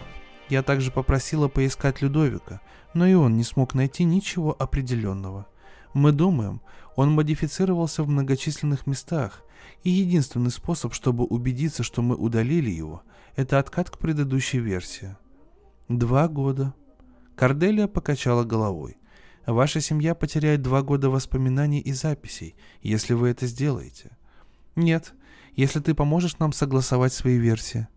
Я 0.47 0.63
также 0.63 0.91
попросила 0.91 1.49
поискать 1.49 2.01
Людовика, 2.01 2.61
но 2.93 3.05
и 3.05 3.13
он 3.13 3.37
не 3.37 3.43
смог 3.43 3.73
найти 3.73 4.03
ничего 4.03 4.55
определенного. 4.57 5.47
Мы 5.93 6.11
думаем, 6.11 6.61
он 6.95 7.11
модифицировался 7.11 8.03
в 8.03 8.09
многочисленных 8.09 8.87
местах, 8.87 9.43
и 9.83 9.89
единственный 9.89 10.51
способ, 10.51 10.93
чтобы 10.93 11.25
убедиться, 11.25 11.83
что 11.83 12.01
мы 12.01 12.15
удалили 12.15 12.69
его, 12.69 13.03
это 13.35 13.59
откат 13.59 13.89
к 13.89 13.97
предыдущей 13.97 14.59
версии. 14.59 15.15
Два 15.87 16.27
года. 16.27 16.73
Корделия 17.35 17.87
покачала 17.87 18.43
головой. 18.43 18.97
Ваша 19.45 19.81
семья 19.81 20.13
потеряет 20.13 20.61
два 20.61 20.83
года 20.83 21.09
воспоминаний 21.09 21.79
и 21.79 21.93
записей, 21.93 22.55
если 22.81 23.13
вы 23.13 23.29
это 23.29 23.47
сделаете. 23.47 24.17
Нет, 24.75 25.13
если 25.55 25.79
ты 25.79 25.93
поможешь 25.95 26.37
нам 26.37 26.53
согласовать 26.53 27.13
свои 27.13 27.37
версии. 27.37 27.87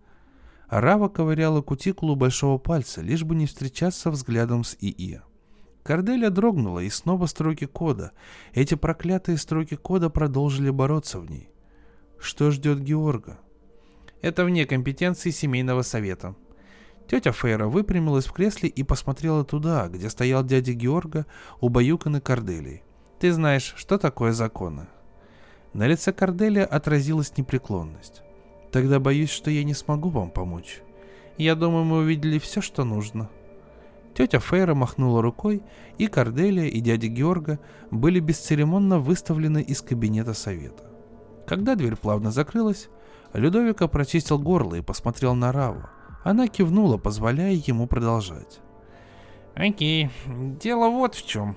Рава 0.81 1.09
ковыряла 1.09 1.63
кутикулу 1.63 2.17
большого 2.17 2.59
пальца, 2.59 3.01
лишь 3.01 3.23
бы 3.23 3.37
не 3.37 3.47
встречаться 3.47 4.11
взглядом 4.11 4.65
с 4.65 4.77
ИИ. 4.81 5.21
Корделия 5.85 6.31
дрогнула, 6.31 6.81
и 6.81 6.91
снова 6.91 7.27
строки 7.27 7.67
кода. 7.67 8.11
Эти 8.55 8.75
проклятые 8.75 9.39
строки 9.39 9.77
кода 9.77 10.11
продолжили 10.11 10.71
бороться 10.71 11.21
в 11.21 11.31
ней. 11.31 11.49
Что 12.19 12.51
ждет 12.51 12.81
Георга? 12.81 13.39
Это 14.21 14.45
вне 14.45 14.67
компетенции 14.67 15.31
семейного 15.31 15.83
совета. 15.83 16.35
Тетя 17.07 17.31
Фейра 17.31 17.69
выпрямилась 17.69 18.27
в 18.27 18.33
кресле 18.33 18.69
и 18.69 18.83
посмотрела 18.83 19.45
туда, 19.45 19.87
где 19.87 20.11
стоял 20.11 20.43
дядя 20.43 20.73
Георга, 20.73 21.27
убаюканный 21.61 22.21
Корделией. 22.21 22.83
Ты 23.21 23.33
знаешь, 23.33 23.75
что 23.77 23.97
такое 23.97 24.33
законы? 24.33 24.89
На 25.73 25.87
лице 25.87 26.13
Корделия 26.13 26.65
отразилась 26.65 27.37
непреклонность. 27.37 28.24
Тогда 28.75 28.99
боюсь, 28.99 29.31
что 29.31 29.53
я 29.53 29.63
не 29.63 29.73
смогу 29.73 30.09
вам 30.09 30.31
помочь. 30.31 30.83
Я 31.39 31.55
думаю, 31.55 31.85
мы 31.85 31.99
увидели 31.99 32.41
все, 32.41 32.61
что 32.61 32.83
нужно. 32.83 33.31
Тетя 34.15 34.41
Фейра 34.41 34.75
махнула 34.75 35.23
рукой, 35.23 35.63
и 35.97 36.09
Корделия 36.09 36.65
и 36.65 36.81
дядя 36.81 37.07
Георга 37.07 37.61
были 37.93 38.19
бесцеремонно 38.19 38.99
выставлены 38.99 39.63
из 39.63 39.81
кабинета 39.81 40.35
совета. 40.35 40.91
Когда 41.47 41.77
дверь 41.77 41.95
плавно 41.95 42.33
закрылась, 42.33 42.89
Людовика 43.33 43.87
прочистил 43.87 44.41
горло 44.41 44.75
и 44.75 44.83
посмотрел 44.83 45.37
на 45.37 45.53
Раву. 45.53 45.83
Она 46.25 46.49
кивнула, 46.49 46.97
позволяя 46.97 47.53
ему 47.53 47.87
продолжать. 47.87 48.59
Окей, 49.55 50.11
дело 50.27 50.89
вот 50.89 51.15
в 51.15 51.25
чем. 51.25 51.57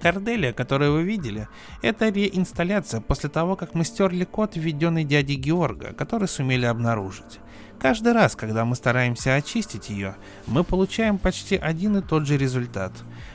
Корделия, 0.00 0.52
которую 0.52 0.92
вы 0.92 1.02
видели, 1.02 1.48
это 1.82 2.08
реинсталляция 2.08 3.00
после 3.00 3.30
того, 3.30 3.56
как 3.56 3.74
мы 3.74 3.84
стерли 3.84 4.24
код, 4.24 4.56
введенный 4.56 5.04
дядей 5.04 5.36
Георга, 5.36 5.92
который 5.92 6.28
сумели 6.28 6.66
обнаружить. 6.66 7.40
Каждый 7.80 8.12
раз, 8.12 8.34
когда 8.34 8.64
мы 8.64 8.76
стараемся 8.76 9.34
очистить 9.34 9.90
ее, 9.90 10.16
мы 10.46 10.64
получаем 10.64 11.18
почти 11.18 11.56
один 11.56 11.98
и 11.98 12.02
тот 12.02 12.26
же 12.26 12.38
результат. 12.38 12.92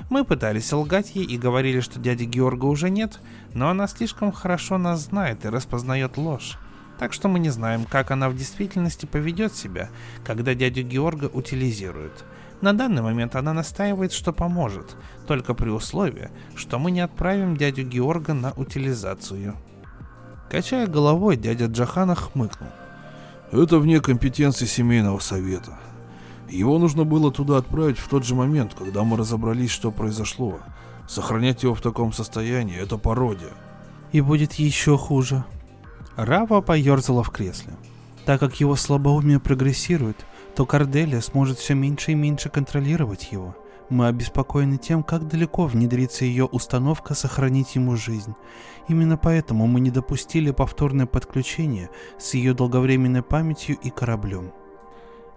Мы 0.10 0.24
пытались 0.24 0.72
лгать 0.72 1.16
ей 1.16 1.26
и 1.26 1.38
говорили, 1.38 1.82
что 1.82 2.00
дяди 2.00 2.24
Георга 2.24 2.66
уже 2.66 2.90
нет, 2.90 3.20
но 3.54 3.70
она 3.70 3.88
слишком 3.88 4.32
хорошо 4.32 4.78
нас 4.78 5.02
знает 5.02 5.46
и 5.46 5.50
распознает 5.50 6.18
ложь. 6.18 6.58
Так 6.98 7.14
что 7.14 7.28
мы 7.28 7.40
не 7.40 7.50
знаем, 7.50 7.86
как 7.86 8.12
она 8.12 8.30
в 8.30 8.36
действительности 8.36 9.06
поведет 9.06 9.56
себя, 9.56 9.90
когда 10.26 10.54
дядю 10.54 10.84
Георга 10.84 11.26
утилизируют. 11.32 12.26
На 12.62 12.74
данный 12.74 13.02
момент 13.02 13.36
она 13.36 13.54
настаивает, 13.54 14.12
что 14.12 14.34
поможет, 14.34 14.98
только 15.28 15.54
при 15.54 15.70
условии, 15.70 16.30
что 16.56 16.78
мы 16.78 16.92
не 16.92 17.00
отправим 17.00 17.56
дядю 17.56 17.84
Георга 17.84 18.34
на 18.34 18.52
утилизацию. 18.52 19.56
Качая 20.50 20.88
головой, 20.88 21.38
дядя 21.38 21.68
Джахана 21.68 22.16
хмыкнул. 22.16 22.70
Это 23.52 23.80
вне 23.80 24.02
компетенции 24.02 24.66
семейного 24.66 25.20
совета. 25.20 25.80
Его 26.50 26.80
нужно 26.80 27.04
было 27.04 27.32
туда 27.32 27.58
отправить 27.58 27.98
в 27.98 28.10
тот 28.10 28.26
же 28.26 28.36
момент, 28.36 28.74
когда 28.78 29.04
мы 29.04 29.18
разобрались, 29.18 29.72
что 29.72 29.92
произошло. 29.92 30.60
Сохранять 31.08 31.64
его 31.64 31.76
в 31.76 31.82
таком 31.82 32.12
состоянии– 32.12 32.78
это 32.82 32.98
пародия. 32.98 33.52
И 34.12 34.22
будет 34.22 34.54
еще 34.54 34.98
хуже. 34.98 35.44
Рава 36.16 36.62
поерзала 36.62 37.24
в 37.24 37.30
кресле. 37.30 37.74
Так 38.26 38.40
как 38.40 38.60
его 38.60 38.76
слабоумие 38.76 39.40
прогрессирует, 39.40 40.26
то 40.60 40.66
Корделия 40.66 41.22
сможет 41.22 41.58
все 41.58 41.74
меньше 41.74 42.12
и 42.12 42.16
меньше 42.16 42.50
контролировать 42.50 43.32
его. 43.32 43.56
Мы 43.88 44.08
обеспокоены 44.08 44.78
тем, 44.78 45.04
как 45.04 45.26
далеко 45.26 45.66
внедрится 45.68 46.26
ее 46.26 46.44
установка 46.44 47.14
сохранить 47.14 47.76
ему 47.76 47.96
жизнь. 47.96 48.36
Именно 48.90 49.16
поэтому 49.16 49.68
мы 49.68 49.80
не 49.80 49.90
допустили 49.90 50.52
повторное 50.52 51.06
подключение 51.06 51.90
с 52.18 52.34
ее 52.34 52.54
долговременной 52.54 53.24
памятью 53.24 53.78
и 53.82 53.90
кораблем. 53.90 54.52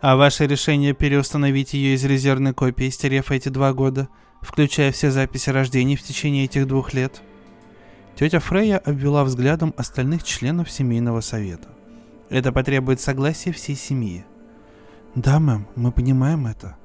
А 0.00 0.16
ваше 0.16 0.48
решение 0.48 0.92
переустановить 0.92 1.72
ее 1.72 1.94
из 1.94 2.04
резервной 2.04 2.52
копии, 2.52 2.90
стерев 2.90 3.30
эти 3.30 3.48
два 3.48 3.72
года, 3.72 4.08
включая 4.40 4.90
все 4.90 5.12
записи 5.12 5.50
рождений 5.50 5.94
в 5.94 6.02
течение 6.02 6.46
этих 6.46 6.66
двух 6.66 6.94
лет? 6.94 7.22
Тетя 8.16 8.40
Фрейя 8.40 8.78
обвела 8.78 9.22
взглядом 9.22 9.72
остальных 9.76 10.24
членов 10.24 10.68
семейного 10.68 11.20
совета. 11.20 11.68
Это 12.28 12.50
потребует 12.50 13.00
согласия 13.00 13.52
всей 13.52 13.76
семьи. 13.76 14.24
Да, 15.14 15.38
мэм, 15.38 15.66
мы 15.76 15.92
понимаем 15.92 16.46
это. 16.46 16.76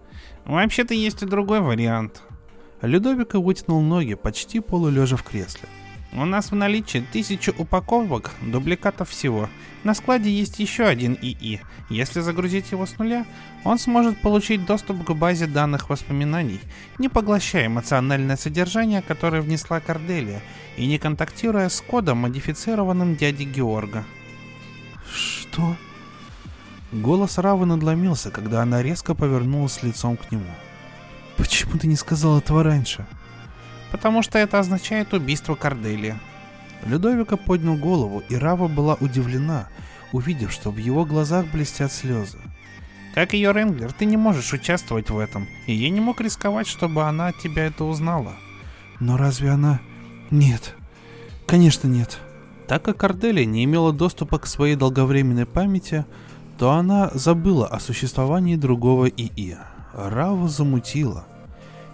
Вообще-то 0.46 0.94
есть 0.94 1.24
и 1.24 1.26
другой 1.26 1.62
вариант. 1.62 2.24
Людовика 2.82 3.40
вытянул 3.40 3.82
ноги 3.82 4.16
почти 4.16 4.60
полулежа 4.60 5.16
в 5.16 5.24
кресле. 5.24 5.70
У 6.14 6.26
нас 6.26 6.52
в 6.52 6.56
наличии 6.56 7.06
тысячу 7.12 7.54
упаковок, 7.58 8.32
дубликатов 8.42 9.10
всего. 9.10 9.50
На 9.84 9.94
складе 9.94 10.30
есть 10.30 10.60
еще 10.60 10.86
один 10.86 11.18
ИИ. 11.22 11.62
Если 11.90 12.22
загрузить 12.22 12.72
его 12.72 12.86
с 12.86 12.98
нуля, 12.98 13.26
он 13.64 13.78
сможет 13.78 14.22
получить 14.22 14.66
доступ 14.66 15.04
к 15.06 15.12
базе 15.14 15.48
данных 15.48 15.90
воспоминаний, 15.90 16.60
не 16.98 17.08
поглощая 17.10 17.68
эмоциональное 17.68 18.36
содержание, 18.36 19.02
которое 19.02 19.42
внесла 19.42 19.80
Корделия, 19.80 20.42
и 20.76 20.86
не 20.86 20.98
контактируя 20.98 21.70
с 21.70 21.82
кодом, 21.82 22.20
модифицированным 22.20 23.16
дядей 23.16 23.46
Георга. 23.46 24.04
Что? 25.14 25.76
Голос 26.92 27.38
Равы 27.38 27.66
надломился, 27.66 28.32
когда 28.32 28.62
она 28.62 28.82
резко 28.82 29.14
повернулась 29.14 29.84
лицом 29.84 30.16
к 30.16 30.32
нему. 30.32 30.52
Почему 31.36 31.78
ты 31.78 31.88
не 31.88 31.96
сказал 31.96 32.40
этого 32.40 32.64
раньше? 32.64 33.06
Потому 33.92 34.22
что 34.24 34.40
это 34.40 34.60
означает 34.60 35.14
убийство 35.14 35.56
Корделия. 35.56 36.20
Людовика 36.86 37.36
поднял 37.36 37.76
голову, 37.76 38.24
и 38.30 38.36
Рава 38.36 38.68
была 38.68 38.96
удивлена, 38.96 39.68
увидев, 40.14 40.52
что 40.52 40.72
в 40.72 40.78
его 40.78 41.06
глазах 41.06 41.48
блестят 41.48 41.92
слезы. 41.92 42.38
Как 43.14 43.34
ее 43.34 43.52
Ренглер, 43.52 43.92
ты 43.92 44.06
не 44.06 44.16
можешь 44.16 44.54
участвовать 44.54 45.10
в 45.10 45.18
этом, 45.18 45.48
и 45.66 45.74
я 45.74 45.90
не 45.90 46.00
мог 46.00 46.22
рисковать, 46.22 46.68
чтобы 46.68 47.04
она 47.04 47.28
от 47.28 47.40
тебя 47.40 47.66
это 47.66 47.84
узнала. 47.84 48.34
Но 49.00 49.18
разве 49.18 49.50
она... 49.50 49.80
Нет. 50.30 50.76
Конечно 51.46 51.88
нет. 51.88 52.20
Так 52.68 52.84
как 52.84 52.98
Корделия 52.98 53.46
не 53.46 53.64
имела 53.64 53.92
доступа 53.94 54.40
к 54.40 54.46
своей 54.46 54.76
долговременной 54.76 55.46
памяти, 55.46 56.06
то 56.58 56.72
она 56.72 57.12
забыла 57.14 57.68
о 57.68 57.80
существовании 57.80 58.56
другого 58.56 59.06
ИИ. 59.06 59.58
Рава 59.94 60.48
замутила. 60.48 61.26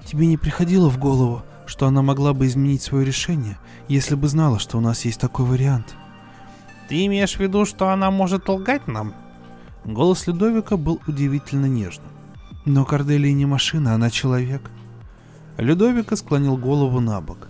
Тебе 0.05 0.27
не 0.27 0.37
приходило 0.37 0.89
в 0.89 0.97
голову, 0.97 1.43
что 1.65 1.87
она 1.87 2.01
могла 2.01 2.33
бы 2.33 2.47
изменить 2.47 2.81
свое 2.81 3.05
решение, 3.05 3.57
если 3.87 4.15
бы 4.15 4.27
знала, 4.27 4.59
что 4.59 4.77
у 4.77 4.81
нас 4.81 5.05
есть 5.05 5.19
такой 5.19 5.45
вариант? 5.45 5.95
Ты 6.89 7.05
имеешь 7.05 7.35
в 7.35 7.39
виду, 7.39 7.65
что 7.65 7.89
она 7.89 8.11
может 8.11 8.49
лгать 8.49 8.87
нам? 8.87 9.13
Голос 9.85 10.27
Людовика 10.27 10.77
был 10.77 11.01
удивительно 11.07 11.65
нежным. 11.65 12.07
Но 12.65 12.85
Корделия 12.85 13.33
не 13.33 13.45
машина, 13.45 13.93
она 13.93 14.09
человек. 14.09 14.69
Людовика 15.57 16.15
склонил 16.15 16.57
голову 16.57 16.99
на 16.99 17.19
бок. 17.19 17.49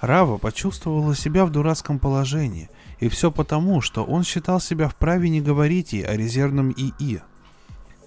Рава 0.00 0.38
почувствовала 0.38 1.14
себя 1.14 1.44
в 1.44 1.50
дурацком 1.50 1.98
положении, 1.98 2.70
и 3.04 3.08
все 3.10 3.30
потому, 3.30 3.82
что 3.82 4.02
он 4.02 4.24
считал 4.24 4.60
себя 4.60 4.88
вправе 4.88 5.28
не 5.28 5.42
говорить 5.42 5.92
ей 5.92 6.06
о 6.06 6.16
резервном 6.16 6.70
ИИ. 6.70 7.20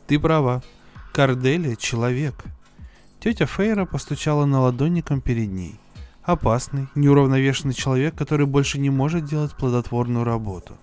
Ты 0.07 0.19
права. 0.19 0.63
Корделия— 1.13 1.75
человек. 1.77 2.33
Тетя 3.19 3.45
Фейра 3.45 3.85
постучала 3.85 4.45
на 4.45 4.59
ладонником 4.59 5.21
перед 5.21 5.51
ней. 5.51 5.79
Опасный, 6.23 6.87
неуравновешенный 6.95 7.75
человек, 7.75 8.15
который 8.15 8.47
больше 8.47 8.79
не 8.79 8.89
может 8.89 9.25
делать 9.25 9.55
плодотворную 9.55 10.23
работу. 10.23 10.73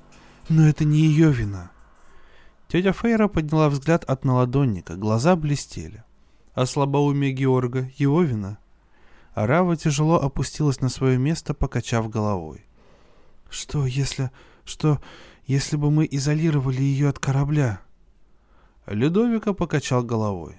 Но 0.48 0.64
это 0.68 0.84
не 0.84 0.98
ее 0.98 1.32
вина. 1.32 1.72
Тетя 2.68 2.92
Фейра 2.92 3.26
подняла 3.26 3.68
взгляд 3.68 4.04
от 4.04 4.24
наладонника, 4.24 4.94
глаза 4.94 5.34
блестели. 5.34 6.04
А 6.54 6.66
слабоумие 6.66 7.32
Георга— 7.32 7.90
его 7.96 8.22
вина. 8.22 8.58
Арава 9.34 9.76
тяжело 9.76 10.22
опустилась 10.22 10.80
на 10.80 10.88
свое 10.88 11.18
место, 11.18 11.52
покачав 11.52 12.08
головой. 12.08 12.64
«Что, 13.54 13.86
если... 13.86 14.32
что, 14.64 15.00
если 15.46 15.76
бы 15.76 15.92
мы 15.92 16.08
изолировали 16.10 16.82
ее 16.82 17.08
от 17.08 17.20
корабля?» 17.20 17.80
Людовика 18.84 19.52
покачал 19.52 20.02
головой. 20.02 20.56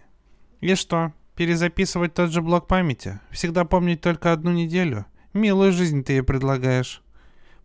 «И 0.62 0.76
что, 0.76 1.12
перезаписывать 1.36 2.14
тот 2.14 2.32
же 2.32 2.41
блок 2.41 2.68
памяти? 2.68 3.20
Всегда 3.32 3.66
помнить 3.66 4.00
только 4.00 4.32
одну 4.32 4.54
неделю? 4.54 5.06
Милую 5.34 5.74
жизнь 5.74 6.06
ты 6.06 6.14
ей 6.14 6.24
предлагаешь». 6.24 7.02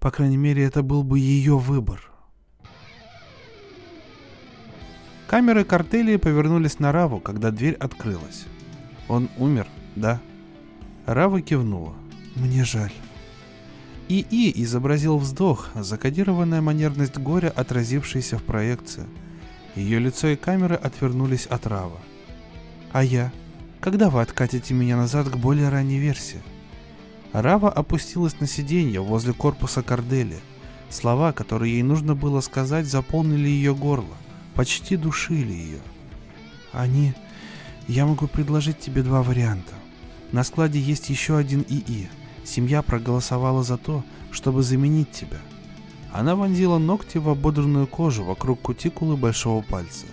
«По 0.00 0.10
крайней 0.10 0.36
мере, 0.36 0.64
это 0.64 0.82
был 0.82 1.04
бы 1.04 1.20
ее 1.20 1.56
выбор». 1.56 2.10
Камеры 5.28 5.62
картелии 5.62 6.16
повернулись 6.16 6.80
на 6.80 6.90
Раву, 6.90 7.20
когда 7.20 7.52
дверь 7.52 7.74
открылась. 7.74 8.46
«Он 9.06 9.28
умер, 9.38 9.68
да?» 9.94 10.20
Рава 11.06 11.40
кивнула. 11.40 11.94
«Мне 12.34 12.64
жаль». 12.64 12.92
ИИ 14.10 14.64
изобразил 14.64 15.18
вздох, 15.18 15.68
закодированная 15.76 16.60
манерность 16.60 17.16
горя, 17.16 17.52
отразившаяся 17.54 18.38
в 18.38 18.42
проекции. 18.42 19.06
Ее 19.76 20.00
лицо 20.00 20.26
и 20.26 20.36
камеры 20.36 20.74
отвернулись 20.74 21.46
от 21.46 21.68
Рава. 21.68 22.00
«А 22.90 23.04
я? 23.04 23.32
Когда 23.80 24.10
вы 24.10 24.20
откатите 24.20 24.74
меня 24.74 24.96
назад 24.96 25.28
к 25.28 25.36
более 25.36 25.68
ранней 25.68 26.00
версии?» 26.00 26.40
Рава 27.32 27.70
опустилась 27.70 28.40
на 28.40 28.48
сиденье 28.48 29.00
возле 29.00 29.32
корпуса 29.32 29.80
Кордели. 29.84 30.40
Слова, 30.88 31.32
которые 31.32 31.74
ей 31.74 31.84
нужно 31.84 32.16
было 32.16 32.40
сказать, 32.40 32.86
заполнили 32.86 33.48
ее 33.48 33.76
горло, 33.76 34.16
почти 34.56 34.96
душили 34.96 35.52
ее. 35.52 35.80
«Они... 36.72 37.14
Я 37.86 38.06
могу 38.06 38.26
предложить 38.26 38.80
тебе 38.80 39.02
два 39.02 39.22
варианта. 39.22 39.74
На 40.32 40.42
складе 40.42 40.80
есть 40.80 41.10
еще 41.10 41.36
один 41.36 41.64
ИИ— 41.68 42.08
Семья 42.44 42.82
проголосовала 42.82 43.62
за 43.62 43.76
то, 43.76 44.04
чтобы 44.30 44.62
заменить 44.62 45.10
тебя. 45.10 45.38
Она 46.12 46.34
вонзила 46.34 46.78
ногти 46.78 47.18
в 47.18 47.28
ободранную 47.28 47.86
кожу 47.86 48.24
вокруг 48.24 48.60
кутикулы 48.60 49.16
большого 49.16 49.62
пальца. 49.62 50.06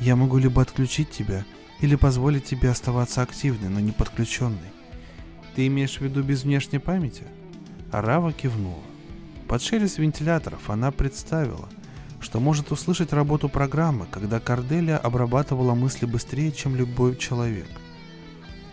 Я 0.00 0.16
могу 0.16 0.38
либо 0.38 0.62
отключить 0.62 1.10
тебя, 1.10 1.44
или 1.80 1.96
позволить 1.96 2.44
тебе 2.44 2.70
оставаться 2.70 3.22
активной, 3.22 3.68
но 3.68 3.80
не 3.80 3.92
подключенной. 3.92 4.72
Ты 5.54 5.66
имеешь 5.66 5.98
в 5.98 6.00
виду 6.00 6.22
без 6.22 6.44
внешней 6.44 6.78
памяти? 6.78 7.24
Арава 7.90 8.32
кивнула. 8.32 8.82
Под 9.48 9.62
шелест 9.62 9.98
вентиляторов 9.98 10.70
она 10.70 10.90
представила, 10.90 11.68
что 12.20 12.40
может 12.40 12.72
услышать 12.72 13.12
работу 13.12 13.48
программы, 13.48 14.06
когда 14.10 14.40
Корделия 14.40 14.96
обрабатывала 14.96 15.74
мысли 15.74 16.06
быстрее, 16.06 16.52
чем 16.52 16.74
любой 16.74 17.16
человек. 17.16 17.68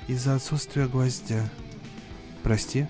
Из-за 0.07 0.35
отсутствия 0.35 0.87
гвоздя, 0.87 1.49
Прости? 2.43 2.87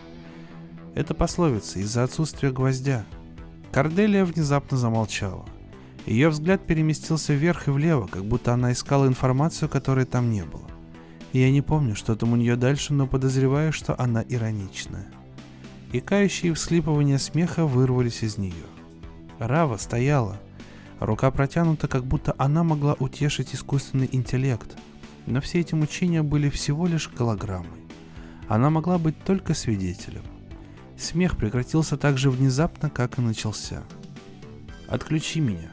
Это 0.95 1.13
пословица 1.13 1.79
из-за 1.79 2.03
отсутствия 2.03 2.51
гвоздя. 2.51 3.05
Корделия 3.71 4.25
внезапно 4.25 4.77
замолчала. 4.77 5.45
Ее 6.05 6.29
взгляд 6.29 6.65
переместился 6.65 7.33
вверх 7.33 7.67
и 7.67 7.71
влево, 7.71 8.07
как 8.07 8.25
будто 8.25 8.53
она 8.53 8.71
искала 8.71 9.07
информацию, 9.07 9.69
которой 9.69 10.05
там 10.05 10.31
не 10.31 10.43
было. 10.43 10.67
Я 11.31 11.49
не 11.51 11.61
помню, 11.61 11.95
что 11.95 12.15
там 12.15 12.33
у 12.33 12.35
нее 12.35 12.55
дальше, 12.55 12.93
но 12.93 13.07
подозреваю, 13.07 13.71
что 13.71 13.99
она 13.99 14.23
ироничная. 14.27 15.07
И 15.93 15.99
кающие 15.99 16.53
всхлипывания 16.53 17.17
смеха 17.17 17.65
вырвались 17.65 18.23
из 18.23 18.37
нее. 18.37 18.65
Рава 19.39 19.77
стояла. 19.77 20.39
Рука 20.99 21.31
протянута, 21.31 21.87
как 21.87 22.05
будто 22.05 22.35
она 22.37 22.63
могла 22.63 22.95
утешить 22.99 23.55
искусственный 23.55 24.09
интеллект. 24.11 24.77
Но 25.25 25.39
все 25.39 25.59
эти 25.59 25.73
мучения 25.73 26.23
были 26.23 26.49
всего 26.49 26.87
лишь 26.87 27.09
голограммой. 27.09 27.80
Она 28.47 28.69
могла 28.69 28.97
быть 28.97 29.17
только 29.23 29.53
свидетелем. 29.53 30.23
Смех 30.97 31.35
прекратился 31.35 31.97
так 31.97 32.17
же 32.17 32.29
внезапно, 32.29 32.89
как 32.89 33.17
и 33.17 33.21
начался. 33.21 33.83
«Отключи 34.87 35.39
меня». 35.39 35.71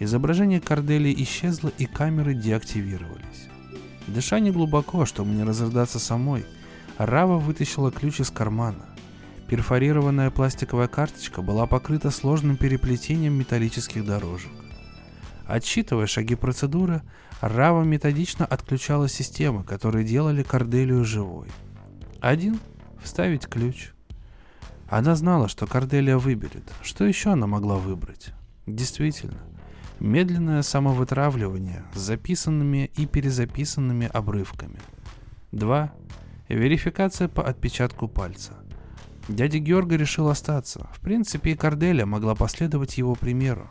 Изображение 0.00 0.60
Кордели 0.60 1.14
исчезло, 1.22 1.70
и 1.78 1.86
камеры 1.86 2.34
деактивировались. 2.34 3.48
Дыша 4.08 4.40
не 4.40 4.50
глубоко, 4.50 5.06
чтобы 5.06 5.30
не 5.30 5.44
разрыдаться 5.44 6.00
самой, 6.00 6.44
Рава 6.98 7.38
вытащила 7.38 7.92
ключ 7.92 8.20
из 8.20 8.30
кармана. 8.30 8.86
Перфорированная 9.48 10.30
пластиковая 10.30 10.88
карточка 10.88 11.42
была 11.42 11.66
покрыта 11.66 12.10
сложным 12.10 12.56
переплетением 12.56 13.34
металлических 13.34 14.04
дорожек. 14.04 14.50
Отсчитывая 15.46 16.06
шаги 16.06 16.34
процедуры, 16.34 17.02
Рава 17.40 17.84
методично 17.84 18.44
отключала 18.44 19.08
системы, 19.08 19.62
которые 19.62 20.04
делали 20.04 20.42
Корделию 20.42 21.04
живой– 21.04 21.48
один— 22.28 22.58
вставить 23.02 23.46
ключ. 23.46 23.90
Она 24.88 25.14
знала, 25.14 25.46
что 25.48 25.66
Корделия 25.66 26.16
выберет. 26.16 26.62
Что 26.82 27.04
еще 27.04 27.30
она 27.30 27.46
могла 27.46 27.76
выбрать? 27.76 28.32
Действительно, 28.66 29.42
медленное 30.00 30.62
самовытравливание 30.62 31.84
с 31.94 31.98
записанными 31.98 32.90
и 32.96 33.04
перезаписанными 33.04 34.06
обрывками. 34.06 34.78
Два— 35.52 35.92
верификация 36.48 37.28
по 37.28 37.46
отпечатку 37.46 38.08
пальца. 38.08 38.54
Дядя 39.28 39.58
Георга 39.58 39.96
решил 39.96 40.28
остаться. 40.28 40.88
В 40.94 41.00
принципе, 41.00 41.52
и 41.52 41.56
Корделия 41.56 42.06
могла 42.06 42.34
последовать 42.34 42.96
его 42.96 43.14
примеру. 43.14 43.68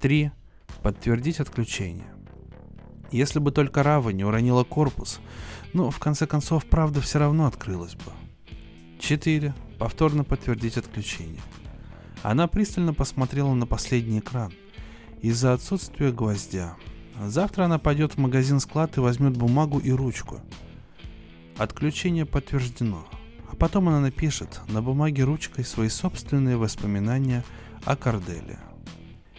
Три— 0.00 0.30
подтвердить 0.82 1.40
отключение. 1.40 2.13
Если 3.14 3.38
бы 3.38 3.52
только 3.52 3.84
Рава 3.84 4.10
не 4.10 4.24
уронила 4.24 4.64
корпус, 4.64 5.20
но 5.72 5.92
в 5.92 6.00
конце 6.00 6.26
концов 6.26 6.66
правда 6.66 7.00
все 7.00 7.20
равно 7.20 7.46
открылась 7.46 7.94
бы. 7.94 8.10
4. 8.98 9.54
Повторно 9.78 10.24
подтвердить 10.24 10.76
отключение. 10.76 11.40
Она 12.24 12.48
пристально 12.48 12.92
посмотрела 12.92 13.54
на 13.54 13.68
последний 13.68 14.18
экран. 14.18 14.52
Из-за 15.22 15.52
отсутствия 15.52 16.10
гвоздя. 16.10 16.74
Завтра 17.24 17.66
она 17.66 17.78
пойдет 17.78 18.14
в 18.14 18.18
магазин-склад 18.18 18.96
и 18.96 19.00
возьмет 19.00 19.36
бумагу 19.36 19.78
и 19.78 19.92
ручку. 19.92 20.40
Отключение 21.56 22.26
подтверждено. 22.26 23.06
А 23.48 23.54
потом 23.54 23.90
она 23.90 24.00
напишет 24.00 24.60
на 24.66 24.82
бумаге 24.82 25.22
ручкой 25.22 25.64
свои 25.64 25.88
собственные 25.88 26.56
воспоминания 26.56 27.44
о 27.84 27.94
Корделе. 27.94 28.58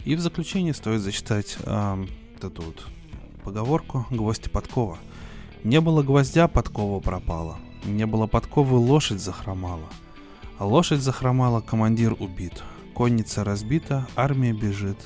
И 0.05 0.15
в 0.15 0.21
заключение 0.21 0.73
стоит 0.73 1.01
зачитать 1.01 1.57
э, 1.65 2.05
эту 2.41 2.61
вот 2.61 2.85
поговорку 3.45 4.07
«Гвоздь 4.09 4.51
подкова». 4.51 4.97
Не 5.63 5.79
было 5.79 6.01
гвоздя, 6.01 6.47
подкова 6.47 6.99
пропала. 6.99 7.59
Не 7.83 8.07
было 8.07 8.25
подковы, 8.25 8.75
лошадь 8.77 9.21
захромала. 9.21 9.87
А 10.57 10.65
лошадь 10.65 11.01
захромала, 11.01 11.61
командир 11.61 12.15
убит. 12.17 12.63
Конница 12.95 13.43
разбита, 13.43 14.07
армия 14.15 14.51
бежит. 14.51 14.97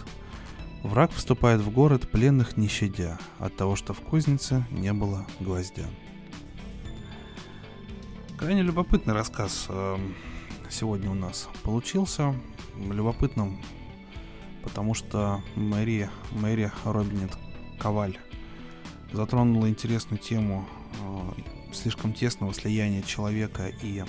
Враг 0.84 1.12
вступает 1.12 1.60
в 1.60 1.70
город, 1.70 2.10
пленных 2.10 2.56
не 2.56 2.70
щадя, 2.70 3.18
от 3.40 3.58
того, 3.58 3.76
что 3.76 3.94
в 3.94 4.00
кузнице 4.00 4.66
не 4.72 4.94
было 4.94 5.28
гвоздя. 5.42 5.88
Крайне 8.38 8.62
любопытный 8.62 9.14
рассказ 9.14 9.66
э, 9.68 9.98
сегодня 10.70 11.12
у 11.12 11.16
нас 11.16 11.50
получился. 11.64 12.34
Любопытным, 12.78 13.60
потому 14.64 14.94
что 14.94 15.42
Мэри, 15.56 16.10
Мэри 16.32 16.72
Робинет 16.86 17.38
Коваль 17.78 18.18
затронула 19.12 19.70
интересную 19.70 20.20
тему 20.20 20.68
э, 21.00 21.74
слишком 21.74 22.14
тесного 22.14 22.54
слияния 22.54 23.02
человека 23.02 23.72
и 23.82 24.04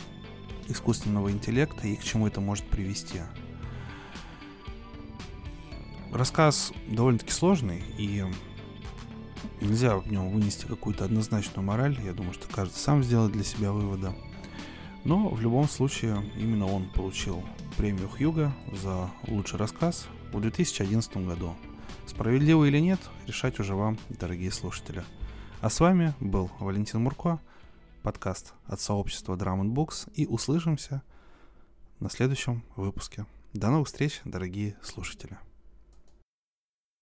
искусственного 0.68 1.30
интеллекта 1.30 1.86
и 1.86 1.96
к 1.96 2.04
чему 2.04 2.26
это 2.26 2.40
может 2.40 2.64
привести. 2.66 3.20
Рассказ 6.12 6.72
довольно-таки 6.88 7.32
сложный, 7.32 7.82
и 7.96 8.24
нельзя 9.60 9.96
в 9.96 10.10
нем 10.10 10.30
вынести 10.30 10.66
какую-то 10.66 11.04
однозначную 11.04 11.64
мораль. 11.64 11.96
Я 12.04 12.12
думаю, 12.12 12.34
что 12.34 12.48
каждый 12.48 12.74
сам 12.74 13.02
сделает 13.04 13.32
для 13.32 13.44
себя 13.44 13.72
выводы. 13.72 14.12
Но 15.04 15.28
в 15.28 15.40
любом 15.40 15.68
случае 15.68 16.22
именно 16.36 16.66
он 16.66 16.90
получил 16.90 17.42
премию 17.76 18.08
Хьюга 18.08 18.52
за 18.72 19.10
лучший 19.28 19.58
рассказ 19.58 20.08
в 20.32 20.40
2011 20.40 21.16
году. 21.18 21.54
Справедливо 22.10 22.64
или 22.64 22.80
нет, 22.80 22.98
решать 23.28 23.60
уже 23.60 23.76
вам, 23.76 23.96
дорогие 24.08 24.50
слушатели. 24.50 25.04
А 25.60 25.70
с 25.70 25.78
вами 25.78 26.12
был 26.18 26.50
Валентин 26.58 27.00
Мурко, 27.02 27.38
подкаст 28.02 28.52
от 28.66 28.80
сообщества 28.80 29.36
Drum 29.36 29.62
Books, 29.72 30.12
и 30.14 30.26
услышимся 30.26 31.02
на 32.00 32.10
следующем 32.10 32.64
выпуске. 32.74 33.26
До 33.52 33.70
новых 33.70 33.86
встреч, 33.86 34.20
дорогие 34.24 34.76
слушатели. 34.82 35.38